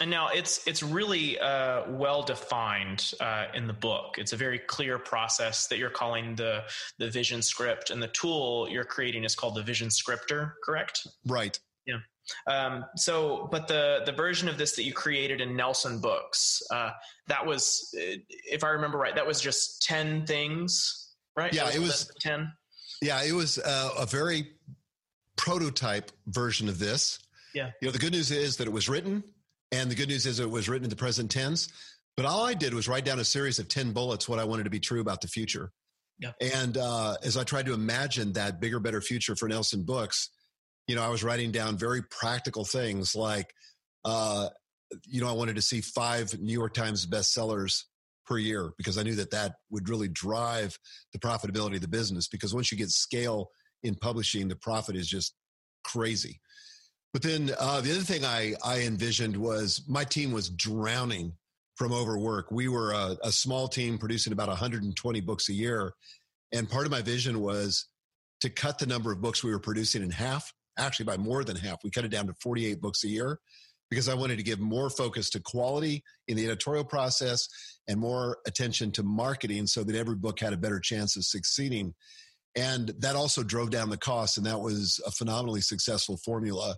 and 0.00 0.10
now 0.10 0.28
it's 0.28 0.66
it's 0.66 0.82
really 0.82 1.38
uh, 1.38 1.82
well 1.88 2.22
defined 2.22 3.12
uh, 3.20 3.46
in 3.54 3.68
the 3.68 3.72
book. 3.72 4.16
It's 4.18 4.32
a 4.32 4.36
very 4.36 4.58
clear 4.58 4.98
process 4.98 5.68
that 5.68 5.78
you're 5.78 5.90
calling 5.90 6.34
the 6.34 6.64
the 6.98 7.08
vision 7.08 7.42
script, 7.42 7.90
and 7.90 8.02
the 8.02 8.08
tool 8.08 8.66
you're 8.68 8.84
creating 8.84 9.22
is 9.22 9.36
called 9.36 9.54
the 9.54 9.62
vision 9.62 9.90
scripter. 9.90 10.56
Correct? 10.64 11.06
Right. 11.26 11.58
Yeah. 11.86 11.98
Um, 12.46 12.86
so, 12.96 13.48
but 13.52 13.68
the 13.68 14.02
the 14.04 14.12
version 14.12 14.48
of 14.48 14.58
this 14.58 14.74
that 14.76 14.82
you 14.82 14.92
created 14.92 15.40
in 15.40 15.54
Nelson 15.54 16.00
Books, 16.00 16.60
uh, 16.72 16.90
that 17.28 17.46
was, 17.46 17.88
if 17.92 18.64
I 18.64 18.70
remember 18.70 18.98
right, 18.98 19.14
that 19.14 19.26
was 19.26 19.40
just 19.40 19.82
ten 19.82 20.26
things, 20.26 21.12
right? 21.36 21.52
Yeah, 21.52 21.66
was 21.66 21.76
it 21.76 21.80
was 21.80 22.10
ten. 22.20 22.52
Yeah, 23.04 23.22
it 23.22 23.32
was 23.32 23.58
uh, 23.58 23.90
a 23.98 24.06
very 24.06 24.48
prototype 25.36 26.10
version 26.26 26.70
of 26.70 26.78
this. 26.78 27.18
Yeah. 27.54 27.70
You 27.82 27.88
know, 27.88 27.92
the 27.92 27.98
good 27.98 28.12
news 28.12 28.30
is 28.30 28.56
that 28.56 28.66
it 28.66 28.72
was 28.72 28.88
written, 28.88 29.22
and 29.70 29.90
the 29.90 29.94
good 29.94 30.08
news 30.08 30.24
is 30.24 30.40
it 30.40 30.50
was 30.50 30.70
written 30.70 30.84
in 30.84 30.90
the 30.90 30.96
present 30.96 31.30
tense. 31.30 31.68
But 32.16 32.24
all 32.24 32.46
I 32.46 32.54
did 32.54 32.72
was 32.72 32.88
write 32.88 33.04
down 33.04 33.18
a 33.18 33.24
series 33.24 33.58
of 33.58 33.68
ten 33.68 33.92
bullets 33.92 34.26
what 34.26 34.38
I 34.38 34.44
wanted 34.44 34.64
to 34.64 34.70
be 34.70 34.80
true 34.80 35.02
about 35.02 35.20
the 35.20 35.28
future. 35.28 35.70
Yeah. 36.18 36.32
And 36.40 36.78
uh, 36.78 37.16
as 37.22 37.36
I 37.36 37.44
tried 37.44 37.66
to 37.66 37.74
imagine 37.74 38.32
that 38.32 38.58
bigger, 38.58 38.80
better 38.80 39.02
future 39.02 39.36
for 39.36 39.48
Nelson 39.48 39.82
Books, 39.82 40.30
you 40.86 40.96
know, 40.96 41.02
I 41.02 41.08
was 41.08 41.22
writing 41.22 41.52
down 41.52 41.76
very 41.76 42.00
practical 42.04 42.64
things 42.64 43.14
like, 43.14 43.52
uh, 44.06 44.48
you 45.06 45.20
know, 45.20 45.28
I 45.28 45.32
wanted 45.32 45.56
to 45.56 45.62
see 45.62 45.82
five 45.82 46.40
New 46.40 46.54
York 46.54 46.72
Times 46.72 47.04
bestsellers 47.04 47.82
per 48.26 48.38
year 48.38 48.72
because 48.76 48.98
I 48.98 49.02
knew 49.02 49.14
that 49.16 49.30
that 49.30 49.56
would 49.70 49.88
really 49.88 50.08
drive 50.08 50.78
the 51.12 51.18
profitability 51.18 51.76
of 51.76 51.80
the 51.80 51.88
business. 51.88 52.28
Because 52.28 52.54
once 52.54 52.70
you 52.70 52.78
get 52.78 52.90
scale 52.90 53.50
in 53.82 53.94
publishing, 53.94 54.48
the 54.48 54.56
profit 54.56 54.96
is 54.96 55.08
just 55.08 55.34
crazy. 55.84 56.40
But 57.12 57.22
then 57.22 57.52
uh, 57.58 57.80
the 57.80 57.92
other 57.92 58.00
thing 58.00 58.24
I, 58.24 58.54
I 58.64 58.80
envisioned 58.80 59.36
was 59.36 59.84
my 59.88 60.04
team 60.04 60.32
was 60.32 60.50
drowning 60.50 61.32
from 61.76 61.92
overwork. 61.92 62.50
We 62.50 62.68
were 62.68 62.92
a, 62.92 63.16
a 63.22 63.32
small 63.32 63.68
team 63.68 63.98
producing 63.98 64.32
about 64.32 64.48
120 64.48 65.20
books 65.20 65.48
a 65.48 65.52
year. 65.52 65.92
And 66.52 66.68
part 66.68 66.86
of 66.86 66.92
my 66.92 67.02
vision 67.02 67.40
was 67.40 67.86
to 68.40 68.50
cut 68.50 68.78
the 68.78 68.86
number 68.86 69.12
of 69.12 69.20
books 69.20 69.42
we 69.42 69.50
were 69.50 69.60
producing 69.60 70.02
in 70.02 70.10
half 70.10 70.52
actually 70.78 71.06
by 71.06 71.16
more 71.16 71.44
than 71.44 71.56
half. 71.56 71.84
We 71.84 71.90
cut 71.90 72.04
it 72.04 72.10
down 72.10 72.26
to 72.26 72.34
48 72.34 72.80
books 72.80 73.04
a 73.04 73.08
year 73.08 73.38
because 73.94 74.08
I 74.08 74.14
wanted 74.14 74.38
to 74.38 74.42
give 74.42 74.58
more 74.58 74.90
focus 74.90 75.30
to 75.30 75.40
quality 75.40 76.02
in 76.26 76.36
the 76.36 76.44
editorial 76.46 76.84
process 76.84 77.46
and 77.86 78.00
more 78.00 78.38
attention 78.44 78.90
to 78.92 79.04
marketing 79.04 79.68
so 79.68 79.84
that 79.84 79.94
every 79.94 80.16
book 80.16 80.40
had 80.40 80.52
a 80.52 80.56
better 80.56 80.80
chance 80.80 81.16
of 81.16 81.24
succeeding. 81.24 81.94
And 82.56 82.92
that 82.98 83.14
also 83.14 83.44
drove 83.44 83.70
down 83.70 83.90
the 83.90 83.96
cost. 83.96 84.36
And 84.36 84.44
that 84.46 84.60
was 84.60 85.00
a 85.06 85.12
phenomenally 85.12 85.60
successful 85.60 86.16
formula 86.16 86.74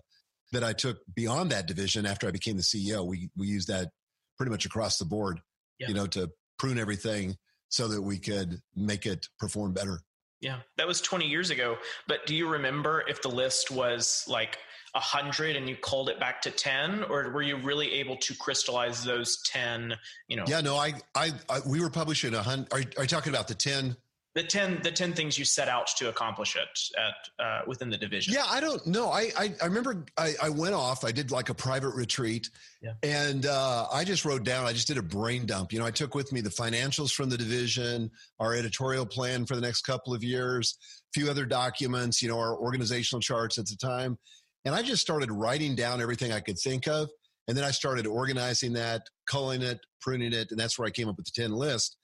that 0.51 0.63
I 0.63 0.73
took 0.73 0.99
beyond 1.15 1.49
that 1.51 1.65
division 1.65 2.05
after 2.05 2.27
I 2.27 2.31
became 2.31 2.55
the 2.55 2.61
CEO. 2.61 3.03
We, 3.03 3.31
we 3.35 3.47
used 3.47 3.67
that 3.69 3.89
pretty 4.37 4.51
much 4.51 4.67
across 4.67 4.99
the 4.99 5.05
board, 5.05 5.41
yeah. 5.79 5.87
you 5.87 5.95
know, 5.95 6.05
to 6.05 6.29
prune 6.59 6.77
everything 6.77 7.35
so 7.69 7.87
that 7.87 8.01
we 8.03 8.19
could 8.19 8.59
make 8.75 9.07
it 9.07 9.25
perform 9.39 9.73
better. 9.73 10.01
Yeah, 10.39 10.59
that 10.77 10.85
was 10.85 11.01
20 11.01 11.25
years 11.25 11.49
ago. 11.49 11.77
But 12.07 12.27
do 12.27 12.35
you 12.35 12.47
remember 12.47 13.03
if 13.07 13.23
the 13.23 13.29
list 13.29 13.71
was 13.71 14.23
like 14.27 14.59
100 14.93 15.55
and 15.55 15.69
you 15.69 15.75
called 15.75 16.09
it 16.09 16.19
back 16.19 16.41
to 16.41 16.51
10 16.51 17.03
or 17.03 17.29
were 17.31 17.41
you 17.41 17.57
really 17.57 17.91
able 17.93 18.17
to 18.17 18.35
crystallize 18.35 19.03
those 19.03 19.41
10 19.43 19.95
you 20.27 20.37
know? 20.37 20.45
Yeah 20.47 20.61
no 20.61 20.75
i 20.77 20.93
i, 21.15 21.31
I 21.49 21.59
we 21.67 21.81
were 21.81 21.89
publishing 21.89 22.33
a 22.33 22.41
hundred 22.41 22.71
are, 22.73 22.81
are 22.97 23.03
you 23.03 23.07
talking 23.07 23.33
about 23.33 23.47
the 23.47 23.55
10 23.55 23.95
the 24.37 24.43
10 24.43 24.81
the 24.83 24.91
10 24.91 25.13
things 25.13 25.39
you 25.39 25.45
set 25.45 25.67
out 25.67 25.87
to 25.87 26.09
accomplish 26.09 26.55
it 26.55 26.79
at 26.95 27.43
uh, 27.43 27.61
within 27.65 27.89
the 27.89 27.97
division. 27.97 28.35
Yeah 28.35 28.45
i 28.47 28.59
don't 28.59 28.85
know 28.85 29.09
i 29.09 29.31
i, 29.35 29.53
I 29.61 29.65
remember 29.65 30.05
I, 30.15 30.35
I 30.43 30.49
went 30.49 30.75
off 30.75 31.03
i 31.03 31.11
did 31.11 31.31
like 31.31 31.49
a 31.49 31.55
private 31.55 31.95
retreat 31.95 32.51
yeah. 32.81 32.93
and 33.01 33.47
uh, 33.47 33.87
i 33.91 34.03
just 34.03 34.25
wrote 34.25 34.43
down 34.43 34.65
i 34.67 34.73
just 34.73 34.87
did 34.87 34.97
a 34.97 35.01
brain 35.01 35.47
dump 35.47 35.73
you 35.73 35.79
know 35.79 35.85
i 35.85 35.91
took 35.91 36.13
with 36.13 36.31
me 36.31 36.41
the 36.41 36.51
financials 36.51 37.11
from 37.11 37.29
the 37.29 37.37
division 37.37 38.11
our 38.39 38.53
editorial 38.53 39.07
plan 39.07 39.45
for 39.45 39.55
the 39.55 39.61
next 39.61 39.81
couple 39.81 40.13
of 40.13 40.23
years 40.23 40.77
a 41.09 41.19
few 41.19 41.31
other 41.31 41.45
documents 41.45 42.21
you 42.21 42.29
know 42.29 42.37
our 42.37 42.55
organizational 42.55 43.19
charts 43.19 43.57
at 43.57 43.65
the 43.65 43.75
time 43.75 44.19
and 44.67 44.75
i 44.75 44.83
just 44.83 45.01
started 45.01 45.31
writing 45.31 45.73
down 45.73 45.99
everything 45.99 46.31
i 46.31 46.39
could 46.39 46.59
think 46.59 46.87
of 46.87 47.09
And 47.47 47.55
then 47.55 47.63
I 47.63 47.71
started 47.71 48.05
organizing 48.05 48.73
that, 48.73 49.03
culling 49.25 49.61
it, 49.61 49.79
pruning 50.01 50.33
it. 50.33 50.51
And 50.51 50.59
that's 50.59 50.77
where 50.77 50.85
I 50.85 50.91
came 50.91 51.07
up 51.07 51.15
with 51.15 51.27
the 51.27 51.41
10 51.41 51.53
list 51.53 51.95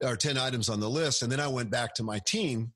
or 0.00 0.14
10 0.14 0.38
items 0.38 0.68
on 0.68 0.78
the 0.78 0.88
list. 0.88 1.22
And 1.22 1.30
then 1.30 1.40
I 1.40 1.48
went 1.48 1.70
back 1.70 1.94
to 1.94 2.04
my 2.04 2.20
team. 2.20 2.72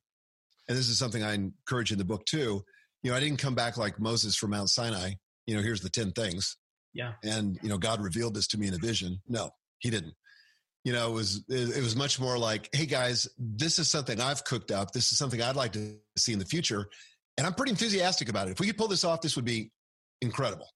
And 0.68 0.76
this 0.76 0.88
is 0.88 0.98
something 0.98 1.22
I 1.22 1.34
encourage 1.34 1.92
in 1.92 1.98
the 1.98 2.04
book 2.04 2.24
too. 2.26 2.64
You 3.02 3.10
know, 3.10 3.16
I 3.16 3.20
didn't 3.20 3.38
come 3.38 3.54
back 3.54 3.76
like 3.76 4.00
Moses 4.00 4.34
from 4.34 4.50
Mount 4.50 4.70
Sinai. 4.70 5.12
You 5.46 5.54
know, 5.54 5.62
here's 5.62 5.82
the 5.82 5.88
10 5.88 6.12
things. 6.12 6.56
Yeah. 6.92 7.12
And, 7.22 7.60
you 7.62 7.68
know, 7.68 7.78
God 7.78 8.00
revealed 8.02 8.34
this 8.34 8.48
to 8.48 8.58
me 8.58 8.66
in 8.66 8.74
a 8.74 8.78
vision. 8.78 9.20
No, 9.28 9.50
he 9.78 9.90
didn't. 9.90 10.14
You 10.84 10.94
know, 10.94 11.10
it 11.10 11.14
was, 11.14 11.44
it 11.48 11.82
was 11.82 11.94
much 11.94 12.18
more 12.18 12.38
like, 12.38 12.70
Hey 12.74 12.86
guys, 12.86 13.28
this 13.38 13.78
is 13.78 13.88
something 13.88 14.20
I've 14.20 14.44
cooked 14.44 14.72
up. 14.72 14.90
This 14.90 15.12
is 15.12 15.18
something 15.18 15.40
I'd 15.40 15.56
like 15.56 15.72
to 15.74 15.94
see 16.16 16.32
in 16.32 16.40
the 16.40 16.44
future. 16.44 16.88
And 17.36 17.46
I'm 17.46 17.54
pretty 17.54 17.70
enthusiastic 17.70 18.28
about 18.28 18.48
it. 18.48 18.52
If 18.52 18.60
we 18.60 18.66
could 18.66 18.78
pull 18.78 18.88
this 18.88 19.04
off, 19.04 19.20
this 19.20 19.36
would 19.36 19.44
be 19.44 19.70
incredible. 20.20 20.68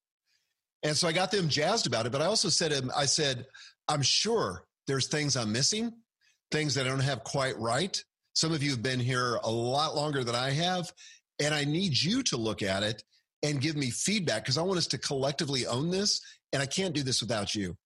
And 0.82 0.96
so 0.96 1.08
I 1.08 1.12
got 1.12 1.30
them 1.30 1.48
jazzed 1.48 1.86
about 1.86 2.06
it. 2.06 2.12
But 2.12 2.22
I 2.22 2.26
also 2.26 2.48
said, 2.48 2.72
um, 2.72 2.90
I 2.96 3.06
said, 3.06 3.46
I'm 3.88 4.02
sure 4.02 4.64
there's 4.86 5.08
things 5.08 5.36
I'm 5.36 5.52
missing, 5.52 5.92
things 6.50 6.74
that 6.74 6.86
I 6.86 6.88
don't 6.88 7.00
have 7.00 7.24
quite 7.24 7.58
right. 7.58 8.02
Some 8.34 8.52
of 8.52 8.62
you 8.62 8.70
have 8.70 8.82
been 8.82 9.00
here 9.00 9.38
a 9.42 9.50
lot 9.50 9.96
longer 9.96 10.24
than 10.24 10.34
I 10.34 10.50
have. 10.50 10.92
And 11.40 11.54
I 11.54 11.64
need 11.64 12.00
you 12.00 12.22
to 12.24 12.36
look 12.36 12.62
at 12.62 12.82
it 12.82 13.02
and 13.42 13.60
give 13.60 13.76
me 13.76 13.90
feedback 13.90 14.42
because 14.42 14.58
I 14.58 14.62
want 14.62 14.78
us 14.78 14.88
to 14.88 14.98
collectively 14.98 15.66
own 15.66 15.90
this. 15.90 16.20
And 16.52 16.62
I 16.62 16.66
can't 16.66 16.94
do 16.94 17.02
this 17.02 17.20
without 17.20 17.54
you. 17.54 17.76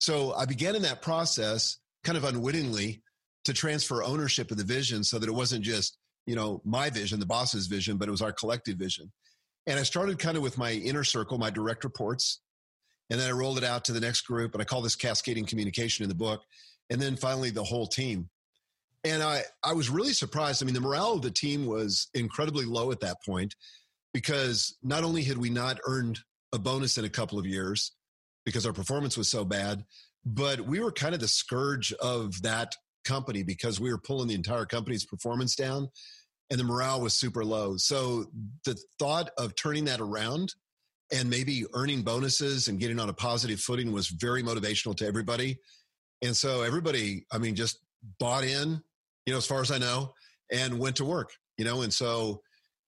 So 0.00 0.32
I 0.34 0.44
began 0.46 0.76
in 0.76 0.82
that 0.82 1.02
process 1.02 1.78
kind 2.04 2.16
of 2.16 2.24
unwittingly 2.24 3.02
to 3.44 3.52
transfer 3.52 4.02
ownership 4.02 4.50
of 4.50 4.56
the 4.56 4.64
vision 4.64 5.04
so 5.04 5.18
that 5.18 5.28
it 5.28 5.34
wasn't 5.34 5.64
just, 5.64 5.98
you 6.28 6.36
know, 6.36 6.60
my 6.62 6.90
vision, 6.90 7.18
the 7.20 7.24
boss's 7.24 7.68
vision, 7.68 7.96
but 7.96 8.06
it 8.06 8.10
was 8.10 8.20
our 8.20 8.34
collective 8.34 8.76
vision. 8.76 9.10
And 9.66 9.80
I 9.80 9.82
started 9.82 10.18
kind 10.18 10.36
of 10.36 10.42
with 10.42 10.58
my 10.58 10.72
inner 10.72 11.02
circle, 11.02 11.38
my 11.38 11.48
direct 11.48 11.84
reports. 11.84 12.42
And 13.08 13.18
then 13.18 13.30
I 13.30 13.32
rolled 13.32 13.56
it 13.56 13.64
out 13.64 13.86
to 13.86 13.92
the 13.92 14.00
next 14.00 14.20
group. 14.26 14.52
And 14.52 14.60
I 14.60 14.66
call 14.66 14.82
this 14.82 14.94
cascading 14.94 15.46
communication 15.46 16.02
in 16.02 16.10
the 16.10 16.14
book. 16.14 16.42
And 16.90 17.00
then 17.00 17.16
finally, 17.16 17.48
the 17.48 17.64
whole 17.64 17.86
team. 17.86 18.28
And 19.04 19.22
I, 19.22 19.44
I 19.64 19.72
was 19.72 19.88
really 19.88 20.12
surprised. 20.12 20.62
I 20.62 20.66
mean, 20.66 20.74
the 20.74 20.82
morale 20.82 21.14
of 21.14 21.22
the 21.22 21.30
team 21.30 21.64
was 21.64 22.08
incredibly 22.12 22.66
low 22.66 22.92
at 22.92 23.00
that 23.00 23.24
point 23.24 23.54
because 24.12 24.76
not 24.82 25.04
only 25.04 25.22
had 25.22 25.38
we 25.38 25.48
not 25.48 25.80
earned 25.86 26.18
a 26.52 26.58
bonus 26.58 26.98
in 26.98 27.06
a 27.06 27.10
couple 27.10 27.38
of 27.38 27.46
years 27.46 27.92
because 28.44 28.66
our 28.66 28.74
performance 28.74 29.16
was 29.16 29.30
so 29.30 29.46
bad, 29.46 29.82
but 30.26 30.60
we 30.60 30.78
were 30.78 30.92
kind 30.92 31.14
of 31.14 31.20
the 31.20 31.28
scourge 31.28 31.90
of 31.94 32.42
that 32.42 32.74
company 33.06 33.42
because 33.42 33.80
we 33.80 33.90
were 33.90 33.98
pulling 33.98 34.28
the 34.28 34.34
entire 34.34 34.66
company's 34.66 35.06
performance 35.06 35.56
down 35.56 35.88
and 36.50 36.58
the 36.58 36.64
morale 36.64 37.00
was 37.00 37.14
super 37.14 37.44
low. 37.44 37.76
So 37.76 38.26
the 38.64 38.78
thought 38.98 39.30
of 39.36 39.54
turning 39.54 39.84
that 39.86 40.00
around 40.00 40.54
and 41.12 41.28
maybe 41.28 41.64
earning 41.74 42.02
bonuses 42.02 42.68
and 42.68 42.78
getting 42.78 42.98
on 42.98 43.08
a 43.08 43.14
positive 43.14 43.60
footing 43.60 43.92
was 43.92 44.08
very 44.08 44.42
motivational 44.42 44.96
to 44.96 45.06
everybody. 45.06 45.58
And 46.22 46.36
so 46.36 46.62
everybody, 46.62 47.26
I 47.32 47.38
mean, 47.38 47.54
just 47.54 47.80
bought 48.18 48.44
in, 48.44 48.82
you 49.26 49.32
know, 49.32 49.38
as 49.38 49.46
far 49.46 49.60
as 49.60 49.70
I 49.70 49.78
know, 49.78 50.14
and 50.50 50.78
went 50.78 50.96
to 50.96 51.04
work, 51.04 51.30
you 51.58 51.64
know, 51.64 51.82
and 51.82 51.92
so, 51.92 52.40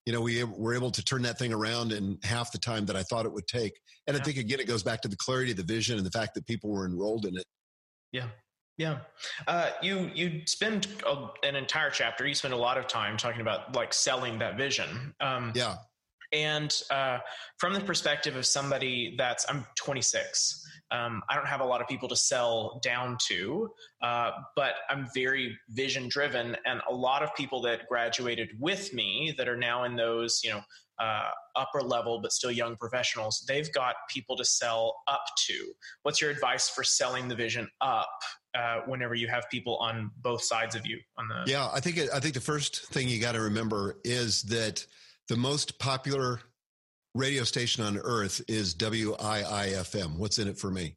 you 0.07 0.13
know, 0.13 0.21
we 0.23 0.43
were 0.43 0.75
able 0.75 0.91
to 0.91 1.05
turn 1.05 1.23
that 1.23 1.39
thing 1.39 1.53
around 1.53 1.93
in 1.93 2.19
half 2.23 2.53
the 2.53 2.59
time 2.59 2.87
that 2.87 2.97
I 2.97 3.03
thought 3.03 3.27
it 3.27 3.33
would 3.33 3.47
take. 3.47 3.79
And 4.07 4.17
yeah. 4.17 4.23
I 4.23 4.25
think 4.25 4.39
again, 4.39 4.61
it 4.61 4.67
goes 4.67 4.83
back 4.83 5.03
to 5.03 5.09
the 5.09 5.17
clarity 5.17 5.51
of 5.51 5.59
the 5.59 5.63
vision 5.63 5.99
and 5.99 6.07
the 6.07 6.11
fact 6.11 6.35
that 6.35 6.47
people 6.47 6.71
were 6.71 6.87
enrolled 6.87 7.27
in 7.27 7.37
it. 7.37 7.45
Yeah. 8.13 8.29
Yeah, 8.81 9.01
uh, 9.47 9.73
you 9.83 10.11
you 10.15 10.41
spend 10.47 10.89
a, 11.07 11.27
an 11.43 11.55
entire 11.55 11.91
chapter. 11.91 12.27
You 12.27 12.33
spend 12.33 12.55
a 12.55 12.57
lot 12.57 12.79
of 12.79 12.87
time 12.87 13.19
talking 13.19 13.43
about 13.43 13.77
like 13.77 13.93
selling 13.93 14.39
that 14.39 14.57
vision. 14.57 15.13
Um, 15.21 15.53
yeah, 15.55 15.75
and 16.33 16.75
uh, 16.91 17.19
from 17.59 17.75
the 17.75 17.81
perspective 17.81 18.37
of 18.37 18.47
somebody 18.47 19.17
that's 19.19 19.45
I'm 19.51 19.67
26. 19.77 20.67
Um, 20.93 21.23
I 21.29 21.37
don't 21.37 21.47
have 21.47 21.61
a 21.61 21.65
lot 21.65 21.83
of 21.83 21.89
people 21.89 22.09
to 22.09 22.17
sell 22.17 22.81
down 22.83 23.19
to, 23.29 23.69
uh, 24.03 24.31
but 24.57 24.73
I'm 24.89 25.09
very 25.15 25.55
vision 25.69 26.09
driven, 26.09 26.57
and 26.65 26.81
a 26.89 26.95
lot 26.95 27.23
of 27.23 27.35
people 27.35 27.61
that 27.61 27.87
graduated 27.87 28.49
with 28.59 28.95
me 28.95 29.35
that 29.37 29.47
are 29.47 29.59
now 29.59 29.85
in 29.85 29.95
those 29.95 30.41
you 30.43 30.53
know 30.53 30.63
uh, 30.99 31.29
upper 31.55 31.83
level 31.83 32.21
but 32.23 32.33
still 32.33 32.51
young 32.51 32.77
professionals, 32.77 33.45
they've 33.47 33.71
got 33.75 33.97
people 34.09 34.39
to 34.39 34.45
sell 34.45 35.03
up 35.07 35.25
to. 35.49 35.75
What's 36.03 36.23
your 36.23 36.31
advice 36.31 36.71
for 36.71 36.83
selling 36.83 37.29
the 37.29 37.35
vision 37.35 37.69
up 37.83 38.09
uh, 38.55 38.81
whenever 38.87 39.15
you 39.15 39.29
have 39.29 39.45
people 39.51 39.77
on 39.79 40.11
both 40.23 40.43
sides 40.43 40.75
of 40.75 40.87
you 40.87 40.99
on 41.17 41.29
the 41.29 41.51
yeah 41.51 41.69
i 41.73 41.81
think 41.81 41.99
i 42.13 42.19
think 42.19 42.35
the 42.35 42.41
first 42.41 42.87
thing 42.87 43.09
you 43.09 43.21
got 43.21 43.33
to 43.33 43.41
remember 43.41 43.97
is 44.05 44.43
that 44.43 44.85
the 45.29 45.37
most 45.37 45.79
popular 45.79 46.41
radio 47.15 47.45
station 47.45 47.85
on 47.85 47.99
earth 47.99 48.41
is 48.49 48.75
wiifm 48.75 50.17
what's 50.17 50.39
in 50.39 50.49
it 50.49 50.59
for 50.59 50.71
me? 50.71 50.97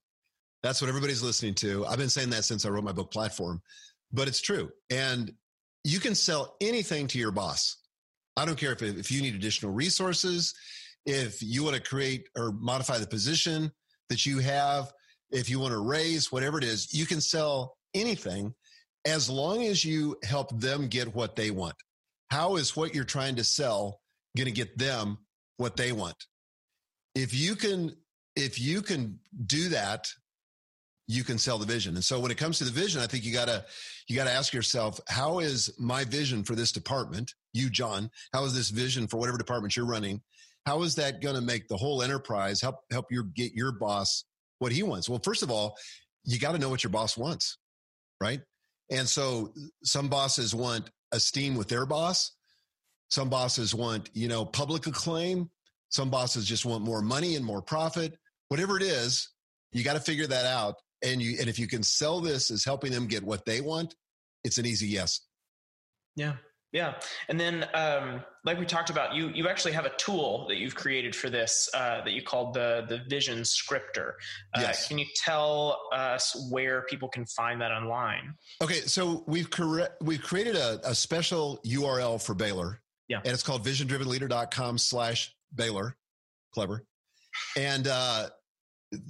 That's 0.61 0.81
what 0.81 0.87
everybody's 0.87 1.21
listening 1.21 1.55
to. 1.55 1.85
I've 1.85 1.97
been 1.97 2.09
saying 2.09 2.29
that 2.29 2.45
since 2.45 2.65
i 2.65 2.69
wrote 2.69 2.83
my 2.83 2.91
book 2.91 3.11
platform 3.11 3.61
but 4.13 4.27
it's 4.27 4.39
true. 4.39 4.71
And 4.89 5.33
you 5.83 5.99
can 5.99 6.15
sell 6.15 6.55
anything 6.61 7.07
to 7.07 7.19
your 7.19 7.31
boss. 7.31 7.77
I 8.37 8.45
don't 8.45 8.57
care 8.57 8.71
if, 8.71 8.81
if 8.81 9.11
you 9.11 9.21
need 9.21 9.35
additional 9.35 9.73
resources 9.73 10.53
if 11.05 11.43
you 11.43 11.63
want 11.63 11.75
to 11.75 11.81
create 11.81 12.29
or 12.37 12.53
modify 12.53 12.97
the 12.97 13.07
position 13.07 13.71
that 14.09 14.25
you 14.25 14.39
have 14.39 14.93
if 15.31 15.49
you 15.49 15.59
want 15.59 15.73
to 15.73 15.79
raise, 15.79 16.31
whatever 16.31 16.57
it 16.57 16.63
is, 16.63 16.93
you 16.93 17.05
can 17.05 17.21
sell 17.21 17.77
anything 17.93 18.53
as 19.05 19.29
long 19.29 19.63
as 19.63 19.83
you 19.83 20.17
help 20.23 20.57
them 20.59 20.87
get 20.87 21.13
what 21.15 21.35
they 21.35 21.51
want. 21.51 21.75
How 22.29 22.55
is 22.55 22.75
what 22.75 22.95
you're 22.95 23.03
trying 23.03 23.35
to 23.35 23.43
sell 23.43 23.99
going 24.35 24.45
to 24.45 24.51
get 24.51 24.77
them 24.77 25.17
what 25.57 25.75
they 25.75 25.91
want? 25.91 26.15
If 27.15 27.33
you 27.33 27.55
can, 27.55 27.95
if 28.35 28.59
you 28.59 28.81
can 28.81 29.19
do 29.45 29.69
that, 29.69 30.09
you 31.07 31.23
can 31.23 31.37
sell 31.37 31.57
the 31.57 31.65
vision. 31.65 31.95
And 31.95 32.03
so 32.03 32.19
when 32.19 32.31
it 32.31 32.37
comes 32.37 32.57
to 32.59 32.63
the 32.63 32.71
vision, 32.71 33.01
I 33.01 33.07
think 33.07 33.25
you 33.25 33.33
gotta, 33.33 33.65
you 34.07 34.15
gotta 34.15 34.31
ask 34.31 34.53
yourself, 34.53 34.99
how 35.07 35.39
is 35.39 35.69
my 35.77 36.05
vision 36.05 36.43
for 36.43 36.55
this 36.55 36.71
department, 36.71 37.33
you, 37.51 37.69
John, 37.69 38.09
how 38.31 38.45
is 38.45 38.55
this 38.55 38.69
vision 38.69 39.07
for 39.07 39.17
whatever 39.17 39.37
department 39.37 39.75
you're 39.75 39.85
running? 39.85 40.21
How 40.65 40.81
is 40.83 40.95
that 40.95 41.21
going 41.21 41.35
to 41.35 41.41
make 41.41 41.67
the 41.67 41.77
whole 41.77 42.01
enterprise 42.01 42.61
help, 42.61 42.77
help 42.89 43.11
your 43.11 43.23
get 43.23 43.53
your 43.53 43.73
boss 43.73 44.23
what 44.63 44.71
he 44.71 44.81
wants. 44.81 45.09
Well, 45.09 45.19
first 45.23 45.43
of 45.43 45.51
all, 45.51 45.77
you 46.23 46.39
got 46.39 46.53
to 46.53 46.57
know 46.57 46.69
what 46.69 46.83
your 46.83 46.89
boss 46.89 47.17
wants, 47.17 47.57
right? 48.19 48.41
And 48.89 49.07
so 49.07 49.53
some 49.83 50.07
bosses 50.07 50.55
want 50.55 50.89
esteem 51.11 51.55
with 51.55 51.67
their 51.67 51.85
boss. 51.85 52.31
Some 53.09 53.29
bosses 53.29 53.75
want, 53.75 54.09
you 54.13 54.29
know, 54.29 54.45
public 54.45 54.87
acclaim. 54.87 55.49
Some 55.89 56.09
bosses 56.09 56.45
just 56.45 56.65
want 56.65 56.83
more 56.83 57.01
money 57.01 57.35
and 57.35 57.45
more 57.45 57.61
profit. 57.61 58.17
Whatever 58.47 58.77
it 58.77 58.83
is, 58.83 59.29
you 59.73 59.83
got 59.83 59.93
to 59.93 59.99
figure 59.99 60.27
that 60.27 60.45
out. 60.45 60.75
And 61.03 61.21
you 61.21 61.35
and 61.39 61.49
if 61.49 61.59
you 61.59 61.67
can 61.67 61.83
sell 61.83 62.21
this 62.21 62.49
as 62.49 62.63
helping 62.63 62.93
them 62.93 63.07
get 63.07 63.23
what 63.23 63.45
they 63.45 63.59
want, 63.59 63.93
it's 64.45 64.57
an 64.57 64.65
easy 64.65 64.87
yes. 64.87 65.19
Yeah. 66.15 66.35
Yeah, 66.73 66.95
and 67.29 67.39
then 67.39 67.67
um, 67.75 68.23
like 68.43 68.59
we 68.59 68.65
talked 68.65 68.89
about, 68.89 69.13
you 69.13 69.29
you 69.29 69.47
actually 69.47 69.73
have 69.73 69.85
a 69.85 69.91
tool 69.97 70.47
that 70.47 70.57
you've 70.57 70.73
created 70.73 71.15
for 71.15 71.29
this 71.29 71.69
uh, 71.75 72.01
that 72.03 72.13
you 72.13 72.23
called 72.23 72.55
the 72.55 72.85
the 72.89 73.03
Vision 73.07 73.45
Scripter. 73.45 74.15
Uh, 74.55 74.61
yes. 74.61 74.87
Can 74.87 74.97
you 74.97 75.05
tell 75.15 75.79
us 75.93 76.47
where 76.51 76.81
people 76.89 77.09
can 77.09 77.27
find 77.27 77.61
that 77.61 77.71
online? 77.71 78.33
Okay, 78.59 78.81
so 78.81 79.23
we've 79.27 79.51
cre- 79.51 79.93
we've 80.01 80.23
created 80.23 80.55
a, 80.55 80.79
a 80.83 80.95
special 80.95 81.59
URL 81.63 82.19
for 82.19 82.33
Baylor. 82.33 82.81
Yeah, 83.07 83.19
and 83.19 83.27
it's 83.27 83.43
called 83.43 83.63
visiondrivenleader.com 83.63 84.79
slash 84.79 85.31
Baylor. 85.53 85.95
Clever, 86.55 86.85
and 87.55 87.87
uh, 87.87 88.29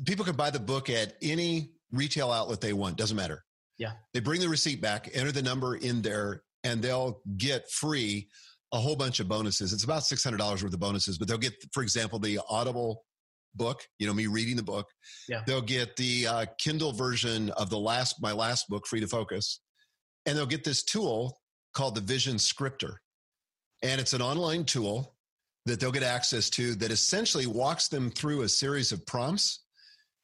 people 0.05 0.25
can 0.25 0.35
buy 0.35 0.49
the 0.49 0.59
book 0.59 0.89
at 0.89 1.15
any 1.21 1.71
retail 1.93 2.29
outlet 2.29 2.59
they 2.59 2.73
want. 2.73 2.97
Doesn't 2.97 3.15
matter. 3.15 3.45
Yeah, 3.77 3.93
they 4.13 4.19
bring 4.19 4.41
the 4.41 4.49
receipt 4.49 4.81
back, 4.81 5.09
enter 5.13 5.31
the 5.31 5.41
number 5.41 5.77
in 5.77 6.01
there 6.01 6.43
and 6.63 6.81
they'll 6.81 7.21
get 7.37 7.69
free 7.69 8.29
a 8.73 8.79
whole 8.79 8.95
bunch 8.95 9.19
of 9.19 9.27
bonuses. 9.27 9.71
It's 9.71 9.83
about 9.83 10.01
$600 10.01 10.39
worth 10.39 10.73
of 10.73 10.79
bonuses, 10.79 11.17
but 11.17 11.27
they'll 11.27 11.37
get, 11.37 11.53
for 11.71 11.83
example, 11.83 12.17
the 12.17 12.39
Audible 12.49 13.03
book, 13.53 13.87
you 13.99 14.07
know, 14.07 14.13
me 14.13 14.25
reading 14.25 14.55
the 14.55 14.63
book. 14.63 14.89
Yeah. 15.29 15.43
They'll 15.45 15.61
get 15.61 15.95
the 15.95 16.27
uh, 16.27 16.45
Kindle 16.57 16.91
version 16.91 17.51
of 17.51 17.69
the 17.69 17.77
last, 17.77 18.21
my 18.21 18.31
last 18.31 18.67
book, 18.69 18.87
Free 18.87 18.99
to 18.99 19.07
Focus. 19.07 19.61
And 20.25 20.35
they'll 20.35 20.47
get 20.47 20.63
this 20.63 20.83
tool 20.83 21.37
called 21.73 21.93
the 21.93 22.01
Vision 22.01 22.39
Scripter. 22.39 22.99
And 23.83 24.01
it's 24.01 24.13
an 24.13 24.21
online 24.21 24.65
tool 24.65 25.15
that 25.65 25.79
they'll 25.79 25.91
get 25.91 26.03
access 26.03 26.49
to 26.51 26.73
that 26.75 26.91
essentially 26.91 27.45
walks 27.45 27.89
them 27.89 28.09
through 28.09 28.41
a 28.41 28.49
series 28.49 28.91
of 28.91 29.05
prompts 29.05 29.63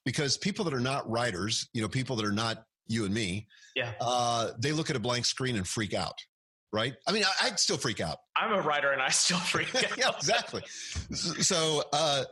because 0.05 0.37
people 0.37 0.65
that 0.65 0.73
are 0.73 0.79
not 0.79 1.09
writers, 1.09 1.69
you 1.73 1.81
know, 1.81 1.87
people 1.87 2.15
that 2.15 2.25
are 2.25 2.31
not 2.31 2.63
you 2.87 3.05
and 3.05 3.13
me, 3.13 3.47
yeah, 3.75 3.91
uh, 4.01 4.51
they 4.57 4.71
look 4.71 4.89
at 4.89 4.95
a 4.95 4.99
blank 4.99 5.25
screen 5.25 5.55
and 5.55 5.67
freak 5.67 5.93
out 5.93 6.15
right? 6.71 6.93
I 7.07 7.11
mean, 7.11 7.23
I, 7.41 7.49
would 7.49 7.59
still 7.59 7.77
freak 7.77 7.99
out. 7.99 8.17
I'm 8.35 8.53
a 8.53 8.61
writer 8.61 8.91
and 8.91 9.01
I 9.01 9.09
still 9.09 9.37
freak 9.39 9.73
out. 9.75 9.97
yeah, 9.97 10.09
exactly. 10.15 10.63
So, 10.67 11.83
uh, 11.93 12.25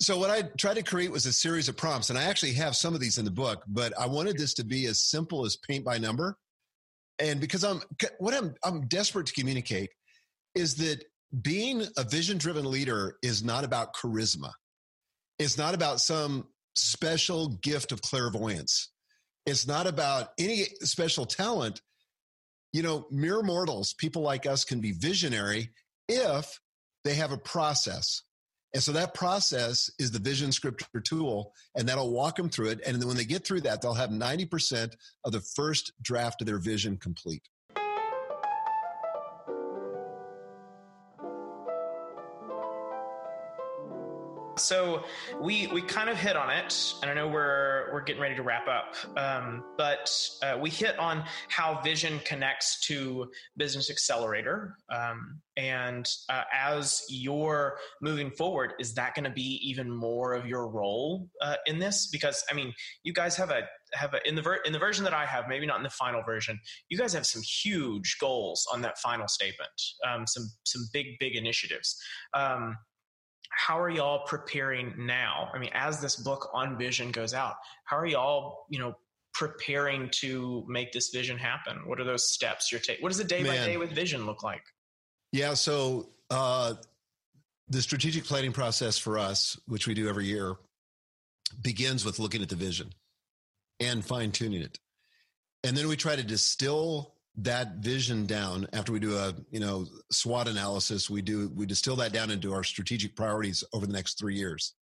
so 0.00 0.18
what 0.18 0.30
I 0.30 0.42
tried 0.56 0.74
to 0.74 0.82
create 0.82 1.12
was 1.12 1.26
a 1.26 1.32
series 1.32 1.68
of 1.68 1.76
prompts, 1.76 2.10
and 2.10 2.18
I 2.18 2.24
actually 2.24 2.52
have 2.54 2.74
some 2.74 2.94
of 2.94 3.00
these 3.00 3.18
in 3.18 3.24
the 3.24 3.30
book, 3.30 3.62
but 3.68 3.92
I 3.98 4.06
wanted 4.06 4.36
this 4.36 4.54
to 4.54 4.64
be 4.64 4.86
as 4.86 5.02
simple 5.02 5.44
as 5.44 5.56
paint 5.56 5.84
by 5.84 5.98
number. 5.98 6.36
And 7.20 7.40
because 7.40 7.64
I'm 7.64 7.80
what 8.18 8.34
I'm 8.34 8.54
I'm 8.64 8.86
desperate 8.86 9.26
to 9.26 9.32
communicate 9.32 9.90
is 10.54 10.76
that 10.76 11.04
being 11.42 11.84
a 11.96 12.04
vision 12.04 12.38
driven 12.38 12.70
leader 12.70 13.16
is 13.22 13.42
not 13.42 13.64
about 13.64 13.94
charisma. 13.94 14.52
It's 15.38 15.58
not 15.58 15.74
about 15.74 16.00
some 16.00 16.46
special 16.74 17.48
gift 17.62 17.92
of 17.92 18.02
clairvoyance. 18.02 18.90
It's 19.46 19.66
not 19.66 19.86
about 19.86 20.30
any 20.38 20.64
special 20.82 21.26
talent. 21.26 21.80
You 22.72 22.82
know, 22.82 23.06
mere 23.10 23.42
mortals, 23.42 23.94
people 23.94 24.22
like 24.22 24.46
us 24.46 24.64
can 24.64 24.80
be 24.80 24.92
visionary 24.92 25.70
if 26.08 26.60
they 27.04 27.14
have 27.14 27.32
a 27.32 27.38
process. 27.38 28.22
And 28.74 28.82
so 28.82 28.92
that 28.92 29.14
process 29.14 29.90
is 29.98 30.10
the 30.10 30.18
vision 30.18 30.52
scripter 30.52 31.00
tool, 31.00 31.54
and 31.74 31.88
that'll 31.88 32.12
walk 32.12 32.36
them 32.36 32.50
through 32.50 32.68
it. 32.68 32.80
And 32.84 33.00
then 33.00 33.08
when 33.08 33.16
they 33.16 33.24
get 33.24 33.46
through 33.46 33.62
that, 33.62 33.80
they'll 33.80 33.94
have 33.94 34.10
90% 34.10 34.92
of 35.24 35.32
the 35.32 35.40
first 35.40 35.92
draft 36.02 36.42
of 36.42 36.46
their 36.46 36.58
vision 36.58 36.98
complete. 36.98 37.48
So 44.58 45.04
we 45.40 45.66
we 45.68 45.82
kind 45.82 46.10
of 46.10 46.16
hit 46.16 46.36
on 46.36 46.50
it, 46.50 46.94
and 47.02 47.10
I 47.10 47.14
know 47.14 47.28
we're 47.28 47.90
we're 47.92 48.02
getting 48.02 48.20
ready 48.20 48.34
to 48.34 48.42
wrap 48.42 48.66
up. 48.68 48.96
Um, 49.16 49.64
but 49.76 50.10
uh, 50.42 50.58
we 50.60 50.70
hit 50.70 50.98
on 50.98 51.24
how 51.48 51.80
vision 51.82 52.20
connects 52.24 52.80
to 52.86 53.30
Business 53.56 53.90
Accelerator, 53.90 54.76
um, 54.90 55.40
and 55.56 56.08
uh, 56.28 56.42
as 56.52 57.04
you're 57.08 57.78
moving 58.00 58.30
forward, 58.30 58.74
is 58.78 58.94
that 58.94 59.14
going 59.14 59.24
to 59.24 59.30
be 59.30 59.60
even 59.62 59.90
more 59.90 60.34
of 60.34 60.46
your 60.46 60.68
role 60.68 61.28
uh, 61.40 61.56
in 61.66 61.78
this? 61.78 62.08
Because 62.10 62.44
I 62.50 62.54
mean, 62.54 62.72
you 63.02 63.12
guys 63.12 63.36
have 63.36 63.50
a 63.50 63.62
have 63.94 64.14
a 64.14 64.28
in 64.28 64.34
the 64.34 64.42
ver- 64.42 64.62
in 64.64 64.72
the 64.72 64.78
version 64.78 65.04
that 65.04 65.14
I 65.14 65.26
have, 65.26 65.48
maybe 65.48 65.66
not 65.66 65.76
in 65.78 65.82
the 65.82 65.90
final 65.90 66.22
version. 66.22 66.58
You 66.88 66.98
guys 66.98 67.12
have 67.12 67.26
some 67.26 67.42
huge 67.42 68.16
goals 68.20 68.66
on 68.72 68.82
that 68.82 68.98
final 68.98 69.28
statement, 69.28 69.70
um, 70.06 70.26
some 70.26 70.50
some 70.64 70.88
big 70.92 71.18
big 71.18 71.36
initiatives. 71.36 71.96
Um, 72.34 72.76
how 73.50 73.80
are 73.80 73.90
y'all 73.90 74.24
preparing 74.26 74.94
now? 74.98 75.50
I 75.52 75.58
mean, 75.58 75.70
as 75.72 76.00
this 76.00 76.16
book 76.16 76.50
on 76.52 76.78
vision 76.78 77.10
goes 77.10 77.34
out, 77.34 77.54
how 77.84 77.98
are 77.98 78.06
y'all, 78.06 78.66
you 78.70 78.78
know, 78.78 78.96
preparing 79.34 80.10
to 80.10 80.64
make 80.68 80.92
this 80.92 81.10
vision 81.10 81.38
happen? 81.38 81.82
What 81.86 82.00
are 82.00 82.04
those 82.04 82.28
steps 82.28 82.72
you're 82.72 82.80
taking? 82.80 83.02
What 83.02 83.10
does 83.10 83.20
a 83.20 83.24
day 83.24 83.42
Man. 83.42 83.56
by 83.56 83.64
day 83.64 83.76
with 83.76 83.92
vision 83.92 84.26
look 84.26 84.42
like? 84.42 84.62
Yeah, 85.32 85.54
so 85.54 86.10
uh, 86.30 86.74
the 87.68 87.82
strategic 87.82 88.24
planning 88.24 88.52
process 88.52 88.98
for 88.98 89.18
us, 89.18 89.58
which 89.66 89.86
we 89.86 89.94
do 89.94 90.08
every 90.08 90.26
year, 90.26 90.56
begins 91.62 92.04
with 92.04 92.18
looking 92.18 92.42
at 92.42 92.48
the 92.48 92.56
vision 92.56 92.92
and 93.80 94.04
fine 94.04 94.32
tuning 94.32 94.62
it. 94.62 94.78
And 95.64 95.76
then 95.76 95.88
we 95.88 95.96
try 95.96 96.16
to 96.16 96.22
distill 96.22 97.14
that 97.38 97.76
vision 97.76 98.26
down 98.26 98.66
after 98.72 98.92
we 98.92 98.98
do 98.98 99.16
a 99.16 99.34
you 99.50 99.60
know 99.60 99.86
SWOT 100.10 100.48
analysis. 100.48 101.08
We 101.08 101.22
do 101.22 101.50
we 101.54 101.66
distill 101.66 101.96
that 101.96 102.12
down 102.12 102.30
into 102.30 102.52
our 102.52 102.64
strategic 102.64 103.14
priorities 103.14 103.64
over 103.72 103.86
the 103.86 103.92
next 103.92 104.18
three 104.18 104.34
years. 104.34 104.74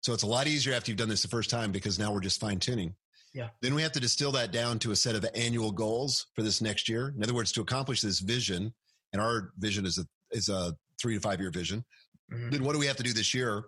So 0.00 0.12
it's 0.12 0.22
a 0.22 0.26
lot 0.26 0.46
easier 0.46 0.74
after 0.74 0.90
you've 0.90 0.98
done 0.98 1.08
this 1.08 1.22
the 1.22 1.28
first 1.28 1.50
time 1.50 1.72
because 1.72 1.98
now 1.98 2.12
we're 2.12 2.20
just 2.20 2.40
fine 2.40 2.58
tuning. 2.58 2.94
Yeah. 3.34 3.48
Then 3.60 3.74
we 3.74 3.82
have 3.82 3.92
to 3.92 4.00
distill 4.00 4.32
that 4.32 4.52
down 4.52 4.78
to 4.80 4.92
a 4.92 4.96
set 4.96 5.14
of 5.14 5.26
annual 5.34 5.70
goals 5.70 6.26
for 6.34 6.42
this 6.42 6.62
next 6.62 6.88
year. 6.88 7.12
In 7.14 7.22
other 7.22 7.34
words, 7.34 7.52
to 7.52 7.60
accomplish 7.60 8.00
this 8.00 8.20
vision, 8.20 8.72
and 9.12 9.20
our 9.20 9.50
vision 9.58 9.84
is 9.84 9.98
a 9.98 10.04
is 10.30 10.48
a 10.48 10.74
three 11.00 11.14
to 11.14 11.20
five 11.20 11.40
year 11.40 11.50
vision. 11.50 11.84
Mm-hmm. 12.32 12.50
Then 12.50 12.64
what 12.64 12.72
do 12.72 12.78
we 12.78 12.86
have 12.86 12.96
to 12.96 13.02
do 13.02 13.12
this 13.12 13.34
year 13.34 13.66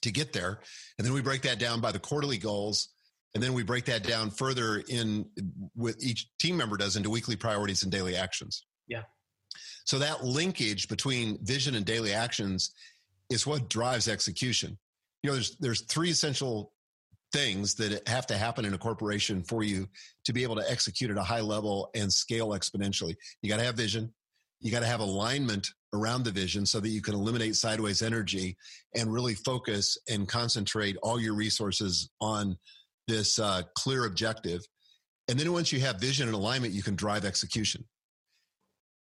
to 0.00 0.10
get 0.10 0.32
there? 0.32 0.60
And 0.96 1.06
then 1.06 1.12
we 1.12 1.20
break 1.20 1.42
that 1.42 1.58
down 1.58 1.80
by 1.80 1.92
the 1.92 1.98
quarterly 1.98 2.38
goals 2.38 2.88
and 3.34 3.42
then 3.42 3.52
we 3.52 3.62
break 3.62 3.84
that 3.86 4.02
down 4.02 4.30
further 4.30 4.82
in 4.88 5.26
with 5.76 6.02
each 6.02 6.28
team 6.38 6.56
member 6.56 6.76
does 6.76 6.96
into 6.96 7.10
weekly 7.10 7.36
priorities 7.36 7.82
and 7.82 7.92
daily 7.92 8.16
actions. 8.16 8.64
Yeah. 8.88 9.02
So 9.84 9.98
that 9.98 10.24
linkage 10.24 10.88
between 10.88 11.38
vision 11.44 11.74
and 11.74 11.84
daily 11.84 12.12
actions 12.12 12.72
is 13.28 13.46
what 13.46 13.68
drives 13.68 14.08
execution. 14.08 14.78
You 15.22 15.30
know, 15.30 15.34
there's 15.34 15.56
there's 15.58 15.82
three 15.82 16.10
essential 16.10 16.72
things 17.32 17.74
that 17.74 18.06
have 18.08 18.26
to 18.26 18.36
happen 18.36 18.64
in 18.64 18.74
a 18.74 18.78
corporation 18.78 19.44
for 19.44 19.62
you 19.62 19.88
to 20.24 20.32
be 20.32 20.42
able 20.42 20.56
to 20.56 20.68
execute 20.70 21.10
at 21.10 21.16
a 21.16 21.22
high 21.22 21.40
level 21.40 21.90
and 21.94 22.12
scale 22.12 22.48
exponentially. 22.48 23.14
You 23.42 23.48
got 23.48 23.58
to 23.58 23.64
have 23.64 23.76
vision. 23.76 24.12
You 24.60 24.72
got 24.72 24.80
to 24.80 24.86
have 24.86 25.00
alignment 25.00 25.68
around 25.92 26.24
the 26.24 26.30
vision 26.30 26.66
so 26.66 26.80
that 26.80 26.88
you 26.88 27.00
can 27.00 27.14
eliminate 27.14 27.56
sideways 27.56 28.02
energy 28.02 28.56
and 28.94 29.12
really 29.12 29.34
focus 29.34 29.96
and 30.08 30.28
concentrate 30.28 30.96
all 31.02 31.20
your 31.20 31.34
resources 31.34 32.10
on 32.20 32.56
this 33.10 33.38
uh, 33.38 33.62
clear 33.74 34.04
objective. 34.06 34.62
And 35.28 35.38
then 35.38 35.52
once 35.52 35.72
you 35.72 35.80
have 35.80 36.00
vision 36.00 36.26
and 36.28 36.34
alignment, 36.34 36.72
you 36.72 36.82
can 36.82 36.96
drive 36.96 37.24
execution. 37.24 37.84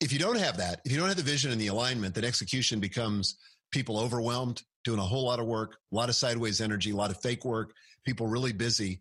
If 0.01 0.13
you 0.13 0.19
don't 0.19 0.39
have 0.39 0.57
that, 0.59 0.81
if 0.85 0.93
you 0.93 0.99
don't 0.99 1.09
have 1.09 1.17
the 1.17 1.23
vision 1.23 1.51
and 1.51 1.61
the 1.61 1.69
alignment, 1.69 2.15
then 2.15 2.25
execution 2.25 2.81
becomes 2.81 3.37
people 3.71 3.99
overwhelmed, 3.99 4.63
doing 4.85 4.99
a 4.99 5.03
whole 5.03 5.25
lot 5.25 5.41
of 5.41 5.47
work, 5.47 5.77
a 5.93 5.97
lot 5.97 6.09
of 6.09 6.15
sideways 6.15 6.61
energy, 6.61 6.91
a 6.91 6.97
lot 6.97 7.11
of 7.11 7.21
fake 7.21 7.45
work, 7.45 7.73
people 8.05 8.27
really 8.27 8.53
busy, 8.53 9.01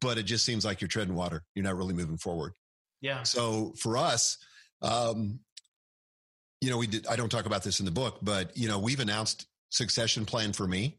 but 0.00 0.18
it 0.18 0.24
just 0.24 0.44
seems 0.44 0.64
like 0.64 0.80
you're 0.80 0.88
treading 0.88 1.14
water. 1.14 1.42
You're 1.54 1.64
not 1.64 1.76
really 1.76 1.94
moving 1.94 2.18
forward. 2.18 2.52
Yeah. 3.00 3.22
So 3.22 3.74
for 3.78 3.96
us, 3.96 4.38
um, 4.82 5.38
you 6.60 6.70
know, 6.70 6.78
we 6.78 6.86
did, 6.86 7.06
I 7.06 7.16
don't 7.16 7.30
talk 7.30 7.46
about 7.46 7.62
this 7.62 7.80
in 7.80 7.84
the 7.84 7.92
book, 7.92 8.18
but, 8.22 8.56
you 8.56 8.68
know, 8.68 8.78
we've 8.78 9.00
announced 9.00 9.46
succession 9.70 10.24
plan 10.24 10.52
for 10.52 10.66
me. 10.66 10.98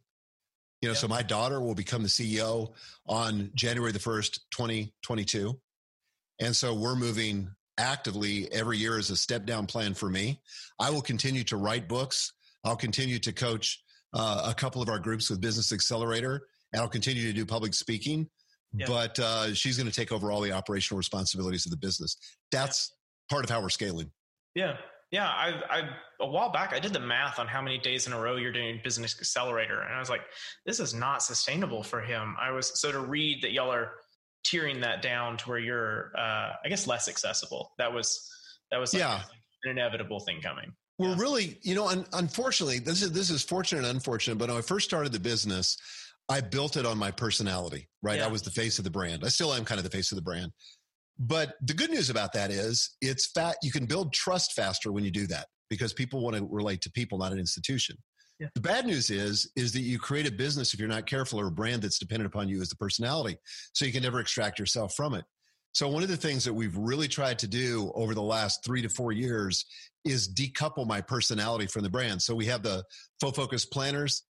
You 0.81 0.89
know, 0.89 0.93
so 0.93 1.07
my 1.07 1.21
daughter 1.21 1.61
will 1.61 1.75
become 1.75 2.03
the 2.03 2.09
CEO 2.09 2.73
on 3.07 3.49
January 3.55 3.91
the 3.91 3.99
1st, 3.99 4.39
2022. 4.51 5.59
And 6.39 6.55
so 6.55 6.73
we're 6.73 6.95
moving 6.95 7.49
actively 7.77 8.51
every 8.51 8.77
year 8.77 8.97
as 8.97 9.09
a 9.09 9.17
step 9.17 9.45
down 9.45 9.65
plan 9.65 9.93
for 9.93 10.09
me. 10.09 10.41
I 10.79 10.89
will 10.89 11.01
continue 11.01 11.43
to 11.45 11.57
write 11.57 11.87
books. 11.87 12.33
I'll 12.63 12.75
continue 12.75 13.19
to 13.19 13.31
coach 13.31 13.81
uh, 14.13 14.45
a 14.49 14.53
couple 14.53 14.81
of 14.81 14.89
our 14.89 14.99
groups 14.99 15.29
with 15.29 15.41
Business 15.41 15.71
Accelerator, 15.71 16.47
and 16.73 16.81
I'll 16.81 16.89
continue 16.89 17.23
to 17.23 17.33
do 17.33 17.45
public 17.45 17.73
speaking. 17.73 18.29
Yeah. 18.73 18.87
But 18.87 19.19
uh, 19.19 19.53
she's 19.53 19.77
going 19.77 19.89
to 19.89 19.95
take 19.95 20.11
over 20.11 20.31
all 20.31 20.41
the 20.41 20.51
operational 20.51 20.97
responsibilities 20.97 21.65
of 21.65 21.71
the 21.71 21.77
business. 21.77 22.17
That's 22.51 22.91
yeah. 22.91 23.35
part 23.35 23.45
of 23.45 23.49
how 23.49 23.61
we're 23.61 23.69
scaling. 23.69 24.11
Yeah, 24.53 24.77
yeah, 25.15 25.29
I, 25.29 25.53
I 25.69 25.89
a 26.19 26.27
while 26.27 26.51
back 26.51 26.73
I 26.73 26.79
did 26.79 26.91
the 26.91 26.99
math 26.99 27.39
on 27.39 27.47
how 27.47 27.61
many 27.61 27.77
days 27.77 28.05
in 28.05 28.11
a 28.11 28.19
row 28.19 28.35
you're 28.35 28.51
doing 28.51 28.81
Business 28.83 29.15
Accelerator, 29.17 29.79
and 29.79 29.95
I 29.95 29.99
was 29.99 30.09
like, 30.09 30.23
this 30.65 30.81
is 30.81 30.93
not 30.93 31.23
sustainable 31.23 31.83
for 31.83 32.01
him. 32.01 32.35
I 32.37 32.51
was 32.51 32.77
so 32.77 32.91
to 32.91 32.99
read 32.99 33.41
that 33.41 33.53
y'all 33.53 33.71
are 33.71 33.91
tearing 34.43 34.81
that 34.81 35.01
down 35.01 35.37
to 35.37 35.49
where 35.49 35.57
you're, 35.57 36.11
uh, 36.17 36.51
I 36.65 36.67
guess, 36.67 36.85
less 36.85 37.07
accessible. 37.07 37.71
That 37.77 37.93
was 37.93 38.29
that 38.71 38.77
was 38.77 38.93
like 38.93 38.99
yeah. 38.99 39.21
an 39.63 39.71
inevitable 39.71 40.19
thing 40.19 40.41
coming. 40.41 40.73
We're 40.97 41.11
yeah. 41.11 41.15
really, 41.17 41.59
you 41.61 41.75
know, 41.75 41.87
un- 41.87 42.05
unfortunately, 42.11 42.79
this 42.79 43.01
is 43.01 43.13
this 43.13 43.29
is 43.29 43.41
fortunate 43.41 43.85
and 43.85 43.95
unfortunate. 43.95 44.37
But 44.37 44.49
when 44.49 44.57
I 44.57 44.61
first 44.61 44.85
started 44.85 45.13
the 45.13 45.19
business, 45.21 45.77
I 46.27 46.41
built 46.41 46.75
it 46.75 46.85
on 46.85 46.97
my 46.97 47.11
personality. 47.11 47.87
Right, 48.03 48.19
yeah. 48.19 48.25
I 48.25 48.27
was 48.27 48.41
the 48.41 48.51
face 48.51 48.79
of 48.79 48.83
the 48.83 48.91
brand. 48.91 49.23
I 49.23 49.29
still 49.29 49.53
am 49.53 49.63
kind 49.63 49.79
of 49.79 49.85
the 49.85 49.95
face 49.97 50.11
of 50.11 50.17
the 50.17 50.23
brand. 50.23 50.51
But 51.17 51.55
the 51.61 51.73
good 51.73 51.91
news 51.91 52.09
about 52.09 52.33
that 52.33 52.51
is 52.51 52.95
it's 53.01 53.27
fat. 53.27 53.55
You 53.63 53.71
can 53.71 53.85
build 53.85 54.13
trust 54.13 54.53
faster 54.53 54.91
when 54.91 55.03
you 55.03 55.11
do 55.11 55.27
that 55.27 55.47
because 55.69 55.93
people 55.93 56.21
want 56.21 56.35
to 56.35 56.45
relate 56.49 56.81
to 56.81 56.91
people, 56.91 57.17
not 57.17 57.31
an 57.31 57.39
institution. 57.39 57.97
Yeah. 58.39 58.47
The 58.53 58.61
bad 58.61 58.85
news 58.85 59.09
is 59.09 59.49
is 59.55 59.71
that 59.73 59.81
you 59.81 59.97
create 59.97 60.27
a 60.27 60.31
business 60.31 60.73
if 60.73 60.79
you're 60.79 60.89
not 60.89 61.05
careful 61.05 61.39
or 61.39 61.47
a 61.47 61.51
brand 61.51 61.81
that's 61.81 61.99
dependent 61.99 62.27
upon 62.27 62.49
you 62.49 62.61
as 62.61 62.67
the 62.67 62.75
personality, 62.75 63.37
so 63.71 63.85
you 63.85 63.93
can 63.93 64.03
never 64.03 64.19
extract 64.19 64.59
yourself 64.59 64.93
from 64.93 65.13
it. 65.13 65.23
So 65.71 65.89
one 65.89 66.03
of 66.03 66.09
the 66.09 66.17
things 66.17 66.43
that 66.45 66.53
we've 66.53 66.75
really 66.75 67.07
tried 67.07 67.39
to 67.39 67.47
do 67.47 67.91
over 67.95 68.13
the 68.13 68.21
last 68.21 68.63
three 68.63 68.81
to 68.81 68.89
four 68.89 69.11
years 69.11 69.65
is 70.05 70.33
decouple 70.33 70.87
my 70.87 71.01
personality 71.01 71.67
from 71.67 71.83
the 71.83 71.89
brand. 71.89 72.21
So 72.21 72.35
we 72.35 72.45
have 72.45 72.63
the 72.63 72.83
full 73.19 73.33
focus 73.33 73.65
planners 73.65 74.23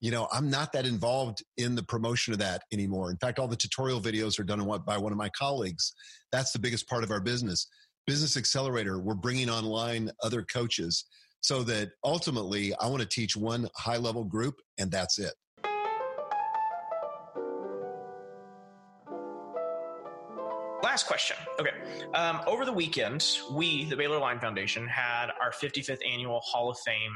you 0.00 0.10
know, 0.10 0.28
I'm 0.30 0.50
not 0.50 0.72
that 0.72 0.86
involved 0.86 1.42
in 1.56 1.74
the 1.74 1.82
promotion 1.82 2.32
of 2.32 2.38
that 2.40 2.62
anymore. 2.72 3.10
In 3.10 3.16
fact, 3.16 3.38
all 3.38 3.48
the 3.48 3.56
tutorial 3.56 4.00
videos 4.00 4.38
are 4.38 4.44
done 4.44 4.66
by 4.86 4.98
one 4.98 5.12
of 5.12 5.18
my 5.18 5.30
colleagues. 5.30 5.94
That's 6.32 6.52
the 6.52 6.58
biggest 6.58 6.88
part 6.88 7.02
of 7.02 7.10
our 7.10 7.20
business. 7.20 7.66
Business 8.06 8.36
Accelerator, 8.36 9.00
we're 9.00 9.14
bringing 9.14 9.48
online 9.48 10.10
other 10.22 10.42
coaches 10.42 11.06
so 11.40 11.62
that 11.64 11.90
ultimately 12.04 12.74
I 12.74 12.88
want 12.88 13.02
to 13.02 13.08
teach 13.08 13.36
one 13.36 13.68
high 13.74 13.96
level 13.96 14.24
group 14.24 14.60
and 14.78 14.90
that's 14.90 15.18
it. 15.18 15.32
Last 20.82 21.06
question. 21.06 21.36
Okay. 21.58 21.70
Um, 22.14 22.40
over 22.46 22.64
the 22.64 22.72
weekend, 22.72 23.26
we, 23.52 23.84
the 23.86 23.96
Baylor 23.96 24.18
Line 24.18 24.38
Foundation, 24.38 24.86
had 24.86 25.28
our 25.40 25.50
55th 25.50 25.98
annual 26.10 26.40
Hall 26.40 26.70
of 26.70 26.78
Fame 26.86 27.12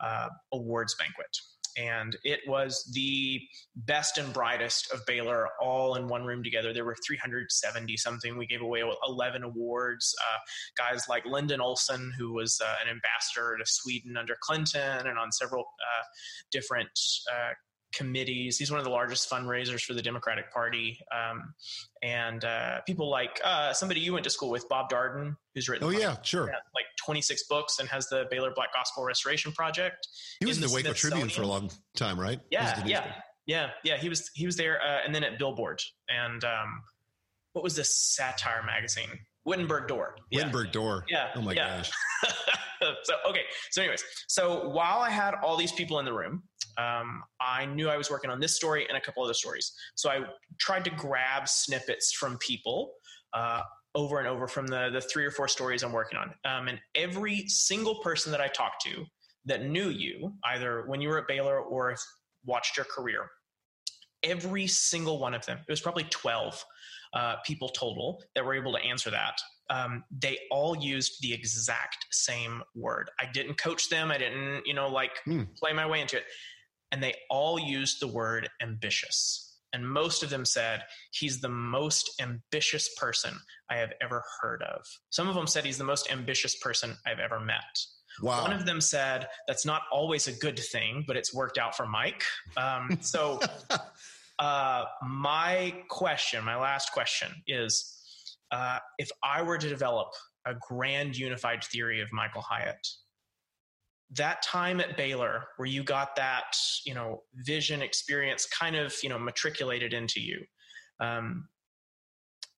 uh, 0.00 0.28
awards 0.52 0.94
banquet 0.98 1.28
and 1.76 2.16
it 2.24 2.40
was 2.46 2.90
the 2.92 3.40
best 3.76 4.18
and 4.18 4.32
brightest 4.32 4.92
of 4.92 5.04
Baylor 5.06 5.48
all 5.60 5.96
in 5.96 6.08
one 6.08 6.24
room 6.24 6.42
together. 6.42 6.72
There 6.72 6.84
were 6.84 6.96
370 7.06 7.96
something. 7.96 8.36
We 8.36 8.46
gave 8.46 8.62
away 8.62 8.82
11 9.06 9.42
awards. 9.42 10.14
Uh, 10.20 10.38
guys 10.76 11.08
like 11.08 11.24
Lyndon 11.26 11.60
Olson, 11.60 12.12
who 12.18 12.32
was 12.32 12.60
uh, 12.64 12.76
an 12.82 12.88
ambassador 12.88 13.56
to 13.58 13.64
Sweden 13.66 14.16
under 14.16 14.36
Clinton 14.40 15.06
and 15.06 15.18
on 15.18 15.32
several 15.32 15.62
uh, 15.62 16.04
different 16.50 16.90
uh, 17.32 17.52
committees. 17.96 18.58
He's 18.58 18.70
one 18.70 18.78
of 18.78 18.84
the 18.84 18.90
largest 18.90 19.30
fundraisers 19.30 19.82
for 19.82 19.94
the 19.94 20.02
Democratic 20.02 20.52
Party. 20.52 20.98
Um, 21.12 21.54
and 22.02 22.44
uh, 22.44 22.80
people 22.82 23.10
like 23.10 23.40
uh, 23.44 23.72
somebody 23.72 24.00
you 24.00 24.12
went 24.12 24.24
to 24.24 24.30
school 24.30 24.50
with, 24.50 24.68
Bob 24.68 24.90
Darden, 24.90 25.36
who's 25.54 25.68
written 25.68 25.86
Oh 25.86 25.90
like, 25.90 26.00
yeah, 26.00 26.16
sure. 26.22 26.46
like 26.46 26.86
26 27.04 27.44
books 27.44 27.78
and 27.78 27.88
has 27.88 28.08
the 28.08 28.26
Baylor 28.30 28.52
Black 28.54 28.72
Gospel 28.72 29.04
Restoration 29.04 29.52
Project. 29.52 30.08
He 30.40 30.46
was 30.46 30.56
in 30.56 30.62
the, 30.62 30.68
the 30.68 30.74
Waco 30.74 30.92
Tribune 30.92 31.28
for 31.28 31.42
a 31.42 31.46
long 31.46 31.70
time, 31.96 32.18
right? 32.18 32.40
Yeah, 32.50 32.82
yeah, 32.86 33.12
yeah, 33.46 33.70
yeah. 33.82 33.96
He 33.96 34.08
was 34.08 34.30
he 34.34 34.46
was 34.46 34.56
there, 34.56 34.80
uh, 34.80 35.00
and 35.04 35.14
then 35.14 35.24
at 35.24 35.38
Billboard, 35.38 35.82
and 36.08 36.42
um, 36.44 36.82
what 37.52 37.62
was 37.62 37.76
this 37.76 37.94
satire 37.94 38.62
magazine? 38.64 39.20
Wittenberg 39.44 39.88
Door. 39.88 40.16
Yeah. 40.30 40.38
Wittenberg 40.38 40.72
Door. 40.72 41.04
Yeah. 41.08 41.28
Oh 41.34 41.42
my 41.42 41.52
yeah. 41.52 41.78
gosh. 41.78 41.90
so 43.02 43.14
okay. 43.28 43.42
So, 43.70 43.82
anyways, 43.82 44.04
so 44.28 44.68
while 44.68 44.98
I 44.98 45.10
had 45.10 45.34
all 45.42 45.56
these 45.56 45.72
people 45.72 45.98
in 45.98 46.04
the 46.04 46.12
room, 46.12 46.42
um, 46.78 47.22
I 47.40 47.66
knew 47.66 47.88
I 47.88 47.96
was 47.96 48.10
working 48.10 48.30
on 48.30 48.40
this 48.40 48.56
story 48.56 48.86
and 48.88 48.96
a 48.96 49.00
couple 49.00 49.22
other 49.22 49.34
stories. 49.34 49.72
So 49.94 50.10
I 50.10 50.20
tried 50.58 50.84
to 50.84 50.90
grab 50.90 51.48
snippets 51.48 52.12
from 52.12 52.38
people 52.38 52.92
uh, 53.32 53.60
over 53.94 54.18
and 54.18 54.26
over 54.26 54.48
from 54.48 54.66
the 54.66 54.90
the 54.92 55.00
three 55.00 55.24
or 55.24 55.30
four 55.30 55.48
stories 55.48 55.82
I'm 55.82 55.92
working 55.92 56.18
on. 56.18 56.34
Um, 56.44 56.68
and 56.68 56.78
every 56.94 57.46
single 57.48 57.96
person 57.96 58.32
that 58.32 58.40
I 58.40 58.48
talked 58.48 58.82
to 58.86 59.04
that 59.46 59.66
knew 59.66 59.90
you, 59.90 60.32
either 60.44 60.84
when 60.86 61.00
you 61.00 61.08
were 61.08 61.18
at 61.18 61.28
Baylor 61.28 61.60
or 61.60 61.94
watched 62.46 62.76
your 62.76 62.86
career, 62.86 63.26
every 64.22 64.66
single 64.66 65.18
one 65.18 65.34
of 65.34 65.44
them, 65.46 65.58
it 65.58 65.70
was 65.70 65.80
probably 65.80 66.04
12 66.04 66.64
uh, 67.14 67.36
people 67.46 67.68
total 67.68 68.22
that 68.34 68.44
were 68.44 68.54
able 68.54 68.72
to 68.72 68.78
answer 68.80 69.10
that. 69.10 69.38
Um, 69.70 70.04
they 70.10 70.38
all 70.50 70.76
used 70.76 71.22
the 71.22 71.32
exact 71.32 72.06
same 72.10 72.62
word. 72.74 73.10
I 73.18 73.26
didn't 73.32 73.56
coach 73.56 73.88
them. 73.88 74.10
I 74.10 74.18
didn't, 74.18 74.66
you 74.66 74.74
know, 74.74 74.88
like 74.88 75.12
Hmm. 75.24 75.44
play 75.56 75.72
my 75.72 75.86
way 75.86 76.00
into 76.00 76.16
it. 76.18 76.24
And 76.92 77.02
they 77.02 77.14
all 77.30 77.58
used 77.58 78.00
the 78.00 78.06
word 78.08 78.48
ambitious. 78.60 79.40
And 79.72 79.88
most 79.88 80.22
of 80.22 80.30
them 80.30 80.44
said, 80.44 80.82
he's 81.12 81.40
the 81.40 81.48
most 81.48 82.10
ambitious 82.20 82.88
person 82.96 83.34
I 83.68 83.76
have 83.78 83.92
ever 84.00 84.22
heard 84.40 84.62
of. 84.62 84.84
Some 85.10 85.28
of 85.28 85.34
them 85.34 85.48
said 85.48 85.64
he's 85.64 85.78
the 85.78 85.84
most 85.84 86.12
ambitious 86.12 86.56
person 86.56 86.96
I've 87.06 87.18
ever 87.18 87.40
met. 87.40 87.62
Wow. 88.22 88.42
One 88.42 88.52
of 88.52 88.66
them 88.66 88.80
said, 88.80 89.26
that's 89.48 89.66
not 89.66 89.82
always 89.90 90.28
a 90.28 90.32
good 90.32 90.58
thing, 90.58 91.02
but 91.08 91.16
it's 91.16 91.34
worked 91.34 91.58
out 91.58 91.76
for 91.76 91.86
Mike. 91.86 92.22
Um, 92.56 92.98
so, 93.00 93.40
uh, 94.38 94.84
my 95.06 95.74
question, 95.88 96.44
my 96.44 96.56
last 96.56 96.92
question 96.92 97.28
is 97.46 98.00
uh, 98.50 98.78
if 98.98 99.10
I 99.22 99.42
were 99.42 99.58
to 99.58 99.68
develop 99.68 100.08
a 100.46 100.54
grand 100.68 101.16
unified 101.16 101.64
theory 101.64 102.00
of 102.00 102.12
Michael 102.12 102.42
Hyatt, 102.42 102.86
that 104.16 104.42
time 104.42 104.80
at 104.80 104.96
Baylor 104.96 105.44
where 105.56 105.66
you 105.66 105.82
got 105.82 106.16
that, 106.16 106.56
you 106.84 106.94
know, 106.94 107.22
vision 107.34 107.82
experience 107.82 108.46
kind 108.46 108.76
of, 108.76 108.94
you 109.02 109.08
know, 109.08 109.18
matriculated 109.18 109.92
into 109.92 110.20
you, 110.20 110.44
um, 111.00 111.48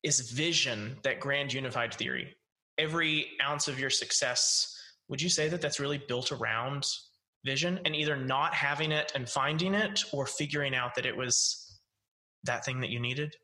is 0.03 0.31
vision 0.31 0.97
that 1.03 1.20
grand 1.20 1.53
unified 1.53 1.95
theory. 1.95 2.35
Every 2.79 3.29
ounce 3.43 3.68
of 3.68 3.81
your 3.81 3.91
success, 3.91 4.74
would 5.09 5.22
you 5.22 5.29
say 5.29 5.49
that 5.49 5.61
that's 5.61 5.81
really 5.81 6.03
built 6.09 6.33
around 6.33 6.87
vision 7.45 7.81
and 7.85 7.95
either 7.95 8.16
not 8.16 8.53
having 8.55 8.93
it 8.93 9.12
and 9.14 9.29
finding 9.29 9.72
it 9.72 10.05
or 10.12 10.27
figuring 10.27 10.74
out 10.74 10.95
that 10.97 11.07
it 11.07 11.16
was 11.16 11.66
that 12.47 12.64
thing 12.64 12.80
that 12.80 12.90
you 12.90 13.01
needed? 13.01 13.36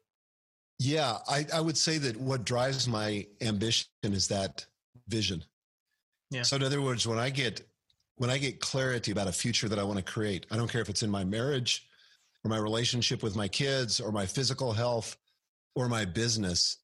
Yeah, 0.78 1.18
I, 1.28 1.46
I 1.55 1.61
would 1.61 1.76
say 1.76 1.98
that 1.98 2.16
what 2.16 2.44
drives 2.44 2.88
my 2.88 3.26
ambition 3.40 3.86
is 4.03 4.28
that 4.28 4.66
vision. 5.09 5.44
Yeah. 6.30 6.42
So 6.42 6.57
in 6.57 6.62
other 6.62 6.82
words, 6.82 7.07
when 7.07 7.18
I 7.18 7.30
get 7.30 7.62
when 8.16 8.30
I 8.30 8.38
get 8.38 8.61
clarity 8.61 9.11
about 9.11 9.28
a 9.28 9.32
future 9.32 9.68
that 9.68 9.78
I 9.78 9.84
want 9.84 9.98
to 9.98 10.05
create, 10.05 10.46
I 10.50 10.57
don't 10.57 10.70
care 10.70 10.80
if 10.80 10.88
it's 10.88 11.03
in 11.03 11.11
my 11.11 11.24
marriage 11.24 11.86
or 12.44 12.48
my 12.48 12.59
relationship 12.59 13.22
with 13.22 13.36
my 13.36 13.48
kids 13.48 14.00
or 14.00 14.12
my 14.12 14.26
physical 14.26 14.72
health 14.72 15.16
or 15.74 15.88
my 15.88 16.05
business, 16.05 16.78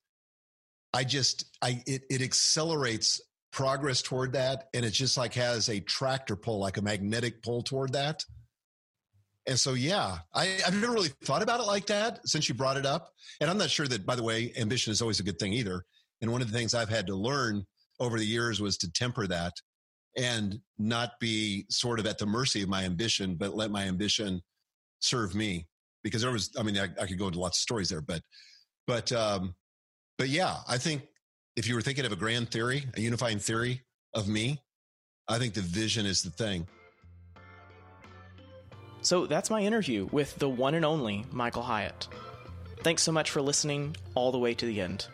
I 0.94 1.04
just 1.04 1.46
I 1.62 1.82
it, 1.86 2.02
it 2.10 2.22
accelerates 2.22 3.20
progress 3.52 4.02
toward 4.02 4.32
that. 4.32 4.68
And 4.74 4.84
it 4.84 4.90
just 4.90 5.16
like 5.16 5.34
has 5.34 5.68
a 5.68 5.80
tractor 5.80 6.36
pull, 6.36 6.58
like 6.58 6.76
a 6.76 6.82
magnetic 6.82 7.42
pull 7.42 7.62
toward 7.62 7.92
that. 7.94 8.24
And 9.49 9.59
so, 9.59 9.72
yeah, 9.72 10.18
I, 10.34 10.59
I've 10.66 10.78
never 10.78 10.92
really 10.92 11.09
thought 11.24 11.42
about 11.42 11.61
it 11.61 11.66
like 11.66 11.86
that 11.86 12.20
since 12.28 12.51
you 12.51 12.55
brought 12.55 12.76
it 12.76 12.84
up. 12.84 13.14
And 13.40 13.49
I'm 13.49 13.57
not 13.57 13.70
sure 13.70 13.88
that, 13.88 14.05
by 14.05 14.14
the 14.14 14.22
way, 14.22 14.53
ambition 14.59 14.90
is 14.90 15.01
always 15.01 15.20
a 15.20 15.22
good 15.22 15.38
thing 15.38 15.55
either. 15.55 15.84
And 16.20 16.30
one 16.30 16.42
of 16.42 16.53
the 16.53 16.57
things 16.57 16.74
I've 16.74 16.90
had 16.90 17.07
to 17.07 17.16
learn 17.16 17.64
over 17.99 18.18
the 18.18 18.26
years 18.26 18.61
was 18.61 18.76
to 18.78 18.92
temper 18.92 19.26
that 19.26 19.55
and 20.18 20.61
not 20.78 21.12
be 21.18 21.64
sort 21.70 21.99
of 21.99 22.07
at 22.07 22.18
the 22.18 22.26
mercy 22.26 22.62
of 22.62 22.68
my 22.68 22.84
ambition, 22.84 23.36
but 23.36 23.57
let 23.57 23.70
my 23.70 23.84
ambition 23.84 24.42
serve 25.01 25.34
me. 25.34 25.66
Because 26.05 26.20
there 26.20 26.30
was, 26.30 26.51
I 26.59 26.62
mean, 26.62 26.76
I, 26.76 26.88
I 27.01 27.07
could 27.07 27.18
go 27.18 27.28
into 27.28 27.40
lots 27.40 27.59
of 27.59 27.62
stories 27.62 27.88
there, 27.88 28.03
but, 28.03 28.20
but, 28.86 29.11
um, 29.12 29.55
but 30.18 30.28
yeah, 30.28 30.59
I 30.68 30.76
think 30.76 31.03
if 31.57 31.66
you 31.66 31.74
were 31.74 31.82
thinking 31.82 32.05
of 32.05 32.12
a 32.12 32.16
grand 32.16 32.51
theory, 32.51 32.84
a 32.94 33.01
unifying 33.01 33.38
theory 33.38 33.82
of 34.12 34.28
me, 34.28 34.61
I 35.26 35.38
think 35.38 35.55
the 35.55 35.62
vision 35.62 36.05
is 36.05 36.22
the 36.22 36.30
thing. 36.30 36.66
So 39.03 39.26
that's 39.26 39.51
my 39.51 39.61
interview 39.62 40.09
with 40.11 40.36
the 40.36 40.49
one 40.49 40.74
and 40.74 40.84
only 40.84 41.24
Michael 41.30 41.62
Hyatt. 41.62 42.09
Thanks 42.82 43.03
so 43.03 43.12
much 43.12 43.30
for 43.30 43.42
listening 43.42 43.96
all 44.14 44.32
the 44.32 44.38
way 44.38 44.55
to 44.55 44.66
the 44.66 44.80
end. 44.80 45.07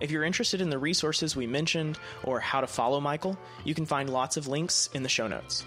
If 0.00 0.10
you're 0.10 0.24
interested 0.24 0.60
in 0.60 0.70
the 0.70 0.78
resources 0.78 1.34
we 1.34 1.46
mentioned 1.46 1.98
or 2.22 2.38
how 2.40 2.60
to 2.60 2.66
follow 2.66 3.00
Michael, 3.00 3.38
you 3.64 3.74
can 3.74 3.86
find 3.86 4.10
lots 4.10 4.36
of 4.36 4.46
links 4.46 4.88
in 4.94 5.02
the 5.02 5.08
show 5.08 5.26
notes. 5.26 5.64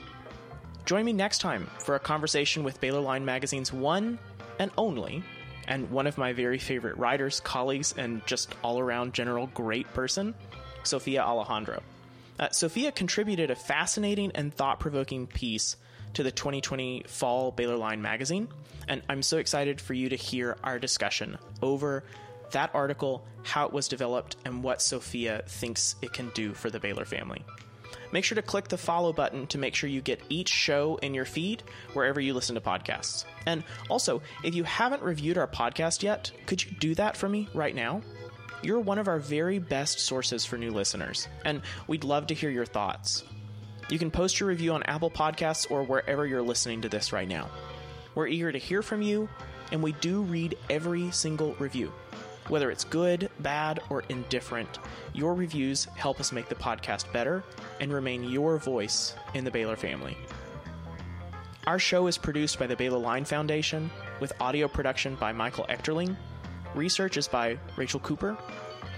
Join 0.86 1.06
me 1.06 1.14
next 1.14 1.40
time 1.40 1.70
for 1.80 1.96
a 1.96 2.00
conversation 2.00 2.64
with 2.64 2.82
Baylor 2.82 3.02
Line 3.02 3.26
Magazine's 3.26 3.74
one 3.74 4.20
and 4.60 4.72
only, 4.78 5.24
and 5.68 5.90
one 5.92 6.08
of 6.08 6.18
my 6.18 6.34
very 6.34 6.58
favorite 6.58 6.98
writers, 6.98 7.40
colleagues, 7.40 7.94
and 7.98 8.26
just 8.26 8.56
all 8.64 8.80
around 8.80 9.14
general 9.14 9.48
great 9.48 9.92
person, 9.94 10.34
Sophia 10.84 11.22
Alejandro. 11.22 11.82
Uh, 12.40 12.50
Sophia 12.50 12.92
contributed 12.92 13.52
a 13.52 13.56
fascinating 13.56 14.32
and 14.34 14.54
thought 14.54 14.80
provoking 14.80 15.28
piece 15.28 15.76
to 16.14 16.24
the 16.24 16.32
2020 16.32 17.04
Fall 17.08 17.52
Baylor 17.52 17.78
Line 17.78 18.02
magazine, 18.02 18.48
and 18.88 19.02
I'm 19.10 19.22
so 19.22 19.38
excited 19.38 19.80
for 19.80 19.94
you 19.94 20.10
to 20.10 20.16
hear 20.16 20.58
our 20.64 20.80
discussion 20.80 21.38
over 21.62 22.04
that 22.52 22.72
article, 22.74 23.26
how 23.44 23.66
it 23.66 23.74
was 23.74 23.88
developed, 23.88 24.36
and 24.46 24.64
what 24.64 24.82
Sophia 24.82 25.44
thinks 25.48 25.96
it 26.02 26.14
can 26.14 26.30
do 26.34 26.54
for 26.54 26.70
the 26.70 26.80
Baylor 26.80 27.06
family. 27.06 27.44
Make 28.12 28.26
sure 28.26 28.36
to 28.36 28.42
click 28.42 28.68
the 28.68 28.78
follow 28.78 29.14
button 29.14 29.48
to 29.48 29.58
make 29.58 29.74
sure 29.74 29.90
you 29.90 30.02
get 30.02 30.22
each 30.30 30.50
show 30.50 30.98
in 31.02 31.14
your 31.14 31.26
feed 31.26 31.64
wherever 31.94 32.20
you 32.20 32.34
listen 32.34 32.56
to 32.56 32.62
podcasts. 32.62 33.26
And 33.46 33.64
also, 33.90 34.22
if 34.44 34.54
you 34.54 34.64
haven't 34.64 35.02
reviewed 35.02 35.38
our 35.38 35.48
podcast 35.48 36.04
yet, 36.04 36.32
could 36.46 36.64
you 36.64 36.72
do 36.80 36.96
that 36.96 37.16
for 37.16 37.30
me 37.30 37.48
right 37.54 37.76
now? 37.76 38.02
You're 38.64 38.80
one 38.80 39.00
of 39.00 39.08
our 39.08 39.18
very 39.18 39.60
best 39.60 40.00
sources 40.00 40.46
for 40.46 40.58
new 40.58 40.72
listeners, 40.72 41.28
and 41.46 41.62
we'd 41.88 42.04
love 42.04 42.28
to 42.28 42.34
hear 42.34 42.50
your 42.50 42.66
thoughts. 42.66 43.24
You 43.92 44.00
can 44.00 44.10
post 44.10 44.40
your 44.40 44.48
review 44.48 44.72
on 44.72 44.84
Apple 44.84 45.12
Podcasts 45.12 45.70
or 45.70 45.84
wherever 45.84 46.26
you're 46.26 46.42
listening 46.42 46.82
to 46.82 46.88
this 46.88 47.12
right 47.12 47.28
now. 47.28 47.50
We're 48.16 48.28
eager 48.28 48.50
to 48.50 48.58
hear 48.58 48.82
from 48.82 49.02
you, 49.02 49.28
and 49.74 49.84
we 49.84 49.92
do 49.92 50.22
read 50.22 50.58
every 50.70 51.12
single 51.12 51.56
review. 51.60 51.92
Whether 52.48 52.72
it's 52.72 52.86
good, 52.86 53.30
bad, 53.42 53.82
or 53.90 54.04
indifferent, 54.08 54.80
your 55.12 55.34
reviews 55.34 55.84
help 55.96 56.22
us 56.22 56.32
make 56.32 56.48
the 56.48 56.56
podcast 56.56 57.12
better 57.12 57.44
and 57.82 57.92
remain 57.92 58.24
your 58.24 58.58
voice 58.58 59.14
in 59.34 59.44
the 59.44 59.52
Baylor 59.52 59.76
family. 59.76 60.18
Our 61.68 61.78
show 61.78 62.08
is 62.08 62.18
produced 62.18 62.60
by 62.60 62.68
the 62.68 62.78
Baylor 62.78 62.98
Line 62.98 63.26
Foundation, 63.26 63.92
with 64.22 64.32
audio 64.40 64.70
production 64.70 65.16
by 65.16 65.34
Michael 65.34 65.66
Echterling. 65.70 66.16
Research 66.76 67.18
is 67.18 67.28
by 67.28 67.58
Rachel 67.76 68.00
Cooper. 68.00 68.38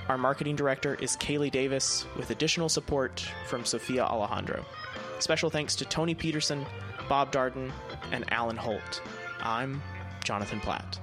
Our 0.10 0.18
marketing 0.18 0.58
director 0.58 0.96
is 0.96 1.16
Kaylee 1.16 1.50
Davis, 1.50 2.06
with 2.18 2.30
additional 2.30 2.68
support 2.68 3.26
from 3.48 3.64
Sophia 3.64 4.04
Alejandro. 4.04 4.66
Special 5.20 5.50
thanks 5.50 5.76
to 5.78 5.86
Tony 5.86 6.14
Peterson, 6.14 6.66
Bob 7.08 7.32
Darden, 7.32 7.72
and 8.12 8.26
Alan 8.32 8.58
Holt. 8.58 9.02
I'm 9.40 9.82
Jonathan 10.26 10.60
Platt. 10.60 11.00